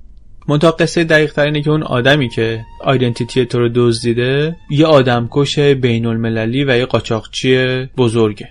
منتها 0.49 0.71
قصه 0.71 1.05
دقیق 1.05 1.33
تر 1.33 1.45
اینه 1.45 1.63
که 1.63 1.71
اون 1.71 1.83
آدمی 1.83 2.29
که 2.29 2.61
آیدنتیتی 2.85 3.47
تو 3.47 3.59
رو 3.59 3.69
دزدیده 3.75 4.57
یه 4.71 4.87
آدمکش 4.87 5.59
بین 5.59 6.07
المللی 6.07 6.65
و 6.65 6.77
یه 6.79 6.87
قاچاقچی 6.87 7.85
بزرگه. 7.97 8.49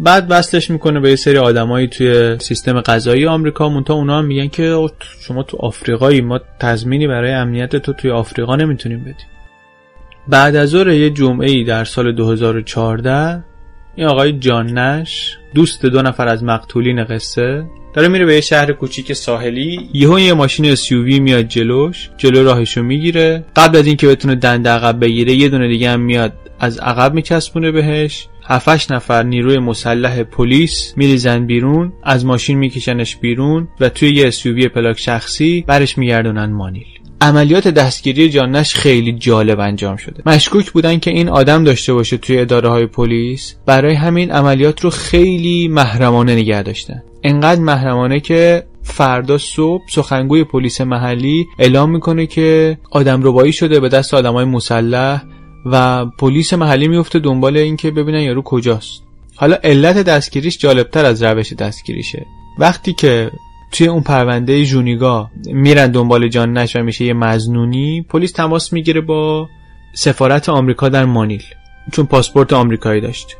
بعد 0.00 0.26
وصلش 0.30 0.70
می‌کنه 0.70 1.00
به 1.00 1.10
یه 1.10 1.16
سری 1.16 1.38
آدمایی 1.38 1.86
توی 1.86 2.36
سیستم 2.38 2.80
قضایی 2.80 3.26
آمریکا. 3.26 3.68
مونتا 3.68 3.94
اونا 3.94 4.18
هم 4.18 4.24
میگن 4.24 4.48
که 4.48 4.88
شما 5.20 5.42
تو 5.42 5.56
آفریقایی 5.56 6.20
ما 6.20 6.40
تضمینی 6.60 7.06
برای 7.06 7.32
امنیت 7.32 7.76
تو 7.76 7.92
توی 7.92 8.10
آفریقا 8.10 8.56
نمی‌تونیم 8.56 9.00
بدیم. 9.00 9.26
بعد 10.28 10.56
از 10.56 10.68
ظهر 10.68 10.88
یه 10.88 11.10
جمعه 11.10 11.50
ای 11.50 11.64
در 11.64 11.84
سال 11.84 12.12
2014 12.12 13.44
این 13.98 14.06
آقای 14.06 14.32
جان 14.32 14.78
نش 14.78 15.38
دوست 15.54 15.86
دو 15.86 16.02
نفر 16.02 16.28
از 16.28 16.44
مقتولین 16.44 17.04
قصه 17.04 17.64
داره 17.94 18.08
میره 18.08 18.26
به 18.26 18.34
یه 18.34 18.40
شهر 18.40 18.72
کوچیک 18.72 19.12
ساحلی 19.12 19.90
یهو 19.92 20.20
یه 20.20 20.34
ماشین 20.34 20.74
SUV 20.74 21.20
میاد 21.20 21.42
جلوش 21.42 22.10
جلو 22.16 22.44
راهشو 22.44 22.82
می‌گیره 22.82 23.44
قبل 23.56 23.78
از 23.78 23.86
اینکه 23.86 24.06
بتونه 24.06 24.34
دنده 24.34 24.70
عقب 24.70 25.00
بگیره 25.00 25.32
یه 25.32 25.48
دونه 25.48 25.68
دیگه 25.68 25.90
هم 25.90 26.00
میاد 26.00 26.32
از 26.60 26.78
عقب 26.78 27.14
میچسبونه 27.14 27.70
بهش. 27.70 28.28
7 28.44 28.92
نفر 28.92 29.22
نیروی 29.22 29.58
مسلح 29.58 30.22
پلیس 30.22 30.94
میریزن 30.96 31.46
بیرون 31.46 31.92
از 32.02 32.26
ماشین 32.26 32.58
میکشنش 32.58 33.16
بیرون 33.16 33.68
و 33.80 33.88
توی 33.88 34.14
یه 34.14 34.30
SUV 34.30 34.66
پلاک 34.66 34.98
شخصی 34.98 35.64
برش 35.66 35.98
میگردونن 35.98 36.46
مانیل. 36.52 36.97
عملیات 37.20 37.68
دستگیری 37.68 38.30
جانش 38.30 38.74
خیلی 38.74 39.12
جالب 39.12 39.60
انجام 39.60 39.96
شده. 39.96 40.22
مشکوک 40.26 40.70
بودن 40.70 40.98
که 40.98 41.10
این 41.10 41.28
آدم 41.28 41.64
داشته 41.64 41.94
باشه 41.94 42.16
توی 42.16 42.38
اداره 42.38 42.68
های 42.68 42.86
پلیس 42.86 43.54
برای 43.66 43.94
همین 43.94 44.30
عملیات 44.30 44.80
رو 44.80 44.90
خیلی 44.90 45.68
محرمانه 45.68 46.34
نگه 46.34 46.62
داشتن. 46.62 47.02
انقدر 47.24 47.60
محرمانه 47.60 48.20
که 48.20 48.64
فردا 48.82 49.38
صبح 49.38 49.82
سخنگوی 49.88 50.44
پلیس 50.44 50.80
محلی 50.80 51.46
اعلام 51.58 51.90
می‌کنه 51.90 52.26
که 52.26 52.78
آدم 52.90 53.20
ربایی 53.22 53.52
شده 53.52 53.80
به 53.80 53.88
دست 53.88 54.14
آدمای 54.14 54.44
مسلح 54.44 55.22
و 55.66 56.06
پلیس 56.06 56.52
محلی 56.52 56.88
میفته 56.88 57.18
دنبال 57.18 57.56
اینکه 57.56 57.90
ببینن 57.90 58.20
یارو 58.20 58.42
کجاست. 58.42 59.02
حالا 59.36 59.56
علت 59.64 59.96
دستگیریش 59.96 60.58
جالبتر 60.58 61.04
از 61.04 61.22
روش 61.22 61.52
دستگیریشه. 61.52 62.26
وقتی 62.58 62.92
که 62.92 63.30
توی 63.72 63.86
اون 63.86 64.02
پرونده 64.02 64.64
جونیگا 64.64 65.30
میرن 65.46 65.86
دنبال 65.86 66.28
جان 66.28 66.58
نش 66.58 66.76
و 66.76 66.82
میشه 66.82 67.04
یه 67.04 67.12
مزنونی 67.12 68.02
پلیس 68.02 68.32
تماس 68.32 68.72
می‌گیره 68.72 69.00
با 69.00 69.48
سفارت 69.94 70.48
آمریکا 70.48 70.88
در 70.88 71.04
مانیل 71.04 71.42
چون 71.92 72.06
پاسپورت 72.06 72.52
آمریکایی 72.52 73.00
داشت. 73.00 73.36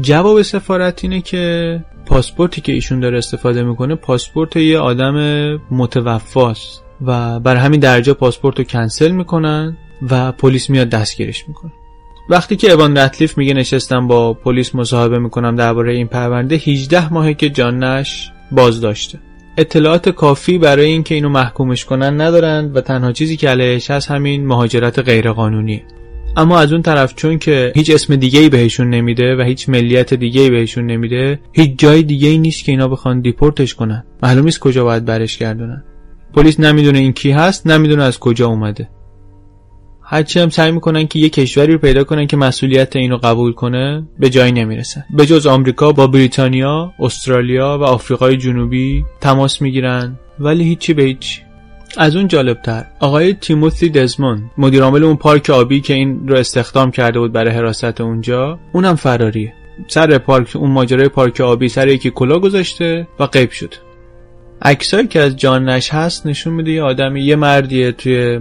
جواب 0.00 0.42
سفارت 0.42 1.04
اینه 1.04 1.20
که 1.20 1.84
پاسپورتی 2.06 2.60
که 2.60 2.72
ایشون 2.72 3.00
داره 3.00 3.18
استفاده 3.18 3.62
می‌کنه 3.62 3.94
پاسپورت 3.94 4.56
یه 4.56 4.78
آدم 4.78 5.16
متوفاست 5.70 6.84
و 7.06 7.40
برا 7.40 7.56
همین 7.56 7.80
درجا 7.80 8.14
پاسپورت 8.14 8.58
رو 8.58 8.64
کنسل 8.64 9.10
می‌کنن 9.10 9.76
و 10.10 10.32
پلیس 10.32 10.70
میاد 10.70 10.88
دستگیرش 10.88 11.48
می‌کنه. 11.48 11.72
وقتی 12.28 12.56
که 12.56 12.72
اوان 12.72 12.98
رتلیف 12.98 13.38
میگه 13.38 13.54
نشستم 13.54 14.06
با 14.06 14.34
پلیس 14.34 14.74
مصاحبه 14.74 15.18
می‌کنم 15.18 15.56
درباره 15.56 15.92
این 15.92 16.06
پرونده 16.06 16.54
18 16.54 17.12
ماهه 17.12 17.34
که 17.34 17.50
جان 17.50 17.84
نش 17.84 18.30
بازداشته 18.52 19.18
اطلاعات 19.60 20.08
کافی 20.08 20.58
برای 20.58 20.86
اینکه 20.86 21.14
اینو 21.14 21.28
محکومش 21.28 21.84
کنن 21.84 22.20
ندارند 22.20 22.76
و 22.76 22.80
تنها 22.80 23.12
چیزی 23.12 23.36
که 23.36 23.48
علیهش 23.48 23.90
هست 23.90 24.10
همین 24.10 24.46
مهاجرت 24.46 24.98
غیرقانونی. 24.98 25.82
اما 26.36 26.58
از 26.58 26.72
اون 26.72 26.82
طرف 26.82 27.14
چون 27.14 27.38
که 27.38 27.72
هیچ 27.74 27.90
اسم 27.90 28.16
دیگه 28.16 28.40
ای 28.40 28.48
بهشون 28.48 28.90
نمیده 28.90 29.36
و 29.36 29.42
هیچ 29.42 29.68
ملیت 29.68 30.14
دیگه 30.14 30.40
ای 30.40 30.50
بهشون 30.50 30.86
نمیده 30.86 31.40
هیچ 31.52 31.78
جای 31.78 32.02
دیگه 32.02 32.28
ای 32.28 32.38
نیست 32.38 32.64
که 32.64 32.72
اینا 32.72 32.88
بخوان 32.88 33.20
دیپورتش 33.20 33.74
کنن. 33.74 34.04
معلوم 34.22 34.44
نیست 34.44 34.58
کجا 34.58 34.84
باید 34.84 35.04
برش 35.04 35.38
گردونن. 35.38 35.84
پلیس 36.34 36.60
نمی‌دونه 36.60 36.98
این 36.98 37.12
کی 37.12 37.30
هست 37.30 37.66
نمی‌دونه 37.66 38.02
از 38.02 38.18
کجا 38.18 38.46
اومده. 38.46 38.88
هرچی 40.12 40.40
هم 40.40 40.48
سعی 40.48 40.72
می‌کنن 40.72 41.06
که 41.06 41.18
یه 41.18 41.28
کشوری 41.28 41.72
رو 41.72 41.78
پیدا 41.78 42.04
کنن 42.04 42.26
که 42.26 42.36
مسئولیت 42.36 42.96
اینو 42.96 43.16
قبول 43.16 43.52
کنه 43.52 44.06
به 44.18 44.30
جایی 44.30 44.52
نمی‌رسن 44.52 45.04
به 45.10 45.26
جز 45.26 45.46
آمریکا 45.46 45.92
با 45.92 46.06
بریتانیا، 46.06 46.92
استرالیا 47.00 47.78
و 47.80 47.84
آفریقای 47.84 48.36
جنوبی 48.36 49.04
تماس 49.20 49.62
می‌گیرن 49.62 50.18
ولی 50.38 50.64
هیچی 50.64 50.94
به 50.94 51.02
هیچ. 51.02 51.40
از 51.96 52.16
اون 52.16 52.28
جالبتر 52.28 52.84
آقای 53.00 53.34
تیموتی 53.34 53.88
دزمون 53.88 54.50
مدیر 54.58 54.82
عامل 54.82 55.04
اون 55.04 55.16
پارک 55.16 55.50
آبی 55.50 55.80
که 55.80 55.94
این 55.94 56.28
رو 56.28 56.36
استخدام 56.36 56.90
کرده 56.90 57.18
بود 57.18 57.32
برای 57.32 57.54
حراست 57.54 58.00
اونجا 58.00 58.58
اونم 58.72 58.94
فراریه 58.94 59.52
سر 59.88 60.18
پارک 60.18 60.56
اون 60.56 60.70
ماجرای 60.70 61.08
پارک 61.08 61.40
آبی 61.40 61.68
سر 61.68 61.88
یکی 61.88 62.10
کلا 62.10 62.38
گذاشته 62.38 63.06
و 63.20 63.26
غیب 63.26 63.50
شد. 63.50 63.74
عکسایی 64.62 65.06
که 65.06 65.20
از 65.20 65.36
جان 65.36 65.68
نش 65.68 65.90
هست 65.94 66.26
نشون 66.26 66.54
میده 66.54 66.70
یه 66.70 66.82
آدمی 66.82 67.24
یه 67.24 67.36
مردیه 67.36 67.92
توی 67.92 68.40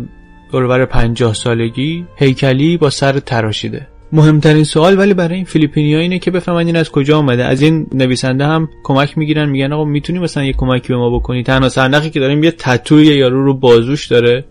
دورور 0.52 0.86
پنجاه 0.86 1.34
سالگی 1.34 2.06
هیکلی 2.16 2.78
با 2.78 2.90
سر 2.90 3.20
تراشیده. 3.20 3.88
مهمترین 4.12 4.64
سوال 4.64 5.00
ولی 5.00 5.14
برای 5.14 5.36
این 5.36 5.46
فیلیپینی 5.46 5.96
اینه 5.96 6.20
که 6.20 6.32
بفهمن 6.32 6.68
این 6.68 6.76
از 6.76 6.92
کجا 6.92 7.18
آمده 7.18 7.46
از 7.46 7.62
این 7.62 7.88
نویسنده 7.94 8.46
هم 8.46 8.70
کمک 8.84 9.18
می‌گیرن 9.18 9.50
میگن 9.50 9.74
آقا 9.74 9.86
می‌تونی 9.86 10.20
مثلا 10.20 10.44
یه 10.44 10.54
کمکی 10.54 10.88
به 10.88 10.98
ما 10.98 11.20
بکنی؟ 11.20 11.44
تنها 11.44 11.70
سرنخی 11.70 12.10
که 12.10 12.20
داریم 12.20 12.44
یه 12.44 12.52
تتوی 12.52 13.06
یارو 13.06 13.46
رو 13.46 13.54
بازوش 13.54 14.08
داره. 14.08 14.46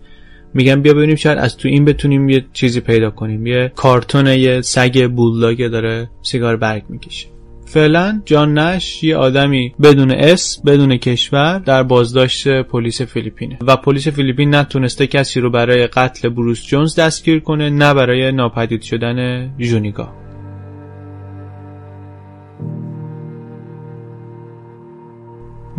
میگن 0.53 0.81
بیا 0.81 0.93
ببینیم 0.93 1.15
شاید 1.15 1.37
از 1.37 1.57
تو 1.57 1.67
این 1.67 1.85
بتونیم 1.85 2.29
یه 2.29 2.45
چیزی 2.53 2.79
پیدا 2.79 3.09
کنیم. 3.09 3.47
یه 3.47 3.71
کارتون 3.75 4.27
یه 4.27 4.61
سگ 4.61 5.07
بولداگ 5.07 5.67
داره 5.67 6.09
سیگار 6.21 6.55
برگ 6.55 6.83
می‌کشه. 6.89 7.27
فعلا 7.69 8.21
جان 8.25 8.57
نش 8.57 9.03
یه 9.03 9.17
آدمی 9.17 9.73
بدون 9.83 10.11
اسم 10.11 10.61
بدون 10.65 10.97
کشور 10.97 11.59
در 11.59 11.83
بازداشت 11.83 12.47
پلیس 12.47 13.01
فیلیپینه. 13.01 13.57
و 13.61 13.75
پلیس 13.75 14.07
فیلیپین 14.07 14.55
نتونسته 14.55 15.07
کسی 15.07 15.39
رو 15.39 15.49
برای 15.49 15.87
قتل 15.87 16.29
بروس 16.29 16.65
جونز 16.65 16.95
دستگیر 16.95 17.39
کنه 17.39 17.69
نه 17.69 17.93
برای 17.93 18.31
ناپدید 18.31 18.81
شدن 18.81 19.49
جونیگا 19.57 20.13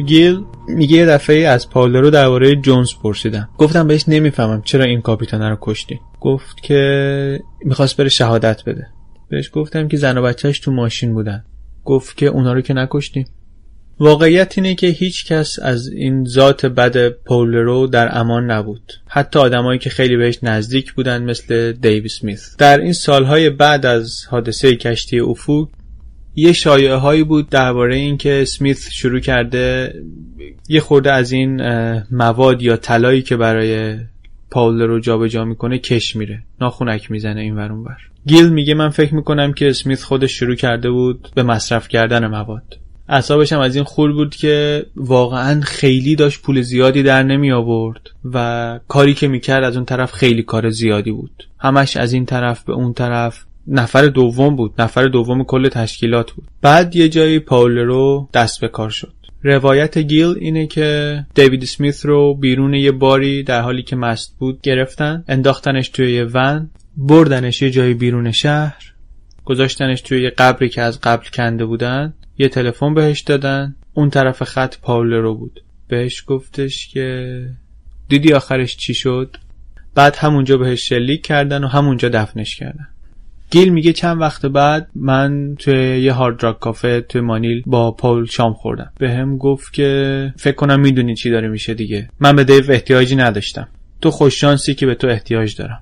گیل 0.07 0.45
میگه 0.68 0.97
یه 0.97 1.07
دفعه 1.07 1.49
از 1.49 1.70
پاولرو 1.70 2.11
درباره 2.11 2.57
جونز 2.57 2.91
پرسیدم 3.03 3.49
گفتم 3.59 3.88
بهش 3.88 4.05
نمی‌فهمم 4.09 4.62
چرا 4.64 4.84
این 4.84 5.01
کاپیتانه 5.01 5.49
رو 5.49 5.59
کشتی. 5.61 6.01
گفت 6.20 6.62
که 6.62 7.41
می‌خواست 7.64 7.97
بره 7.97 8.09
شهادت 8.09 8.62
بده. 8.66 8.86
بهش 9.28 9.51
گفتم 9.53 9.88
که 9.88 9.97
زن 9.97 10.18
و 10.18 10.22
بچهش 10.22 10.61
تو 10.61 10.72
ماشین 10.72 11.14
بودن. 11.14 11.45
گفت 11.85 12.16
که 12.16 12.26
اونا 12.26 12.53
رو 12.53 12.61
که 12.61 12.74
نکشتیم. 12.74 13.26
واقعیت 14.01 14.59
اینه 14.59 14.74
که 14.74 14.87
هیچ 14.87 15.26
کس 15.26 15.59
از 15.62 15.89
این 15.89 16.24
ذات 16.24 16.66
بد 16.66 17.09
پولرو 17.09 17.87
در 17.87 18.18
امان 18.18 18.51
نبود. 18.51 18.93
حتی 19.07 19.39
آدمایی 19.39 19.78
که 19.78 19.91
خیلی 19.91 20.16
بهش 20.16 20.39
نزدیک 20.43 20.93
بودن 20.93 21.22
مثل 21.22 21.72
دیو 21.72 22.09
سمیث. 22.09 22.57
در 22.57 22.81
این 22.81 22.93
سالهای 22.93 23.51
بعد 23.51 23.87
از 23.87 24.24
حادثه 24.31 24.76
کشتی 24.76 25.20
افوک 25.20 25.68
یه 26.35 26.53
شایعه 26.53 26.95
هایی 26.95 27.24
بود 27.24 27.49
درباره 27.49 27.97
اینکه 27.97 28.45
سمیث 28.45 28.91
شروع 28.91 29.20
کرده 29.20 29.95
یه 30.68 30.81
خورده 30.81 31.12
از 31.12 31.33
این 31.33 31.62
مواد 32.11 32.62
یا 32.62 32.76
طلایی 32.76 33.22
که 33.22 33.37
برای 33.37 33.99
پاولر 34.51 34.87
رو 34.87 35.01
جابجا 35.01 35.45
می‌کنه 35.45 35.79
کش 35.79 36.17
میره. 36.17 36.43
ناخونک 36.61 37.11
می‌زنه 37.11 37.41
این 37.41 37.57
ور 37.57 37.69
بر 37.69 37.97
گیل 38.27 38.49
میگه 38.49 38.75
من 38.75 38.89
فکر 38.89 39.15
می‌کنم 39.15 39.53
که 39.53 39.69
اسمیت 39.69 40.03
خودش 40.03 40.33
شروع 40.33 40.55
کرده 40.55 40.91
بود 40.91 41.29
به 41.35 41.43
مصرف 41.43 41.89
کردن 41.89 42.27
مواد. 42.27 42.79
اعصابش 43.09 43.53
هم 43.53 43.61
از 43.61 43.75
این 43.75 43.85
خول 43.85 44.13
بود 44.13 44.37
که 44.37 44.87
واقعا 44.97 45.61
خیلی 45.61 46.17
داشت 46.17 46.43
پول 46.43 46.61
زیادی 46.61 47.03
در 47.03 47.23
نمی 47.23 47.53
آورد 47.53 48.11
و 48.25 48.81
کاری 48.89 49.15
که 49.15 49.29
می‌کرد 49.29 49.65
از 49.65 49.77
اون 49.77 49.85
طرف 49.85 50.13
خیلی 50.13 50.43
کار 50.43 50.71
زیادی 50.71 51.13
بود. 51.13 51.49
همش 51.59 51.97
از 51.97 52.13
این 52.13 52.27
طرف 52.27 52.65
به 52.65 52.73
اون 52.73 52.93
طرف. 52.93 53.45
نفر 53.67 54.07
دوم 54.07 54.57
بود. 54.57 54.75
نفر 54.79 55.05
دوم 55.05 55.45
کل 55.45 55.69
تشکیلات 55.69 56.33
بود. 56.33 56.49
بعد 56.63 56.97
یه 56.97 57.09
جایی 57.09 57.39
پاولرو 57.39 58.29
دست 58.35 58.61
به 58.61 58.69
کار 58.69 58.91
شد. 58.91 59.13
روایت 59.43 59.99
گیل 59.99 60.34
اینه 60.41 60.66
که 60.66 61.20
دیوید 61.34 61.64
سمیث 61.64 62.07
رو 62.07 62.34
بیرون 62.34 62.74
یه 62.74 62.93
باری 62.93 63.43
در 63.43 63.61
حالی 63.61 63.82
که 63.82 63.97
مست 63.97 64.36
بود 64.38 64.61
گرفتن 64.61 65.24
انداختنش 65.28 65.88
توی 65.88 66.12
یه 66.12 66.24
ون 66.24 66.70
بردنش 66.97 67.62
یه 67.62 67.70
جایی 67.70 67.95
بیرون 67.95 68.32
شهر 68.32 68.93
گذاشتنش 69.45 70.01
توی 70.01 70.22
یه 70.22 70.30
قبری 70.30 70.68
که 70.68 70.82
از 70.82 71.01
قبل 71.01 71.26
کنده 71.32 71.64
بودن 71.64 72.14
یه 72.38 72.49
تلفن 72.49 72.95
بهش 72.95 73.20
دادن 73.20 73.76
اون 73.95 74.11
طرف 74.11 74.43
خط 74.43 74.76
رو 74.88 75.34
بود. 75.34 75.61
بهش 75.88 76.24
گفتش 76.26 76.88
که 76.88 77.47
دیدی 78.09 78.32
آخرش 78.32 78.76
چی 78.76 78.95
شد؟ 78.95 79.36
بعد 79.95 80.16
همونجا 80.16 80.57
بهش 80.57 80.88
شلیک 80.88 81.22
کردن 81.22 81.64
و 81.64 81.68
همونجا 81.68 82.09
دفنش 82.09 82.57
کردن. 82.57 82.88
گیل 83.51 83.69
میگه 83.69 83.93
چند 83.93 84.21
وقت 84.21 84.47
بعد 84.47 84.89
من 84.95 85.55
توی 85.59 86.01
یه 86.01 86.13
هارد 86.13 86.43
راک 86.45 86.59
کافه 86.59 87.01
توی 87.01 87.21
مانیل 87.21 87.63
با 87.67 87.91
پاول 87.91 88.25
شام 88.25 88.53
خوردم. 88.53 88.93
به 88.99 89.11
هم 89.11 89.37
گفت 89.37 89.73
که 89.73 90.33
فکر 90.37 90.55
کنم 90.55 90.81
می‌دونی 90.81 91.15
چی 91.15 91.31
داره 91.31 91.49
میشه 91.49 91.75
دیگه. 91.75 92.09
من 92.21 92.37
به 92.37 92.45
دیو 92.45 92.65
احتیاجی 92.69 93.17
نداشتم. 93.17 93.69
تو 94.01 94.11
خوششانسی 94.11 94.75
که 94.75 94.87
به 94.87 94.95
تو 94.95 95.07
احتیاج 95.07 95.57
دارم. 95.57 95.81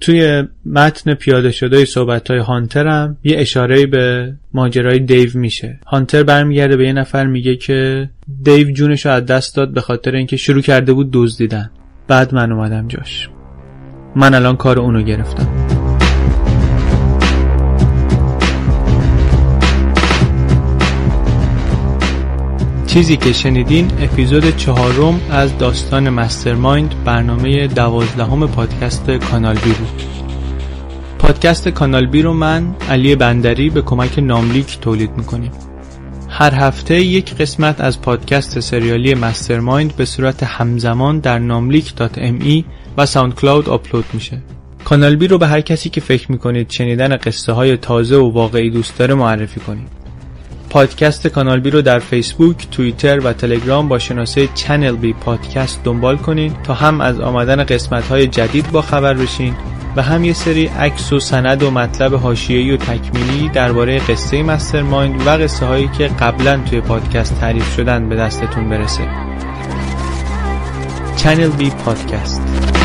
توی 0.00 0.44
متن 0.66 1.14
پیاده 1.14 1.50
شده 1.50 1.84
صحبت 1.84 2.30
های 2.30 2.40
هانترم 2.40 3.16
یه 3.24 3.38
اشاره 3.38 3.86
به 3.86 4.34
ماجرای 4.54 4.98
دیو 4.98 5.30
میشه. 5.34 5.80
هانتر 5.86 6.22
برمیگرده 6.22 6.76
به 6.76 6.86
یه 6.86 6.92
نفر 6.92 7.26
میگه 7.26 7.56
که 7.56 8.10
دیو 8.42 8.70
جونش 8.70 9.06
رو 9.06 9.12
از 9.12 9.26
دست 9.26 9.56
داد 9.56 9.72
به 9.72 9.80
خاطر 9.80 10.14
اینکه 10.14 10.36
شروع 10.36 10.62
کرده 10.62 10.92
بود 10.92 11.10
دزدیدن. 11.12 11.70
بعد 12.08 12.34
من 12.34 12.52
اومدم 12.52 12.88
جاش. 12.88 13.28
من 14.16 14.34
الان 14.34 14.56
کار 14.56 14.78
اونو 14.78 15.02
گرفتم. 15.02 15.67
چیزی 22.98 23.16
که 23.16 23.32
شنیدین 23.32 23.90
اپیزود 24.00 24.56
چهارم 24.56 25.20
از 25.30 25.58
داستان 25.58 26.08
Mastermind 26.08 27.04
برنامه 27.04 27.66
دوازدهم 27.66 28.46
پادکست 28.48 29.10
کانال 29.10 29.54
بی 29.54 29.72
بود 29.72 30.02
پادکست 31.18 31.68
کانال 31.68 32.06
بی 32.06 32.22
رو 32.22 32.32
من 32.32 32.74
علی 32.90 33.16
بندری 33.16 33.70
به 33.70 33.82
کمک 33.82 34.18
ناملیک 34.18 34.78
تولید 34.80 35.10
می‌کنیم. 35.16 35.50
هر 36.28 36.54
هفته 36.54 37.00
یک 37.00 37.34
قسمت 37.34 37.80
از 37.80 38.00
پادکست 38.00 38.60
سریالی 38.60 39.14
Mastermind 39.14 39.96
به 39.96 40.04
صورت 40.04 40.42
همزمان 40.42 41.18
در 41.18 41.38
ناملیک.me 41.38 42.64
و 42.96 43.06
ساوند 43.06 43.34
کلاود 43.34 43.68
آپلود 43.68 44.04
میشه. 44.12 44.42
کانال 44.84 45.16
بی 45.16 45.28
رو 45.28 45.38
به 45.38 45.46
هر 45.46 45.60
کسی 45.60 45.90
که 45.90 46.00
فکر 46.00 46.32
می‌کنید 46.32 46.70
شنیدن 46.70 47.16
قصه 47.16 47.52
های 47.52 47.76
تازه 47.76 48.16
و 48.16 48.30
واقعی 48.30 48.70
دوست 48.70 48.98
داره 48.98 49.14
معرفی 49.14 49.60
کنید. 49.60 49.97
پادکست 50.70 51.26
کانال 51.26 51.60
بی 51.60 51.70
رو 51.70 51.82
در 51.82 51.98
فیسبوک، 51.98 52.70
توییتر 52.70 53.20
و 53.20 53.32
تلگرام 53.32 53.88
با 53.88 53.98
شناسه 53.98 54.48
Channel 54.54 54.96
B 54.96 55.12
Podcast 55.12 55.80
دنبال 55.84 56.16
کنید 56.16 56.62
تا 56.62 56.74
هم 56.74 57.00
از 57.00 57.20
آمدن 57.20 57.64
قسمت 57.64 58.08
های 58.08 58.26
جدید 58.26 58.70
با 58.70 58.82
خبر 58.82 59.14
بشین 59.14 59.54
و 59.96 60.02
هم 60.02 60.24
یه 60.24 60.32
سری 60.32 60.66
عکس 60.66 61.12
و 61.12 61.20
سند 61.20 61.62
و 61.62 61.70
مطلب 61.70 62.14
حاشیه‌ای 62.14 62.70
و 62.70 62.76
تکمیلی 62.76 63.48
درباره 63.48 63.98
قصه 63.98 64.42
Mastermind 64.42 65.26
و 65.26 65.30
قصه 65.30 65.66
هایی 65.66 65.88
که 65.98 66.08
قبلا 66.08 66.60
توی 66.70 66.80
پادکست 66.80 67.40
تعریف 67.40 67.74
شدن 67.74 68.08
به 68.08 68.16
دستتون 68.16 68.68
برسه. 68.68 69.08
Channel 71.16 71.48
B 71.48 71.70
Podcast 71.70 72.77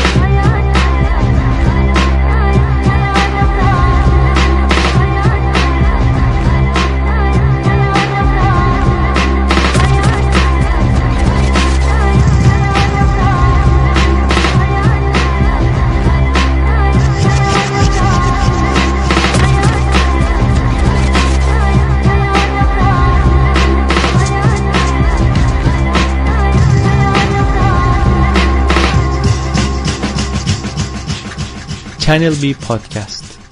Channel 32.04 32.34
B 32.38 32.52
Podcast 32.52 33.43